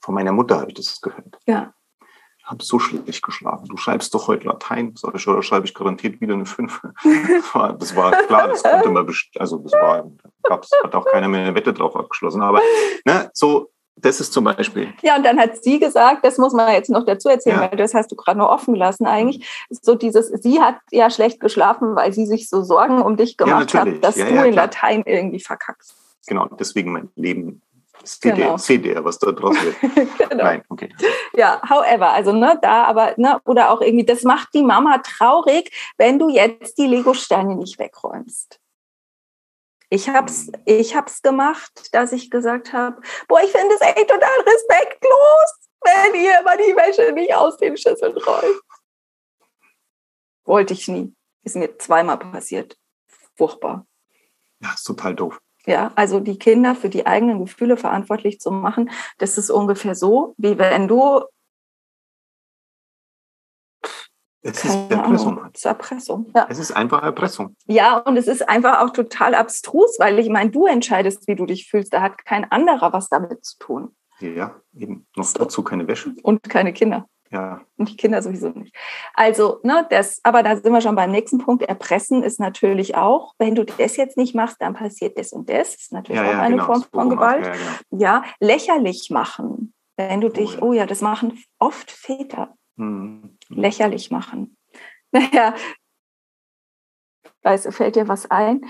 von 0.00 0.14
meiner 0.14 0.32
Mutter 0.32 0.60
habe 0.60 0.70
ich 0.70 0.76
das 0.76 1.00
gehört. 1.00 1.38
Ja. 1.46 1.74
Habe 2.50 2.64
so 2.64 2.80
schlecht 2.80 3.22
geschlafen. 3.22 3.66
Du 3.68 3.76
schreibst 3.76 4.12
doch 4.12 4.26
heute 4.26 4.48
Latein. 4.48 4.94
Sag 4.96 5.14
ich, 5.14 5.28
oder 5.28 5.40
schreibe 5.40 5.66
ich 5.66 5.74
garantiert 5.74 6.20
wieder 6.20 6.34
eine 6.34 6.46
5. 6.46 6.82
das 7.78 7.94
war 7.94 8.10
klar, 8.10 8.48
das 8.48 8.64
konnte 8.64 8.90
man, 8.90 9.06
also 9.38 9.58
das 9.58 9.72
war, 9.72 10.10
gab's, 10.42 10.70
hat 10.82 10.94
auch 10.96 11.04
keiner 11.04 11.28
mehr 11.28 11.42
eine 11.42 11.54
Wette 11.54 11.72
drauf 11.72 11.94
abgeschlossen. 11.94 12.42
Aber 12.42 12.60
ne, 13.04 13.30
so, 13.34 13.70
das 13.94 14.18
ist 14.18 14.32
zum 14.32 14.44
Beispiel. 14.44 14.92
Ja, 15.02 15.16
und 15.16 15.24
dann 15.24 15.38
hat 15.38 15.62
sie 15.62 15.78
gesagt, 15.78 16.24
das 16.24 16.38
muss 16.38 16.52
man 16.52 16.72
jetzt 16.72 16.90
noch 16.90 17.04
dazu 17.04 17.28
erzählen, 17.28 17.60
ja. 17.60 17.70
weil 17.70 17.78
das 17.78 17.94
hast 17.94 18.10
du 18.10 18.16
gerade 18.16 18.38
noch 18.38 18.50
offen 18.50 18.74
gelassen 18.74 19.06
eigentlich. 19.06 19.46
So 19.68 19.94
dieses, 19.94 20.28
sie 20.28 20.60
hat 20.60 20.76
ja 20.90 21.08
schlecht 21.08 21.38
geschlafen, 21.38 21.94
weil 21.94 22.12
sie 22.12 22.26
sich 22.26 22.48
so 22.48 22.62
Sorgen 22.62 23.00
um 23.00 23.16
dich 23.16 23.36
gemacht 23.36 23.72
ja, 23.74 23.82
hat, 23.82 24.02
dass 24.02 24.16
ja, 24.16 24.26
du 24.26 24.44
in 24.44 24.54
Latein 24.54 25.04
irgendwie 25.06 25.40
verkackst. 25.40 25.94
Genau, 26.26 26.46
deswegen 26.58 26.92
mein 26.92 27.10
Leben 27.14 27.62
Seht, 28.02 28.34
genau. 28.34 28.52
ihr, 28.52 28.58
seht 28.58 28.84
ihr, 28.84 29.04
was 29.04 29.18
da 29.18 29.32
draus 29.32 29.56
wird? 29.62 29.76
genau. 30.30 30.44
Nein, 30.44 30.64
okay. 30.68 30.94
Ja, 31.34 31.60
however, 31.68 32.10
also 32.10 32.32
ne, 32.32 32.58
da 32.62 32.84
aber, 32.84 33.14
ne, 33.16 33.40
oder 33.44 33.70
auch 33.70 33.80
irgendwie, 33.80 34.06
das 34.06 34.22
macht 34.22 34.48
die 34.54 34.62
Mama 34.62 34.98
traurig, 34.98 35.70
wenn 35.98 36.18
du 36.18 36.28
jetzt 36.28 36.78
die 36.78 36.86
Lego-Steine 36.86 37.56
nicht 37.56 37.78
wegräumst. 37.78 38.60
Ich 39.92 40.08
hab's, 40.08 40.52
ich 40.66 40.94
hab's 40.94 41.20
gemacht, 41.20 41.92
dass 41.92 42.12
ich 42.12 42.30
gesagt 42.30 42.72
habe, 42.72 43.00
boah, 43.26 43.42
ich 43.42 43.50
finde 43.50 43.74
es 43.74 43.80
echt 43.80 44.08
total 44.08 44.40
respektlos, 44.46 45.70
wenn 45.80 46.14
ihr 46.14 46.38
immer 46.40 46.56
die 46.56 46.76
Wäsche 46.76 47.12
nicht 47.12 47.34
aus 47.34 47.56
den 47.56 47.76
Schüsseln 47.76 48.16
räumt. 48.16 48.62
Wollte 50.44 50.74
ich 50.74 50.86
nie. 50.86 51.12
Ist 51.42 51.56
mir 51.56 51.76
zweimal 51.78 52.18
passiert. 52.18 52.76
Furchtbar. 53.36 53.86
Ja, 54.60 54.74
ist 54.74 54.84
total 54.84 55.14
doof. 55.14 55.40
Ja, 55.66 55.92
also 55.94 56.20
die 56.20 56.38
Kinder 56.38 56.74
für 56.74 56.88
die 56.88 57.06
eigenen 57.06 57.40
Gefühle 57.40 57.76
verantwortlich 57.76 58.40
zu 58.40 58.50
machen, 58.50 58.90
das 59.18 59.38
ist 59.38 59.50
ungefähr 59.50 59.94
so, 59.94 60.34
wie 60.38 60.58
wenn 60.58 60.88
du 60.88 61.22
Es 64.42 64.64
ist 64.64 64.90
Erpressung. 64.90 65.38
Ahnung. 65.38 65.50
Es 65.52 65.60
ist 65.60 65.66
Erpressung. 65.66 66.32
Ja. 66.34 66.46
Es 66.48 66.58
ist 66.58 66.72
einfach 66.72 67.02
Erpressung. 67.02 67.56
Ja, 67.66 67.98
und 67.98 68.16
es 68.16 68.26
ist 68.26 68.48
einfach 68.48 68.80
auch 68.80 68.90
total 68.90 69.34
abstrus, 69.34 69.98
weil 69.98 70.18
ich 70.18 70.30
meine, 70.30 70.50
du 70.50 70.64
entscheidest, 70.66 71.28
wie 71.28 71.36
du 71.36 71.44
dich 71.44 71.68
fühlst. 71.68 71.92
Da 71.92 72.00
hat 72.00 72.24
kein 72.24 72.50
anderer 72.50 72.92
was 72.92 73.08
damit 73.10 73.44
zu 73.44 73.58
tun. 73.58 73.94
Ja, 74.20 74.54
eben. 74.74 75.06
Noch 75.14 75.24
so. 75.24 75.38
dazu 75.38 75.62
keine 75.62 75.86
Wäsche. 75.88 76.14
Und 76.22 76.42
keine 76.48 76.72
Kinder. 76.72 77.06
Ja. 77.32 77.60
Und 77.76 77.88
die 77.88 77.96
Kinder 77.96 78.20
sowieso 78.22 78.48
nicht. 78.48 78.74
Also, 79.14 79.60
ne, 79.62 79.86
das, 79.88 80.20
aber 80.24 80.42
da 80.42 80.56
sind 80.56 80.72
wir 80.72 80.80
schon 80.80 80.96
beim 80.96 81.12
nächsten 81.12 81.38
Punkt. 81.38 81.62
Erpressen 81.62 82.24
ist 82.24 82.40
natürlich 82.40 82.96
auch, 82.96 83.34
wenn 83.38 83.54
du 83.54 83.64
das 83.64 83.96
jetzt 83.96 84.16
nicht 84.16 84.34
machst, 84.34 84.60
dann 84.60 84.74
passiert 84.74 85.16
das 85.16 85.32
und 85.32 85.48
das. 85.48 85.72
Das 85.72 85.82
ist 85.82 85.92
natürlich 85.92 86.20
ja, 86.20 86.28
auch 86.28 86.32
ja, 86.32 86.40
eine 86.40 86.56
genau. 86.56 86.66
Form 86.66 86.84
von 86.92 87.10
Gewalt. 87.10 87.46
Ja, 87.46 87.52
genau. 87.52 88.02
ja, 88.02 88.24
lächerlich 88.40 89.10
machen. 89.10 89.72
Wenn 89.96 90.20
du 90.20 90.28
oh 90.28 90.30
dich, 90.30 90.60
oh 90.60 90.72
ja, 90.72 90.86
das 90.86 91.02
machen 91.02 91.38
oft 91.58 91.90
Väter. 91.90 92.54
Mhm. 92.76 93.36
Lächerlich 93.48 94.10
machen. 94.10 94.56
Naja, 95.12 95.56
weißt, 97.42 97.74
fällt 97.74 97.96
dir 97.96 98.06
was 98.06 98.30
ein? 98.30 98.64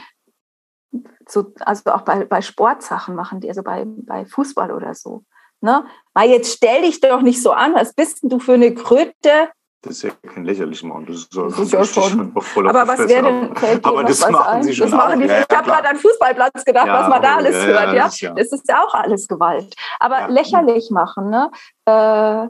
So, 1.29 1.53
also 1.61 1.93
auch 1.93 2.01
bei, 2.01 2.25
bei 2.25 2.41
Sportsachen 2.41 3.15
machen 3.15 3.41
die, 3.41 3.49
also 3.51 3.63
bei, 3.63 3.85
bei 3.85 4.25
Fußball 4.25 4.73
oder 4.73 4.95
so. 4.95 5.25
Ne? 5.61 5.85
Weil 6.15 6.31
jetzt 6.31 6.55
stell 6.57 6.83
dich 6.83 7.01
doch 7.01 7.23
nicht 7.23 7.43
so 7.43 7.53
an, 7.53 7.75
was 7.75 7.93
bist 7.95 8.23
denn 8.23 8.31
du 8.31 8.39
für 8.39 8.55
eine 8.55 8.75
Kröte? 8.75 9.51
Das 9.83 9.93
ist 9.93 10.03
ja 10.03 10.11
kein 10.11 10.45
lächerlich 10.45 10.83
machen. 10.83 11.07
Das 11.07 11.17
ist, 11.17 11.35
das 11.35 11.59
ist 11.59 11.73
ja 11.73 11.85
schon. 11.85 12.33
aber 12.37 12.87
was 12.87 13.09
wäre 13.09 13.25
denn, 13.25 13.57
fällt 13.57 13.85
aber 13.85 14.05
das 14.05 14.21
machen 14.31 14.57
ein? 14.57 14.63
sie 14.63 14.75
schon. 14.75 14.91
Das 14.91 14.99
machen 14.99 15.21
die, 15.21 15.27
ja, 15.27 15.41
ich 15.41 15.57
habe 15.57 15.71
gerade 15.71 15.89
an 15.89 15.97
Fußballplatz 15.97 16.65
gedacht, 16.65 16.87
ja, 16.87 17.01
was 17.01 17.09
man 17.09 17.23
da 17.23 17.37
alles 17.37 17.55
ja, 17.57 17.65
hört. 17.65 17.95
Ja, 17.95 18.05
das, 18.05 18.51
das, 18.51 18.61
ist 18.61 18.69
ja 18.69 18.85
auch 18.85 18.95
alles 18.95 19.27
Gewalt. 19.27 19.75
Aber 19.99 20.29
lächerlich 20.29 20.91
machen, 20.91 21.31
ne? 21.31 21.51
Äh, 21.87 22.49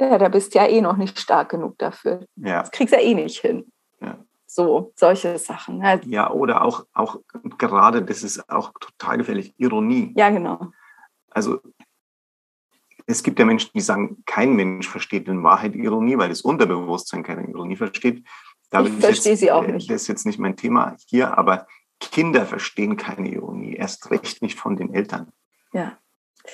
ja, 0.00 0.18
da 0.18 0.28
bist 0.28 0.54
du 0.54 0.58
ja 0.58 0.66
eh 0.66 0.80
noch 0.80 0.96
nicht 0.96 1.20
stark 1.20 1.50
genug 1.50 1.78
dafür. 1.78 2.26
Ja. 2.34 2.60
Das 2.60 2.72
kriegst 2.72 2.92
du 2.92 2.98
ja 2.98 3.04
eh 3.04 3.14
nicht 3.14 3.40
hin. 3.40 3.70
Ja. 4.00 4.18
So, 4.46 4.92
solche 4.96 5.38
Sachen. 5.38 5.84
Halt. 5.84 6.04
Ja, 6.06 6.32
oder 6.32 6.64
auch, 6.64 6.84
auch 6.92 7.18
gerade, 7.58 8.02
das 8.02 8.24
ist 8.24 8.50
auch 8.50 8.72
total 8.80 9.18
gefährlich, 9.18 9.54
Ironie. 9.56 10.12
Ja, 10.16 10.30
genau. 10.30 10.72
Also 11.34 11.60
es 13.06 13.22
gibt 13.22 13.38
ja 13.38 13.44
Menschen, 13.44 13.70
die 13.74 13.80
sagen, 13.80 14.22
kein 14.26 14.54
Mensch 14.54 14.88
versteht 14.88 15.28
in 15.28 15.42
Wahrheit 15.42 15.74
Ironie, 15.74 16.18
weil 16.18 16.28
das 16.28 16.42
Unterbewusstsein 16.42 17.22
keine 17.22 17.48
Ironie 17.48 17.76
versteht. 17.76 18.26
Da 18.70 18.82
ich 18.84 18.92
verstehe 18.94 19.36
sie 19.36 19.50
auch 19.50 19.66
nicht. 19.66 19.90
Das 19.90 20.02
ist 20.02 20.08
jetzt 20.08 20.26
nicht 20.26 20.38
mein 20.38 20.56
Thema 20.56 20.96
hier, 21.06 21.36
aber 21.36 21.66
Kinder 22.00 22.46
verstehen 22.46 22.96
keine 22.96 23.28
Ironie, 23.30 23.74
erst 23.74 24.10
recht 24.10 24.42
nicht 24.42 24.58
von 24.58 24.76
den 24.76 24.92
Eltern. 24.94 25.32
Ja. 25.72 25.98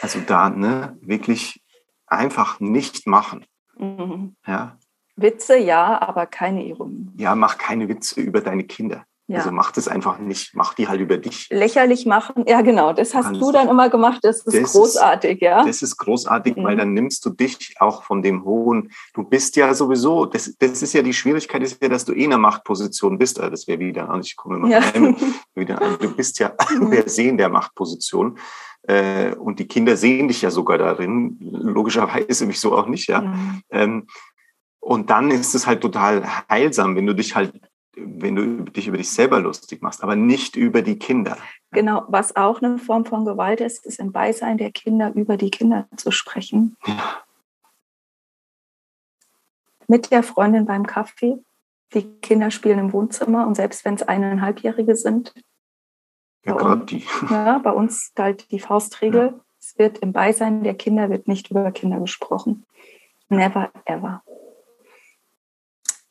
Also 0.03 0.21
da 0.21 0.51
ne, 0.51 0.99
wirklich 1.01 1.65
einfach 2.07 2.61
nicht 2.61 3.07
machen. 3.07 3.47
Mhm. 3.79 4.37
Ja. 4.47 4.79
Witze 5.17 5.57
ja, 5.57 6.01
aber 6.01 6.27
keine 6.27 6.65
Ironie. 6.65 7.11
Ja, 7.17 7.35
mach 7.35 7.59
keine 7.59 7.89
Witze 7.89 8.21
über 8.21 8.41
deine 8.41 8.65
Kinder. 8.65 9.05
Ja. 9.31 9.41
Also 9.41 9.51
mach 9.51 9.73
das 9.73 9.89
einfach 9.89 10.19
nicht, 10.19 10.55
mach 10.55 10.73
die 10.73 10.89
halt 10.89 11.03
über 11.03 11.19
dich. 11.19 11.49
Lächerlich 11.51 12.07
machen, 12.07 12.45
ja 12.47 12.63
genau, 12.63 12.95
das 12.95 13.15
hast 13.15 13.27
Kannst 13.27 13.43
du 13.43 13.53
dann 13.53 13.69
immer 13.69 13.91
gemacht, 13.91 14.21
das 14.23 14.41
ist 14.41 14.57
das 14.57 14.73
großartig, 14.73 15.33
ist, 15.37 15.43
ja. 15.43 15.67
Das 15.67 15.83
ist 15.83 15.99
großartig, 15.99 16.57
mhm. 16.57 16.65
weil 16.65 16.77
dann 16.77 16.95
nimmst 16.95 17.27
du 17.27 17.31
dich 17.31 17.75
auch 17.79 18.05
von 18.05 18.23
dem 18.23 18.45
hohen, 18.45 18.91
du 19.13 19.25
bist 19.25 19.57
ja 19.57 19.75
sowieso, 19.75 20.25
das, 20.25 20.57
das 20.59 20.81
ist 20.81 20.95
ja 20.95 21.03
die 21.03 21.13
Schwierigkeit, 21.13 21.63
ist 21.63 21.83
ja, 21.83 21.91
dass 21.91 22.07
du 22.07 22.15
eh 22.15 22.25
in 22.25 22.33
einer 22.33 22.39
Machtposition 22.39 23.19
bist, 23.19 23.39
also 23.39 23.51
das 23.51 23.69
wäre 23.69 23.79
wieder, 23.81 24.19
ich 24.23 24.35
komme 24.35 24.57
immer 24.57 24.69
ja. 24.71 24.79
rein, 24.79 25.15
wieder, 25.55 25.83
also 25.83 25.99
du 25.99 26.17
bist 26.17 26.39
ja 26.39 26.49
per 26.91 27.07
se 27.07 27.25
in 27.25 27.37
der 27.37 27.51
Machtposition 27.51 28.39
äh, 28.85 29.35
und 29.35 29.59
die 29.59 29.69
Kinder 29.69 29.99
sehen 29.99 30.29
dich 30.29 30.41
ja 30.41 30.51
sogar 30.51 30.79
darin, 30.79 31.37
logischerweise 31.39 32.47
mich 32.47 32.61
so 32.61 32.75
auch 32.75 32.87
nicht, 32.87 33.09
ja. 33.09 33.21
Mhm. 33.21 33.63
Ähm, 33.71 34.07
und 34.81 35.11
dann 35.11 35.31
ist 35.31 35.55
es 35.55 35.67
halt 35.67 35.83
total 35.83 36.25
heilsam, 36.49 36.97
wenn 36.97 37.05
du 37.05 37.15
dich 37.15 37.35
halt 37.35 37.53
wenn 38.05 38.37
du 38.37 38.65
dich 38.65 38.89
über 38.89 38.97
dich 38.97 39.11
selber 39.11 39.41
lustig 39.41 39.83
machst, 39.83 40.03
aber 40.03 40.17
nicht 40.17 40.57
über 40.57 40.83
die 40.83 40.99
Kinder. 40.99 41.37
Genau, 41.71 42.05
was 42.09 42.37
auch 42.37 42.63
eine 42.63 42.79
Form 42.79 43.05
von 43.05 43.25
Gewalt 43.25 43.61
ist, 43.61 43.85
ist 43.85 43.99
im 43.99 44.13
Beisein 44.13 44.59
der 44.59 44.73
Kinder 44.73 45.13
über 45.15 45.37
die 45.37 45.51
Kinder 45.51 45.87
zu 45.97 46.11
sprechen. 46.11 46.77
Ja. 46.87 47.23
Mit 49.87 50.11
der 50.11 50.23
Freundin 50.23 50.67
beim 50.67 50.87
Kaffee. 50.87 51.39
Die 51.95 52.03
Kinder 52.21 52.51
spielen 52.51 52.79
im 52.79 52.93
Wohnzimmer 52.93 53.47
und 53.47 53.55
selbst 53.55 53.85
wenn 53.85 53.95
es 53.95 54.03
eineinhalbjährige 54.03 54.95
sind. 54.95 55.33
Ja, 56.45 56.55
gerade 56.55 56.85
die. 56.85 57.05
Ja, 57.31 57.59
bei 57.59 57.71
uns 57.71 58.13
galt 58.15 58.51
die 58.51 58.61
Faustregel. 58.61 59.33
Ja. 59.33 59.41
Es 59.59 59.79
wird 59.79 59.99
im 59.99 60.13
Beisein 60.13 60.63
der 60.63 60.75
Kinder 60.75 61.11
wird 61.11 61.29
nicht 61.29 61.51
über 61.51 61.71
Kinder 61.73 62.01
gesprochen. 62.01 62.67
Never 63.29 63.71
ever. 63.85 64.23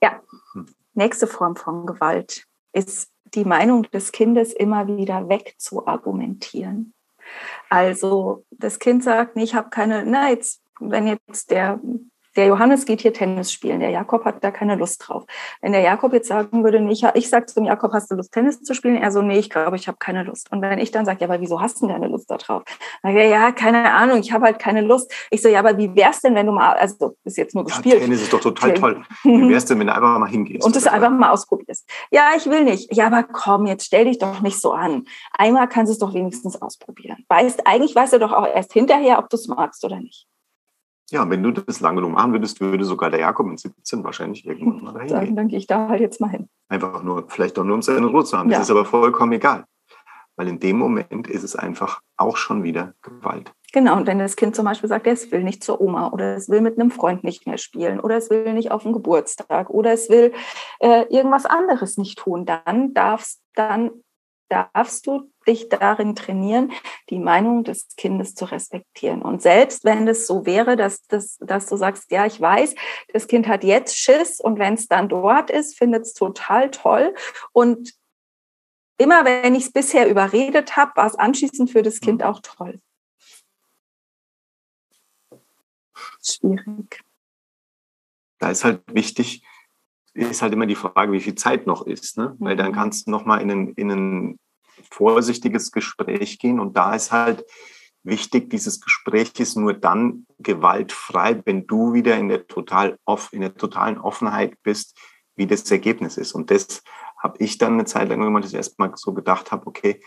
Ja. 0.01 0.21
Hm. 0.53 0.67
Nächste 0.97 1.27
Form 1.27 1.55
von 1.55 1.85
Gewalt 1.85 2.47
ist 2.73 3.11
die 3.35 3.45
Meinung 3.45 3.83
des 3.83 4.11
Kindes 4.11 4.51
immer 4.51 4.87
wieder 4.87 5.29
wegzuargumentieren. 5.29 6.95
Also 7.69 8.45
das 8.49 8.79
Kind 8.79 9.03
sagt, 9.03 9.35
nee, 9.35 9.43
ich 9.43 9.53
habe 9.53 9.69
keine, 9.69 10.05
na 10.07 10.31
jetzt, 10.31 10.59
wenn 10.79 11.05
jetzt 11.05 11.51
der 11.51 11.79
der 12.37 12.45
Johannes 12.45 12.85
geht 12.85 13.01
hier 13.01 13.13
Tennis 13.13 13.51
spielen, 13.51 13.79
der 13.79 13.89
Jakob 13.89 14.23
hat 14.23 14.43
da 14.43 14.51
keine 14.51 14.75
Lust 14.75 15.03
drauf. 15.05 15.25
Wenn 15.61 15.71
der 15.71 15.81
Jakob 15.81 16.13
jetzt 16.13 16.27
sagen 16.27 16.63
würde, 16.63 16.79
nee, 16.79 16.93
ich, 16.93 17.03
ich 17.15 17.29
sage 17.29 17.47
zum 17.47 17.65
Jakob, 17.65 17.91
hast 17.93 18.11
du 18.11 18.15
Lust, 18.15 18.31
Tennis 18.31 18.61
zu 18.61 18.75
spielen? 18.75 18.95
Er 18.95 19.11
so, 19.11 19.21
nee, 19.21 19.39
ich 19.39 19.49
glaube, 19.49 19.75
ich 19.75 19.87
habe 19.87 19.97
keine 19.97 20.23
Lust. 20.23 20.51
Und 20.51 20.61
wenn 20.61 20.77
ich 20.77 20.91
dann 20.91 21.05
sage, 21.05 21.19
ja, 21.21 21.27
aber 21.27 21.41
wieso 21.41 21.59
hast 21.59 21.81
du 21.81 21.87
denn 21.87 21.95
keine 21.95 22.07
Lust 22.07 22.29
darauf? 22.29 22.63
Dann 23.01 23.13
sage 23.13 23.29
ja, 23.29 23.51
keine 23.51 23.91
Ahnung, 23.91 24.19
ich 24.19 24.31
habe 24.31 24.45
halt 24.45 24.59
keine 24.59 24.81
Lust. 24.81 25.11
Ich 25.31 25.41
so, 25.41 25.49
ja, 25.49 25.59
aber 25.59 25.77
wie 25.77 25.93
wär's 25.95 26.21
denn, 26.21 26.35
wenn 26.35 26.45
du 26.45 26.51
mal, 26.51 26.73
also 26.73 27.15
ist 27.23 27.37
jetzt 27.37 27.55
nur 27.55 27.65
gespielt. 27.65 27.95
Ja, 27.95 28.01
Tennis 28.01 28.21
ist 28.21 28.31
doch 28.31 28.39
total 28.39 28.69
okay. 28.69 28.79
toll. 28.79 29.03
Wie 29.23 29.49
wär's 29.49 29.65
denn, 29.65 29.79
wenn 29.79 29.87
du 29.87 29.93
einfach 29.93 30.19
mal 30.19 30.29
hingehst? 30.29 30.65
Und 30.65 30.75
das 30.75 30.87
einfach 30.87 31.09
mal 31.09 31.31
ausprobierst. 31.31 31.89
Ja, 32.11 32.31
ich 32.37 32.45
will 32.45 32.63
nicht. 32.63 32.95
Ja, 32.95 33.07
aber 33.07 33.23
komm, 33.23 33.65
jetzt 33.65 33.85
stell 33.85 34.05
dich 34.05 34.19
doch 34.19 34.41
nicht 34.41 34.61
so 34.61 34.73
an. 34.73 35.05
Einmal 35.31 35.67
kannst 35.67 35.89
du 35.89 35.93
es 35.93 35.99
doch 35.99 36.13
wenigstens 36.13 36.61
ausprobieren. 36.61 37.25
Weißt, 37.29 37.65
eigentlich 37.65 37.95
weißt 37.95 38.13
du 38.13 38.19
doch 38.19 38.31
auch 38.31 38.47
erst 38.47 38.73
hinterher, 38.73 39.19
ob 39.19 39.29
du 39.29 39.37
es 39.37 39.47
magst 39.47 39.83
oder 39.83 39.97
nicht. 39.97 40.27
Ja, 41.09 41.29
wenn 41.29 41.41
du 41.41 41.51
das 41.51 41.79
lange 41.79 42.01
genug 42.01 42.13
machen 42.13 42.33
würdest, 42.33 42.59
würde 42.59 42.83
sogar 42.83 43.09
der 43.09 43.21
Jakob 43.21 43.47
in 43.47 43.57
17 43.57 44.03
wahrscheinlich 44.03 44.45
irgendwann 44.45 44.83
mal 44.83 44.93
dahin 44.93 45.09
Dann, 45.09 45.35
dann 45.35 45.47
gehe 45.47 45.59
ich 45.59 45.67
da 45.67 45.87
halt 45.87 46.01
jetzt 46.01 46.19
mal 46.19 46.29
hin. 46.29 46.49
Einfach 46.69 47.01
nur, 47.03 47.25
vielleicht 47.29 47.57
doch 47.57 47.63
nur, 47.63 47.75
um 47.75 47.81
seine 47.81 48.07
Ruhe 48.07 48.25
zu 48.25 48.37
haben. 48.37 48.49
Ja. 48.49 48.57
Das 48.57 48.67
ist 48.67 48.71
aber 48.71 48.85
vollkommen 48.85 49.31
egal. 49.31 49.65
Weil 50.35 50.49
in 50.49 50.59
dem 50.59 50.77
Moment 50.77 51.27
ist 51.27 51.43
es 51.43 51.55
einfach 51.55 52.01
auch 52.17 52.37
schon 52.37 52.63
wieder 52.63 52.93
Gewalt. 53.01 53.51
Genau, 53.73 53.97
und 53.97 54.07
wenn 54.07 54.19
das 54.19 54.35
Kind 54.35 54.55
zum 54.55 54.65
Beispiel 54.65 54.87
sagt, 54.87 55.07
es 55.07 55.31
will 55.31 55.43
nicht 55.43 55.63
zur 55.63 55.81
Oma 55.81 56.09
oder 56.11 56.35
es 56.35 56.47
will 56.47 56.61
mit 56.61 56.79
einem 56.79 56.91
Freund 56.91 57.23
nicht 57.23 57.47
mehr 57.47 57.57
spielen 57.57 57.99
oder 57.99 58.17
es 58.17 58.29
will 58.29 58.53
nicht 58.53 58.71
auf 58.71 58.83
den 58.83 58.93
Geburtstag 58.93 59.69
oder 59.69 59.91
es 59.91 60.09
will 60.09 60.33
äh, 60.79 61.05
irgendwas 61.09 61.45
anderes 61.45 61.97
nicht 61.97 62.17
tun, 62.19 62.45
dann 62.45 62.93
darfst, 62.93 63.41
dann 63.55 63.91
darfst 64.49 65.07
du 65.07 65.29
dich 65.47 65.69
darin 65.69 66.15
trainieren, 66.15 66.71
die 67.09 67.19
Meinung 67.19 67.63
des 67.63 67.87
Kindes 67.95 68.35
zu 68.35 68.45
respektieren. 68.45 69.21
Und 69.21 69.41
selbst 69.41 69.83
wenn 69.85 70.07
es 70.07 70.27
so 70.27 70.45
wäre, 70.45 70.75
dass, 70.75 71.03
dass, 71.07 71.37
dass 71.37 71.67
du 71.67 71.77
sagst, 71.77 72.11
ja, 72.11 72.25
ich 72.25 72.39
weiß, 72.39 72.75
das 73.13 73.27
Kind 73.27 73.47
hat 73.47 73.63
jetzt 73.63 73.97
Schiss 73.97 74.39
und 74.39 74.59
wenn 74.59 74.73
es 74.73 74.87
dann 74.87 75.09
dort 75.09 75.49
ist, 75.49 75.77
findet 75.77 76.03
es 76.03 76.13
total 76.13 76.71
toll. 76.71 77.15
Und 77.53 77.93
immer 78.97 79.25
wenn 79.25 79.55
ich 79.55 79.65
es 79.65 79.71
bisher 79.71 80.09
überredet 80.09 80.75
habe, 80.75 80.91
war 80.95 81.07
es 81.07 81.15
anschließend 81.15 81.71
für 81.71 81.83
das 81.83 81.99
Kind 81.99 82.23
auch 82.23 82.41
toll. 82.41 82.79
Schwierig. 86.21 87.03
Da 88.39 88.51
ist 88.51 88.63
halt 88.63 88.81
wichtig, 88.93 89.43
ist 90.13 90.41
halt 90.41 90.53
immer 90.53 90.65
die 90.65 90.75
Frage, 90.75 91.11
wie 91.11 91.21
viel 91.21 91.35
Zeit 91.35 91.67
noch 91.67 91.85
ist. 91.85 92.17
Ne? 92.17 92.35
Weil 92.39 92.55
dann 92.55 92.71
mhm. 92.71 92.75
kannst 92.75 93.07
du 93.07 93.11
nochmal 93.11 93.41
in 93.41 93.51
ein, 93.51 93.73
in 93.73 93.91
ein 93.91 94.39
vorsichtiges 94.91 95.71
Gespräch 95.71 96.39
gehen. 96.39 96.59
Und 96.59 96.77
da 96.77 96.95
ist 96.95 97.11
halt 97.11 97.45
wichtig, 98.03 98.49
dieses 98.49 98.81
Gespräch 98.81 99.31
ist 99.39 99.55
nur 99.57 99.73
dann 99.73 100.25
gewaltfrei, 100.39 101.41
wenn 101.45 101.67
du 101.67 101.93
wieder 101.93 102.17
in 102.17 102.29
der, 102.29 102.47
total 102.47 102.97
off, 103.05 103.29
in 103.31 103.41
der 103.41 103.55
totalen 103.55 103.97
Offenheit 103.97 104.55
bist, 104.63 104.97
wie 105.35 105.47
das 105.47 105.69
Ergebnis 105.69 106.17
ist. 106.17 106.33
Und 106.33 106.51
das 106.51 106.83
habe 107.21 107.37
ich 107.39 107.57
dann 107.57 107.73
eine 107.73 107.85
Zeit 107.85 108.09
lang 108.09 108.21
gemacht, 108.21 108.43
dass 108.43 108.51
ich 108.51 108.57
erstmal 108.57 108.91
so 108.95 109.13
gedacht 109.13 109.51
habe, 109.51 109.67
okay, 109.67 110.01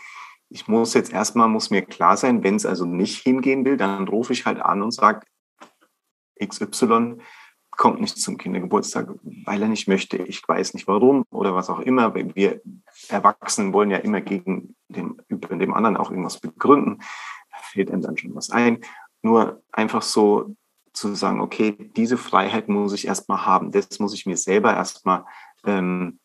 ich 0.49 0.67
muss 0.67 0.93
jetzt 0.93 1.13
erstmal, 1.13 1.47
muss 1.47 1.69
mir 1.69 1.81
klar 1.81 2.17
sein, 2.17 2.43
wenn 2.43 2.55
es 2.55 2.65
also 2.65 2.85
nicht 2.85 3.23
hingehen 3.23 3.63
will, 3.63 3.77
dann 3.77 4.07
rufe 4.07 4.33
ich 4.33 4.45
halt 4.45 4.59
an 4.59 4.81
und 4.81 4.91
sage, 4.91 5.25
XY, 6.43 7.17
kommt 7.81 7.99
nicht 7.99 8.19
zum 8.19 8.37
Kindergeburtstag, 8.37 9.07
weil 9.23 9.59
er 9.59 9.67
nicht 9.67 9.87
möchte. 9.87 10.17
Ich 10.17 10.47
weiß 10.47 10.75
nicht 10.75 10.87
warum 10.87 11.25
oder 11.31 11.55
was 11.55 11.67
auch 11.67 11.79
immer. 11.79 12.13
Wir 12.13 12.61
Erwachsenen 13.09 13.73
wollen 13.73 13.89
ja 13.89 13.97
immer 13.97 14.21
gegen 14.21 14.75
den, 14.87 15.19
über 15.29 15.55
dem 15.55 15.73
anderen 15.73 15.97
auch 15.97 16.11
irgendwas 16.11 16.39
begründen. 16.39 16.99
Da 17.49 17.57
fällt 17.63 17.89
einem 17.89 18.03
dann 18.03 18.17
schon 18.17 18.35
was 18.35 18.51
ein. 18.51 18.81
Nur 19.23 19.63
einfach 19.71 20.03
so 20.03 20.55
zu 20.93 21.15
sagen, 21.15 21.41
okay, 21.41 21.75
diese 21.97 22.17
Freiheit 22.17 22.69
muss 22.69 22.93
ich 22.93 23.07
erstmal 23.07 23.47
haben. 23.47 23.71
Das 23.71 23.97
muss 23.97 24.13
ich 24.13 24.27
mir 24.27 24.37
selber 24.37 24.75
erstmal 24.75 25.25
ähm, 25.65 26.19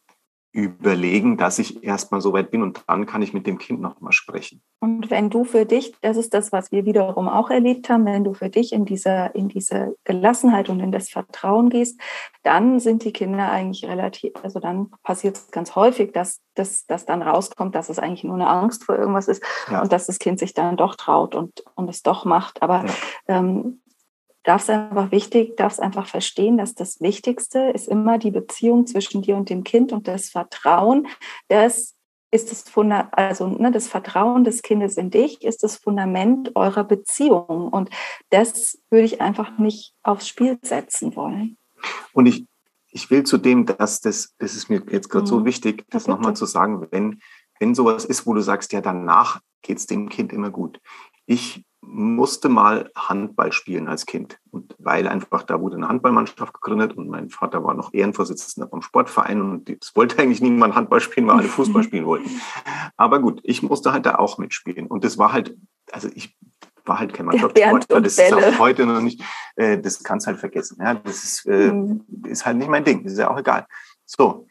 überlegen, 0.57 1.37
dass 1.37 1.59
ich 1.59 1.85
erstmal 1.85 2.23
so 2.23 2.33
weit 2.33 2.51
bin 2.51 2.63
und 2.63 2.83
dann 2.89 3.05
kann 3.05 3.21
ich 3.21 3.35
mit 3.35 3.47
dem 3.47 3.59
Kind 3.59 3.83
nochmal 3.83 4.13
sprechen. 4.13 4.63
Und 4.81 5.11
wenn 5.11 5.29
du 5.29 5.45
für 5.45 5.67
dich, 5.67 5.93
das 6.01 6.17
ist 6.17 6.33
das, 6.33 6.51
was 6.51 6.73
wir 6.73 6.87
wiederum 6.87 7.29
auch 7.29 7.51
erlebt 7.51 7.91
haben, 7.91 8.07
wenn 8.07 8.25
du 8.25 8.33
für 8.33 8.49
dich 8.49 8.73
in 8.73 8.87
diese, 8.87 9.31
in 9.35 9.49
diese 9.49 9.95
Gelassenheit 10.05 10.71
und 10.71 10.81
in 10.81 10.93
das 10.93 11.11
Vertrauen 11.11 11.69
gehst, 11.69 12.01
dann 12.43 12.81
sind 12.81 13.05
die 13.05 13.13
Kinder 13.13 13.51
eigentlich 13.51 13.85
relativ, 13.85 14.33
also 14.43 14.59
dann 14.59 14.91
passiert 15.03 15.37
es 15.37 15.51
ganz 15.51 15.77
häufig, 15.77 16.13
dass, 16.13 16.41
dass, 16.55 16.87
dass 16.87 17.05
dann 17.05 17.21
rauskommt, 17.21 17.75
dass 17.75 17.91
es 17.91 17.99
eigentlich 17.99 18.25
nur 18.25 18.37
eine 18.37 18.49
Angst 18.49 18.85
vor 18.85 18.97
irgendwas 18.97 19.29
ist 19.29 19.45
ja. 19.71 19.83
und 19.83 19.93
dass 19.93 20.07
das 20.07 20.19
Kind 20.19 20.39
sich 20.39 20.55
dann 20.55 20.79
doch 20.79 20.95
traut 20.95 21.35
und, 21.35 21.65
und 21.75 21.91
es 21.91 22.03
doch 22.03 22.25
macht. 22.25 22.63
Aber 22.63 22.87
ja. 22.87 22.93
ähm, 23.29 23.83
darf 24.47 24.63
es 24.63 24.71
einfach 24.71 25.11
wichtig, 25.11 25.57
darf 25.57 25.73
es 25.73 25.81
einfach 25.81 26.07
verstehen, 26.07 26.57
dass 26.57 26.75
das 26.75 27.01
Wichtigste 27.01 27.71
ist 27.75 27.89
immer 27.89 28.17
die 28.19 28.31
Beziehung 28.31 28.87
zwischen 28.87 29.21
dir 29.21 29.37
und 29.37 29.51
dem 29.51 29.65
Kind 29.65 29.93
und 29.93 30.07
das 30.07 30.29
Vertrauen, 30.29 31.09
das 31.49 31.97
ist 32.31 32.51
das 32.51 32.63
Fundament, 32.63 33.09
also 33.13 33.49
ne, 33.49 33.73
das 33.73 33.89
Vertrauen 33.89 34.45
des 34.45 34.63
Kindes 34.63 34.97
in 34.97 35.11
dich 35.11 35.43
ist 35.43 35.63
das 35.63 35.77
Fundament 35.77 36.55
eurer 36.55 36.85
Beziehung. 36.85 37.69
Und 37.69 37.91
das 38.31 38.79
würde 38.91 39.05
ich 39.05 39.21
einfach 39.21 39.59
nicht 39.59 39.95
aufs 40.03 40.29
Spiel 40.29 40.59
setzen 40.63 41.17
wollen. 41.17 41.57
Und 42.13 42.27
ich, 42.27 42.47
ich 42.91 43.11
will 43.11 43.25
zudem, 43.25 43.67
dass 43.67 44.01
das, 44.01 44.35
das 44.39 44.55
ist 44.55 44.69
mir 44.69 44.83
jetzt 44.91 45.09
gerade 45.09 45.25
mhm. 45.25 45.29
so 45.29 45.45
wichtig, 45.45 45.85
das 45.91 46.07
nochmal 46.07 46.37
zu 46.37 46.47
sagen, 46.47 46.87
wenn, 46.91 47.21
wenn 47.59 47.75
sowas 47.75 48.05
ist, 48.05 48.27
wo 48.27 48.35
du 48.35 48.43
sagst, 48.43 48.73
ja, 48.73 48.81
danach 48.81 49.41
geht 49.63 49.79
es 49.79 49.87
dem 49.87 50.09
Kind 50.09 50.33
immer 50.33 50.51
gut. 50.51 50.81
Ich 51.27 51.65
musste 51.87 52.49
mal 52.49 52.91
Handball 52.97 53.53
spielen 53.53 53.89
als 53.89 54.07
Kind. 54.07 54.39
Und 54.51 54.75
weil 54.79 55.07
einfach 55.09 55.43
da 55.43 55.61
wurde 55.61 55.77
eine 55.77 55.89
Handballmannschaft 55.89 56.53
gegründet 56.53 56.97
und 56.97 57.09
mein 57.09 57.31
Vater 57.31 57.63
war 57.65 57.75
noch 57.75 57.95
Ehrenvorsitzender 57.95 58.69
vom 58.69 58.83
Sportverein 58.83 59.41
und 59.41 59.71
es 59.71 59.95
wollte 59.95 60.19
eigentlich 60.19 60.41
niemand 60.41 60.75
Handball 60.75 61.01
spielen, 61.01 61.27
weil 61.27 61.39
alle 61.39 61.49
Fußball 61.49 61.83
spielen 61.85 62.07
wollten. 62.07 62.31
Aber 62.97 63.21
gut, 63.21 63.41
ich 63.45 63.63
musste 63.63 63.93
halt 63.93 64.07
da 64.07 64.17
auch 64.17 64.39
mitspielen. 64.39 64.87
Und 64.87 65.05
das 65.05 65.19
war 65.19 65.33
halt, 65.33 65.57
also 65.93 66.09
ich 66.15 66.37
war 66.85 66.99
halt 66.99 67.13
kein 67.13 67.27
Mannschaftssportler, 67.27 68.01
das 68.01 68.19
ist 68.19 68.33
auch 68.33 68.59
heute 68.59 68.87
noch 68.87 69.01
nicht, 69.01 69.23
äh, 69.57 69.79
das 69.79 70.03
kannst 70.03 70.27
halt 70.27 70.39
vergessen. 70.39 70.79
Ja, 70.81 70.95
das 70.95 71.25
ist, 71.25 71.47
äh, 71.47 71.73
mhm. 71.73 72.05
ist 72.27 72.47
halt 72.47 72.57
nicht 72.59 72.71
mein 72.71 72.85
Ding, 72.85 73.03
das 73.05 73.15
ist 73.15 73.19
ja 73.19 73.31
auch 73.31 73.39
egal. 73.39 73.67
So, 74.05 74.47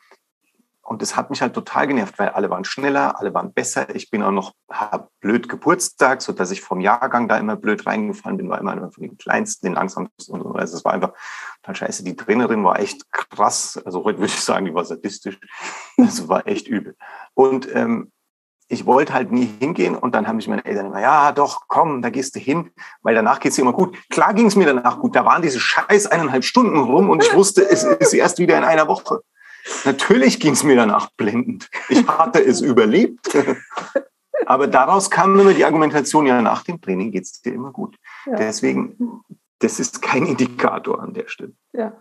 und 0.87 1.01
das 1.01 1.15
hat 1.15 1.31
mich 1.31 1.41
halt 1.41 1.55
total 1.55 1.87
genervt, 1.87 2.19
weil 2.19 2.29
alle 2.29 2.51
waren 2.51 2.63
schneller, 2.63 3.19
alle 3.19 3.33
waren 3.33 3.51
besser. 3.51 3.95
Ich 3.95 4.11
bin 4.11 4.21
auch 4.21 4.29
noch 4.29 4.53
blöd 5.19 5.49
Geburtstag, 5.49 6.21
so 6.21 6.31
dass 6.31 6.51
ich 6.51 6.61
vom 6.61 6.79
Jahrgang 6.79 7.27
da 7.27 7.37
immer 7.37 7.55
blöd 7.55 7.87
reingefallen 7.87 8.37
bin, 8.37 8.49
war 8.49 8.59
immer 8.59 8.91
von 8.91 9.01
den 9.01 9.17
kleinsten, 9.17 9.65
den 9.65 9.73
langsamsten 9.73 10.35
und 10.35 10.43
so. 10.43 10.51
Also 10.51 10.77
es 10.77 10.85
war 10.85 10.93
einfach 10.93 11.13
total 11.63 11.75
scheiße. 11.75 12.03
Die 12.03 12.15
Trainerin 12.15 12.63
war 12.63 12.79
echt 12.79 13.11
krass. 13.11 13.81
Also 13.83 14.03
heute 14.03 14.19
würde 14.19 14.31
ich 14.31 14.39
sagen, 14.39 14.67
die 14.67 14.75
war 14.75 14.85
sadistisch. 14.85 15.39
Also 15.97 16.29
war 16.29 16.45
echt 16.45 16.67
übel. 16.67 16.95
Und 17.33 17.73
ähm, 17.73 18.11
ich 18.67 18.85
wollte 18.85 19.13
halt 19.13 19.31
nie 19.31 19.49
hingehen 19.59 19.95
und 19.95 20.13
dann 20.13 20.27
haben 20.27 20.35
mich 20.35 20.47
meine 20.47 20.65
Eltern 20.65 20.87
immer, 20.87 21.01
ja, 21.01 21.31
doch, 21.31 21.63
komm, 21.67 22.01
da 22.01 22.09
gehst 22.11 22.35
du 22.35 22.39
hin, 22.39 22.71
weil 23.01 23.15
danach 23.15 23.39
geht's 23.39 23.55
dir 23.55 23.63
immer 23.63 23.73
gut. 23.73 23.97
Klar 24.09 24.35
ging 24.35 24.45
es 24.45 24.55
mir 24.55 24.65
danach 24.65 24.99
gut. 24.99 25.15
Da 25.15 25.25
waren 25.25 25.41
diese 25.41 25.59
scheiß 25.59 26.07
eineinhalb 26.07 26.43
Stunden 26.43 26.77
rum 26.77 27.09
und 27.09 27.23
ich 27.23 27.33
wusste, 27.33 27.67
es 27.67 27.83
ist 27.83 28.13
erst 28.13 28.37
wieder 28.37 28.57
in 28.57 28.63
einer 28.63 28.87
Woche. 28.87 29.21
Natürlich 29.83 30.39
ging 30.39 30.53
es 30.53 30.63
mir 30.63 30.75
danach 30.75 31.09
blendend. 31.17 31.69
Ich 31.89 32.07
hatte 32.07 32.43
es 32.43 32.61
überlebt. 32.61 33.35
Aber 34.45 34.67
daraus 34.67 35.09
kam 35.09 35.39
immer 35.39 35.53
die 35.53 35.65
Argumentation, 35.65 36.27
ja, 36.27 36.41
nach 36.41 36.63
dem 36.63 36.81
Training 36.81 37.11
geht 37.11 37.23
es 37.23 37.41
dir 37.41 37.53
immer 37.53 37.71
gut. 37.71 37.97
Ja. 38.25 38.35
Deswegen, 38.35 39.21
das 39.59 39.79
ist 39.79 40.01
kein 40.01 40.25
Indikator 40.25 41.01
an 41.01 41.13
der 41.13 41.27
Stelle. 41.27 41.53
Ja. 41.73 41.99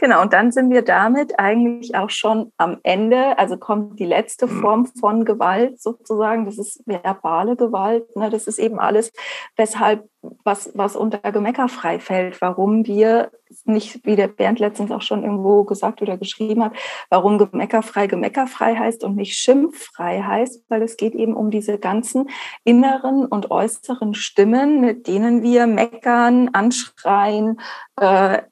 Genau, 0.00 0.22
und 0.22 0.32
dann 0.32 0.52
sind 0.52 0.70
wir 0.70 0.82
damit 0.82 1.40
eigentlich 1.40 1.96
auch 1.96 2.10
schon 2.10 2.52
am 2.56 2.78
Ende. 2.84 3.36
Also 3.36 3.56
kommt 3.56 3.98
die 3.98 4.06
letzte 4.06 4.46
mhm. 4.46 4.60
Form 4.60 4.86
von 4.86 5.24
Gewalt 5.24 5.82
sozusagen. 5.82 6.44
Das 6.44 6.56
ist 6.56 6.82
verbale 6.86 7.56
Gewalt. 7.56 8.14
Ne? 8.14 8.30
Das 8.30 8.46
ist 8.46 8.60
eben 8.60 8.78
alles, 8.78 9.12
weshalb 9.56 10.08
was, 10.44 10.70
was 10.74 10.94
unter 10.94 11.32
Gemeckerfrei 11.32 11.98
fällt, 11.98 12.40
warum 12.40 12.86
wir 12.86 13.32
nicht, 13.64 14.04
wie 14.04 14.14
der 14.14 14.28
Bernd 14.28 14.60
letztens 14.60 14.92
auch 14.92 15.02
schon 15.02 15.24
irgendwo 15.24 15.64
gesagt 15.64 16.00
oder 16.00 16.16
geschrieben 16.16 16.62
hat, 16.62 16.72
warum 17.10 17.38
Gemeckerfrei 17.38 18.06
Gemeckerfrei 18.06 18.76
heißt 18.76 19.02
und 19.02 19.16
nicht 19.16 19.36
schimpffrei 19.36 20.22
heißt, 20.22 20.64
weil 20.68 20.82
es 20.82 20.96
geht 20.96 21.14
eben 21.14 21.34
um 21.34 21.50
diese 21.50 21.78
ganzen 21.78 22.28
inneren 22.62 23.26
und 23.26 23.50
äußeren 23.50 24.14
Stimmen, 24.14 24.80
mit 24.80 25.08
denen 25.08 25.42
wir 25.42 25.66
meckern, 25.66 26.50
anschreien, 26.52 27.60
äh, 28.00 28.42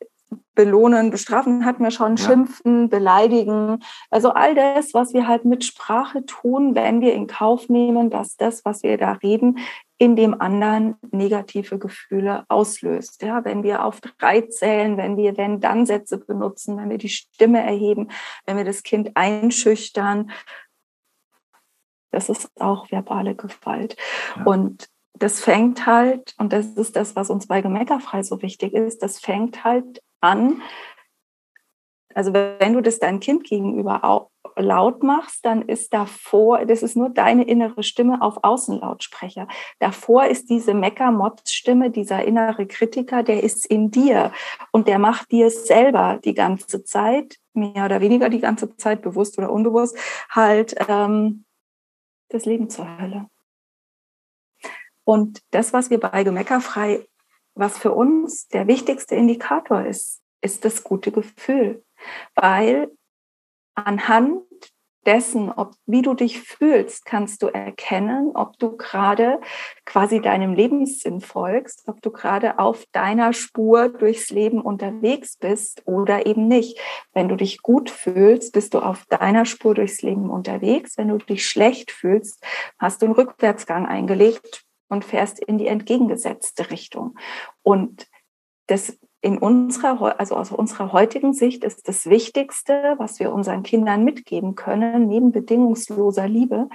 belohnen, 0.55 1.11
bestrafen 1.11 1.65
hatten 1.65 1.85
wir 1.85 1.91
schon, 1.91 2.17
ja. 2.17 2.25
schimpfen, 2.25 2.89
beleidigen. 2.89 3.83
Also 4.11 4.31
all 4.31 4.55
das, 4.55 4.95
was 4.95 5.15
wir 5.15 5.29
halt 5.29 5.45
mit 5.45 5.65
Sprache 5.65 6.25
tun, 6.25 6.75
wenn 6.75 7.01
wir 7.01 7.15
in 7.15 7.27
Kauf 7.27 7.69
nehmen, 7.69 8.11
dass 8.11 8.37
das, 8.37 8.65
was 8.65 8.83
wir 8.83 8.97
da 8.99 9.13
reden, 9.13 9.59
in 9.99 10.17
dem 10.17 10.39
anderen 10.41 10.97
negative 11.11 11.79
Gefühle 11.79 12.45
auslöst. 12.49 13.23
Ja, 13.23 13.45
wenn 13.45 13.63
wir 13.63 13.85
auf 13.85 14.01
drei 14.01 14.43
zählen, 14.43 14.97
wenn 14.97 15.17
wir 15.17 15.37
wenn 15.37 15.61
dann 15.61 15.87
Sätze 15.87 16.19
benutzen, 16.19 16.77
wenn 16.77 16.91
wir 16.91 16.99
die 16.99 17.09
Stimme 17.09 17.63
erheben, 17.63 18.09
wenn 18.47 18.57
wir 18.57 18.65
das 18.65 18.83
Kind 18.83 19.13
einschüchtern, 19.15 20.31
das 22.11 22.29
ist 22.29 22.51
auch 22.61 22.91
verbale 22.91 23.35
Gewalt. 23.35 23.97
Ja. 24.37 24.45
Und 24.45 24.89
das 25.19 25.41
fängt 25.41 25.87
halt, 25.87 26.35
und 26.39 26.53
das 26.53 26.67
ist 26.67 26.97
das, 26.97 27.17
was 27.17 27.31
uns 27.31 27.47
bei 27.47 27.63
Gemeckerfrei 27.63 28.23
so 28.23 28.43
wichtig 28.43 28.75
ist, 28.75 29.03
das 29.03 29.19
fängt 29.19 29.65
halt 29.65 30.03
an. 30.21 30.63
Also 32.15 32.33
wenn 32.33 32.73
du 32.73 32.81
das 32.81 32.99
deinem 32.99 33.21
Kind 33.21 33.45
gegenüber 33.45 34.03
auch 34.05 34.31
laut 34.57 35.03
machst, 35.03 35.45
dann 35.45 35.63
ist 35.63 35.93
davor, 35.93 36.65
das 36.65 36.83
ist 36.83 36.97
nur 36.97 37.11
deine 37.11 37.45
innere 37.45 37.83
Stimme 37.83 38.23
auf 38.23 38.39
Außenlautsprecher. 38.43 39.49
Davor 39.81 40.27
ist 40.27 40.49
diese 40.49 40.73
Mecker-Motz-Stimme, 40.73 41.91
dieser 41.91 42.25
innere 42.25 42.67
Kritiker, 42.67 43.23
der 43.23 43.43
ist 43.43 43.67
in 43.67 43.91
dir 43.91 44.33
und 44.73 44.89
der 44.89 44.99
macht 44.99 45.31
dir 45.31 45.51
selber 45.51 46.19
die 46.25 46.35
ganze 46.35 46.85
Zeit, 46.85 47.37
mehr 47.53 47.85
oder 47.85 48.01
weniger 48.01 48.31
die 48.31 48.41
ganze 48.41 48.75
Zeit, 48.77 49.03
bewusst 49.03 49.37
oder 49.37 49.53
unbewusst, 49.53 49.97
halt 50.31 50.75
ähm, 50.89 51.45
das 52.31 52.47
Leben 52.47 52.71
zur 52.71 52.99
Hölle. 52.99 53.27
Und 55.05 55.43
das, 55.51 55.73
was 55.73 55.91
wir 55.91 56.01
bei 56.01 56.25
Gemeckerfrei 56.25 57.07
was 57.57 57.79
für 57.79 57.93
uns 57.93 58.49
der 58.49 58.67
wichtigste 58.67 59.15
Indikator 59.15 59.85
ist, 59.85 60.23
ist 60.43 60.65
das 60.65 60.85
gute 60.85 61.11
Gefühl. 61.11 61.83
Weil 62.35 62.91
anhand 63.75 64.43
dessen, 65.07 65.51
ob, 65.51 65.75
wie 65.87 66.03
du 66.03 66.15
dich 66.15 66.41
fühlst, 66.41 67.07
kannst 67.07 67.43
du 67.43 67.47
erkennen, 67.47 68.33
ob 68.35 68.59
du 68.59 68.77
gerade 68.77 69.41
quasi 69.85 70.21
deinem 70.21 70.53
Lebenssinn 70.53 71.21
folgst, 71.21 71.85
ob 71.87 72.03
du 72.03 72.11
gerade 72.11 72.59
auf 72.59 72.85
deiner 72.93 73.33
Spur 73.33 73.89
durchs 73.89 74.31
Leben 74.31 74.61
unterwegs 74.61 75.37
bist 75.37 75.83
oder 75.87 76.27
eben 76.27 76.49
nicht. 76.49 76.79
Wenn 77.13 77.29
du 77.29 77.37
dich 77.37 77.63
gut 77.63 77.89
fühlst, 77.89 78.53
bist 78.53 78.75
du 78.75 78.81
auf 78.81 79.07
deiner 79.07 79.47
Spur 79.47 79.75
durchs 79.75 80.03
Leben 80.03 80.29
unterwegs. 80.29 80.99
Wenn 80.99 81.09
du 81.09 81.19
dich 81.19 81.47
schlecht 81.47 81.91
fühlst, 81.93 82.45
hast 82.79 83.01
du 83.01 83.07
einen 83.07 83.15
Rückwärtsgang 83.15 83.87
eingelegt, 83.87 84.66
und 84.89 85.05
fährst 85.05 85.39
in 85.41 85.59
die 85.59 85.67
entgegengesetzte 85.67 86.71
Richtung. 86.71 87.19
Und 87.63 88.07
das 88.67 88.99
in 89.23 89.39
unserer, 89.39 90.21
also 90.21 90.37
aus 90.37 90.53
unserer 90.53 90.93
heutigen 90.93 91.33
Sicht 91.33 91.65
ist 91.65 91.89
das 91.89 92.07
Wichtigste, 92.07 92.95
was 92.99 93.19
wir 93.19 93.33
unseren 93.33 93.63
Kindern 93.63 94.05
mitgeben 94.05 94.55
können, 94.55 95.09
neben 95.09 95.33
bedingungsloser 95.33 96.29
Liebe, 96.29 96.69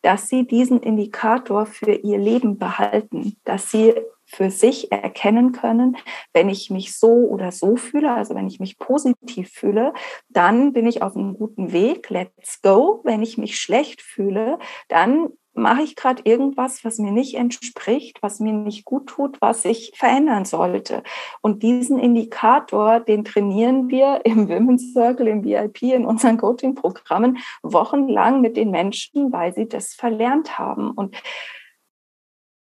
dass 0.00 0.28
sie 0.28 0.46
diesen 0.46 0.80
Indikator 0.80 1.66
für 1.66 1.92
ihr 1.92 2.18
Leben 2.18 2.58
behalten, 2.58 3.36
dass 3.44 3.70
sie 3.70 3.94
für 4.24 4.50
sich 4.50 4.90
erkennen 4.90 5.52
können, 5.52 5.96
wenn 6.32 6.48
ich 6.48 6.70
mich 6.70 6.98
so 6.98 7.08
oder 7.08 7.52
so 7.52 7.76
fühle, 7.76 8.12
also 8.12 8.34
wenn 8.34 8.46
ich 8.46 8.58
mich 8.58 8.78
positiv 8.78 9.50
fühle, 9.50 9.92
dann 10.28 10.72
bin 10.72 10.86
ich 10.86 11.02
auf 11.02 11.14
einem 11.14 11.34
guten 11.34 11.72
Weg, 11.72 12.08
let's 12.08 12.62
go. 12.62 13.02
Wenn 13.04 13.22
ich 13.22 13.36
mich 13.36 13.60
schlecht 13.60 14.00
fühle, 14.00 14.58
dann 14.88 15.28
mache 15.54 15.82
ich 15.82 15.96
gerade 15.96 16.22
irgendwas, 16.24 16.84
was 16.84 16.98
mir 16.98 17.12
nicht 17.12 17.34
entspricht, 17.34 18.22
was 18.22 18.40
mir 18.40 18.52
nicht 18.52 18.84
gut 18.84 19.06
tut, 19.06 19.40
was 19.40 19.64
ich 19.64 19.92
verändern 19.94 20.44
sollte. 20.44 21.02
Und 21.40 21.62
diesen 21.62 21.98
Indikator, 21.98 23.00
den 23.00 23.24
trainieren 23.24 23.88
wir 23.88 24.20
im 24.24 24.48
Women's 24.48 24.92
Circle, 24.92 25.28
im 25.28 25.44
VIP, 25.44 25.82
in 25.82 26.06
unseren 26.06 26.38
Coaching-Programmen 26.38 27.38
wochenlang 27.62 28.40
mit 28.40 28.56
den 28.56 28.70
Menschen, 28.70 29.32
weil 29.32 29.54
sie 29.54 29.68
das 29.68 29.94
verlernt 29.94 30.58
haben. 30.58 30.90
Und 30.90 31.16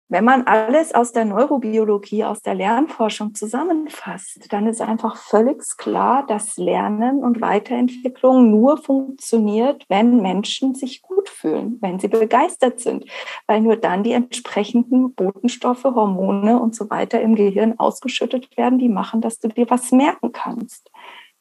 wenn 0.09 0.23
man 0.23 0.43
alles 0.43 0.95
aus 0.95 1.11
der 1.11 1.25
Neurobiologie, 1.25 2.23
aus 2.23 2.41
der 2.41 2.55
Lernforschung 2.55 3.35
zusammenfasst, 3.35 4.51
dann 4.51 4.65
ist 4.65 4.81
einfach 4.81 5.17
völlig 5.17 5.61
klar, 5.77 6.25
dass 6.25 6.55
Lernen 6.55 7.23
und 7.23 7.41
Weiterentwicklung 7.41 8.49
nur 8.49 8.77
funktioniert, 8.77 9.85
wenn 9.89 10.21
Menschen 10.21 10.75
sich 10.75 11.01
gut 11.01 11.27
fühlen, 11.27 11.77
wenn 11.81 11.99
sie 11.99 12.07
begeistert 12.07 12.79
sind, 12.79 13.05
weil 13.47 13.59
nur 13.59 13.75
dann 13.75 14.03
die 14.03 14.13
entsprechenden 14.13 15.13
Botenstoffe, 15.13 15.83
Hormone 15.83 16.57
und 16.59 16.73
so 16.73 16.89
weiter 16.89 17.19
im 17.19 17.35
Gehirn 17.35 17.77
ausgeschüttet 17.77 18.55
werden, 18.55 18.79
die 18.79 18.89
machen, 18.89 19.19
dass 19.19 19.39
du 19.39 19.49
dir 19.49 19.69
was 19.69 19.91
merken 19.91 20.31
kannst. 20.31 20.89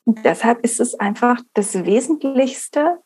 Und 0.05 0.25
deshalb 0.25 0.65
ist 0.65 0.81
es 0.81 0.95
einfach 0.95 1.41
das 1.55 1.85
Wesentlichste, 1.85 2.99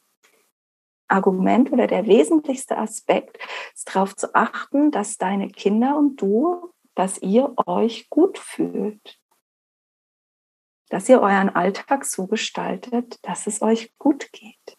Argument 1.10 1.72
oder 1.72 1.86
der 1.86 2.06
wesentlichste 2.06 2.78
Aspekt 2.78 3.38
ist 3.74 3.94
darauf 3.94 4.16
zu 4.16 4.34
achten, 4.34 4.90
dass 4.90 5.18
deine 5.18 5.48
Kinder 5.48 5.96
und 5.96 6.20
du, 6.20 6.72
dass 6.94 7.20
ihr 7.22 7.52
euch 7.66 8.08
gut 8.10 8.38
fühlt. 8.38 9.18
Dass 10.88 11.08
ihr 11.08 11.20
euren 11.20 11.50
Alltag 11.50 12.04
so 12.04 12.26
gestaltet, 12.26 13.18
dass 13.22 13.46
es 13.46 13.62
euch 13.62 13.92
gut 13.98 14.32
geht. 14.32 14.78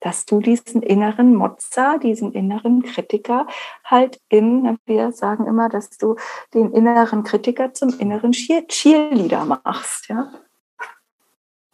Dass 0.00 0.24
du 0.24 0.40
diesen 0.40 0.82
inneren 0.82 1.34
Motzer, 1.34 1.98
diesen 1.98 2.32
inneren 2.32 2.82
Kritiker 2.82 3.46
halt 3.84 4.20
in, 4.28 4.78
wir 4.86 5.12
sagen 5.12 5.46
immer, 5.46 5.68
dass 5.68 5.90
du 5.90 6.16
den 6.54 6.72
inneren 6.72 7.24
Kritiker 7.24 7.74
zum 7.74 7.98
inneren 7.98 8.32
Cheerleader 8.32 9.44
machst, 9.44 10.08
ja. 10.08 10.32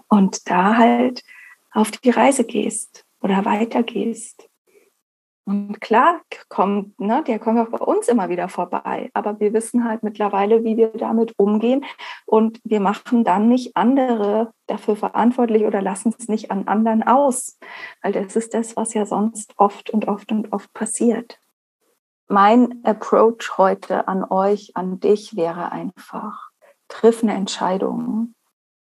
Und 0.09 0.49
da 0.51 0.77
halt 0.77 1.23
auf 1.73 1.91
die 1.91 2.11
Reise 2.11 2.45
gehst 2.45 3.06
oder 3.21 3.45
weitergehst. 3.45 4.49
Und 5.49 5.81
klar 5.81 6.23
kommt, 6.49 6.99
ne, 6.99 7.23
der 7.25 7.39
kommt 7.39 7.61
auch 7.61 7.71
bei 7.71 7.79
uns 7.79 8.09
immer 8.09 8.29
wieder 8.29 8.49
vorbei. 8.49 9.11
Aber 9.15 9.39
wir 9.39 9.53
wissen 9.53 9.85
halt 9.85 10.03
mittlerweile, 10.03 10.65
wie 10.65 10.77
wir 10.77 10.89
damit 10.89 11.35
umgehen. 11.39 11.85
Und 12.27 12.59
wir 12.65 12.81
machen 12.81 13.23
dann 13.23 13.47
nicht 13.47 13.77
andere 13.77 14.53
dafür 14.67 14.97
verantwortlich 14.97 15.65
oder 15.65 15.83
lassen 15.83 16.13
es 16.19 16.27
nicht 16.27 16.51
an 16.51 16.67
anderen 16.67 17.05
aus. 17.05 17.59
Weil 18.03 18.11
das 18.11 18.35
ist 18.35 18.55
das, 18.55 18.77
was 18.77 18.93
ja 18.95 19.07
sonst 19.07 19.53
oft 19.57 19.91
und 19.91 20.09
oft 20.09 20.33
und 20.33 20.53
oft 20.53 20.73
passiert. 20.73 21.39
Mein 22.27 22.81
Approach 22.83 23.57
heute 23.57 24.09
an 24.09 24.25
euch, 24.29 24.73
an 24.75 24.99
dich 24.99 25.37
wäre 25.37 25.71
einfach, 25.71 26.51
triff 26.89 27.23
eine 27.23 27.35
Entscheidung. 27.35 28.35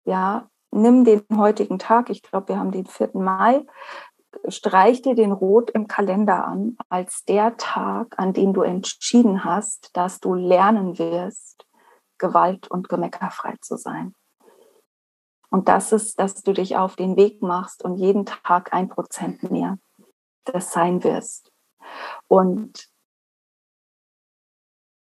Ja, 0.04 0.48
nimm 0.72 1.04
den 1.04 1.22
heutigen 1.36 1.78
Tag, 1.78 2.10
ich 2.10 2.22
glaube, 2.22 2.48
wir 2.48 2.58
haben 2.58 2.72
den 2.72 2.86
4. 2.86 3.10
Mai, 3.14 3.64
streich 4.48 5.02
dir 5.02 5.14
den 5.14 5.32
Rot 5.32 5.70
im 5.70 5.86
Kalender 5.86 6.44
an 6.44 6.76
als 6.88 7.24
der 7.24 7.56
Tag, 7.56 8.14
an 8.18 8.32
dem 8.32 8.52
du 8.52 8.62
entschieden 8.62 9.44
hast, 9.44 9.90
dass 9.96 10.20
du 10.20 10.34
lernen 10.34 10.98
wirst, 10.98 11.66
gewalt- 12.18 12.70
und 12.70 12.88
gemeckerfrei 12.88 13.56
zu 13.60 13.76
sein. 13.76 14.14
Und 15.50 15.68
das 15.68 15.92
ist, 15.92 16.18
dass 16.18 16.42
du 16.42 16.52
dich 16.52 16.76
auf 16.76 16.96
den 16.96 17.16
Weg 17.16 17.42
machst 17.42 17.82
und 17.84 17.96
jeden 17.96 18.26
Tag 18.26 18.72
ein 18.72 18.88
Prozent 18.88 19.50
mehr 19.50 19.78
das 20.52 20.72
sein 20.72 21.04
wirst. 21.04 21.52
Und 22.26 22.88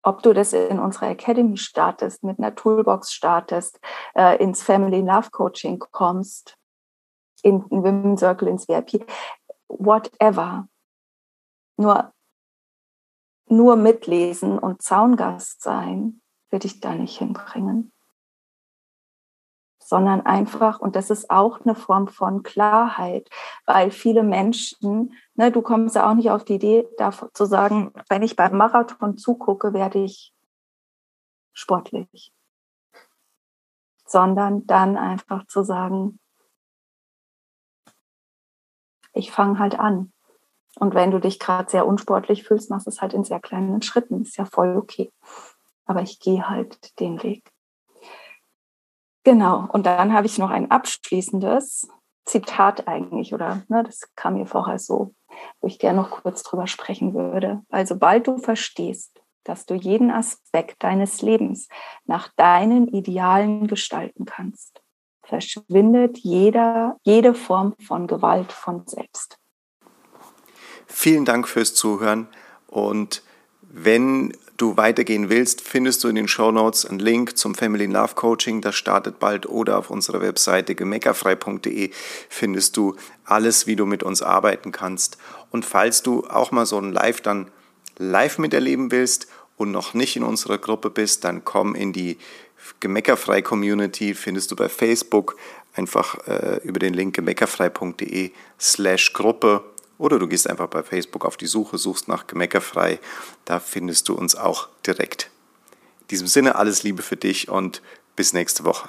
ob 0.03 0.23
du 0.23 0.33
das 0.33 0.53
in 0.53 0.79
unserer 0.79 1.11
Academy 1.11 1.57
startest, 1.57 2.23
mit 2.23 2.39
einer 2.39 2.55
Toolbox 2.55 3.13
startest, 3.13 3.81
äh, 4.15 4.43
ins 4.43 4.63
Family 4.63 5.01
Love 5.01 5.31
Coaching 5.31 5.79
kommst, 5.79 6.57
in 7.43 7.69
den 7.69 7.83
Women's 7.83 8.21
Circle, 8.21 8.49
ins 8.49 8.69
VIP, 8.69 9.07
whatever. 9.69 10.69
Nur, 11.77 12.13
nur 13.47 13.77
mitlesen 13.77 14.59
und 14.59 14.83
Zaungast 14.83 15.63
sein, 15.63 16.21
wird 16.51 16.65
dich 16.65 16.81
da 16.81 16.95
nicht 16.95 17.19
hinbringen. 17.19 17.93
Sondern 19.81 20.27
einfach, 20.27 20.81
und 20.81 20.97
das 20.97 21.09
ist 21.09 21.31
auch 21.31 21.61
eine 21.61 21.75
Form 21.75 22.09
von 22.09 22.43
Klarheit, 22.43 23.31
weil 23.65 23.91
viele 23.91 24.23
Menschen, 24.23 25.15
ne, 25.35 25.51
du 25.51 25.63
kommst 25.63 25.95
ja 25.95 26.11
auch 26.11 26.15
nicht 26.15 26.31
auf 26.31 26.45
die 26.45 26.57
Idee, 26.57 26.87
zu 27.33 27.47
sagen, 27.47 27.93
wenn 28.09 28.23
ich 28.23 28.37
beim 28.37 28.57
Marathon 28.57 29.17
zugucke, 29.17 29.73
werde 29.73 30.05
ich 30.05 30.35
sportlich. 31.55 32.35
Sondern 34.05 34.67
dann 34.67 34.97
einfach 34.97 35.47
zu 35.47 35.63
sagen, 35.63 36.19
ich 39.19 39.31
fange 39.31 39.59
halt 39.59 39.79
an. 39.79 40.13
Und 40.79 40.95
wenn 40.95 41.11
du 41.11 41.19
dich 41.19 41.39
gerade 41.39 41.69
sehr 41.69 41.87
unsportlich 41.87 42.45
fühlst, 42.45 42.71
machst 42.71 42.87
du 42.87 42.91
es 42.91 43.03
halt 43.03 43.13
in 43.13 43.25
sehr 43.25 43.41
kleinen 43.41 43.83
Schritten. 43.83 44.23
Ist 44.23 44.37
ja 44.37 44.45
voll 44.45 44.77
okay. 44.77 45.13
Aber 45.87 46.03
ich 46.03 46.21
gehe 46.21 46.49
halt 46.49 46.99
den 47.01 47.23
Weg. 47.23 47.51
Genau. 49.25 49.67
Und 49.73 49.87
dann 49.87 50.13
habe 50.13 50.27
ich 50.27 50.39
noch 50.39 50.51
ein 50.51 50.71
abschließendes 50.71 51.89
Zitat 52.25 52.87
eigentlich, 52.87 53.35
oder 53.35 53.63
ne, 53.69 53.83
das 53.83 54.03
kam 54.15 54.35
mir 54.35 54.47
vorher 54.47 54.79
so, 54.79 55.15
wo 55.61 55.67
ich 55.67 55.79
gerne 55.79 56.01
noch 56.01 56.11
kurz 56.11 56.43
drüber 56.43 56.67
sprechen 56.67 57.15
würde. 57.15 57.63
Weil 57.71 57.87
sobald 57.87 58.27
du 58.27 58.39
verstehst, 58.39 59.21
dass 59.45 59.65
du 59.65 59.75
jeden 59.75 60.11
Aspekt 60.11 60.83
deines 60.85 61.23
Lebens 61.23 61.69
nach 62.05 62.29
deinen 62.37 62.87
Idealen 62.89 63.67
gestalten 63.67 64.27
kannst, 64.27 64.83
verschwindet 65.29 66.19
jeder, 66.19 66.97
jede 67.03 67.35
Form 67.35 67.75
von 67.87 68.07
Gewalt 68.07 68.53
von 68.53 68.87
selbst. 68.87 69.39
Vielen 70.87 71.25
Dank 71.25 71.47
fürs 71.47 71.75
Zuhören 71.75 72.29
und 72.67 73.23
wenn 73.63 74.33
du 74.57 74.77
weitergehen 74.77 75.29
willst, 75.29 75.61
findest 75.61 76.03
du 76.03 76.09
in 76.09 76.17
den 76.17 76.27
Show 76.27 76.51
Notes 76.51 76.87
einen 76.87 76.99
Link 76.99 77.37
zum 77.37 77.55
Family 77.55 77.87
Love 77.87 78.15
Coaching. 78.15 78.61
Das 78.61 78.75
startet 78.75 79.19
bald 79.19 79.47
oder 79.47 79.79
auf 79.79 79.91
unserer 79.91 80.21
Webseite 80.21 80.75
gemeckerfrei.de 80.75 81.91
findest 82.29 82.77
du 82.77 82.97
alles, 83.25 83.67
wie 83.67 83.77
du 83.77 83.87
mit 83.87 84.03
uns 84.03 84.23
arbeiten 84.23 84.73
kannst. 84.73 85.19
Und 85.51 85.65
falls 85.65 86.03
du 86.03 86.25
auch 86.27 86.51
mal 86.51 86.67
so 86.67 86.79
ein 86.79 86.93
Live 86.93 87.21
dann 87.21 87.51
live 87.99 88.39
miterleben 88.39 88.91
willst 88.91 89.29
und 89.57 89.71
noch 89.71 89.93
nicht 89.95 90.17
in 90.17 90.23
unserer 90.23 90.59
Gruppe 90.59 90.91
bist, 90.91 91.25
dann 91.25 91.45
komm 91.45 91.75
in 91.75 91.93
die 91.93 92.19
Gemeckerfrei 92.81 93.43
Community 93.43 94.15
findest 94.15 94.51
du 94.51 94.57
bei 94.57 94.69
Facebook 94.69 95.37
einfach 95.75 96.27
äh, 96.27 96.61
über 96.65 96.79
den 96.79 96.95
Link 96.95 97.15
gemeckerfrei.de 97.15 98.33
slash 98.59 99.13
Gruppe 99.13 99.65
oder 99.99 100.19
du 100.19 100.29
gehst 100.29 100.49
einfach 100.49 100.69
bei 100.69 100.83
Facebook 100.83 101.25
auf 101.25 101.37
die 101.37 101.47
Suche, 101.47 101.79
suchst 101.79 102.09
nach 102.09 102.27
Gemeckerfrei, 102.27 103.01
da 103.45 103.61
findest 103.61 104.09
du 104.09 104.15
uns 104.15 104.35
auch 104.35 104.69
direkt. 104.87 105.31
In 106.03 106.09
diesem 106.09 106.27
Sinne 106.27 106.55
alles 106.55 106.83
Liebe 106.83 107.03
für 107.03 107.17
dich 107.17 107.49
und 107.49 107.83
bis 108.17 108.33
nächste 108.33 108.65
Woche. 108.65 108.89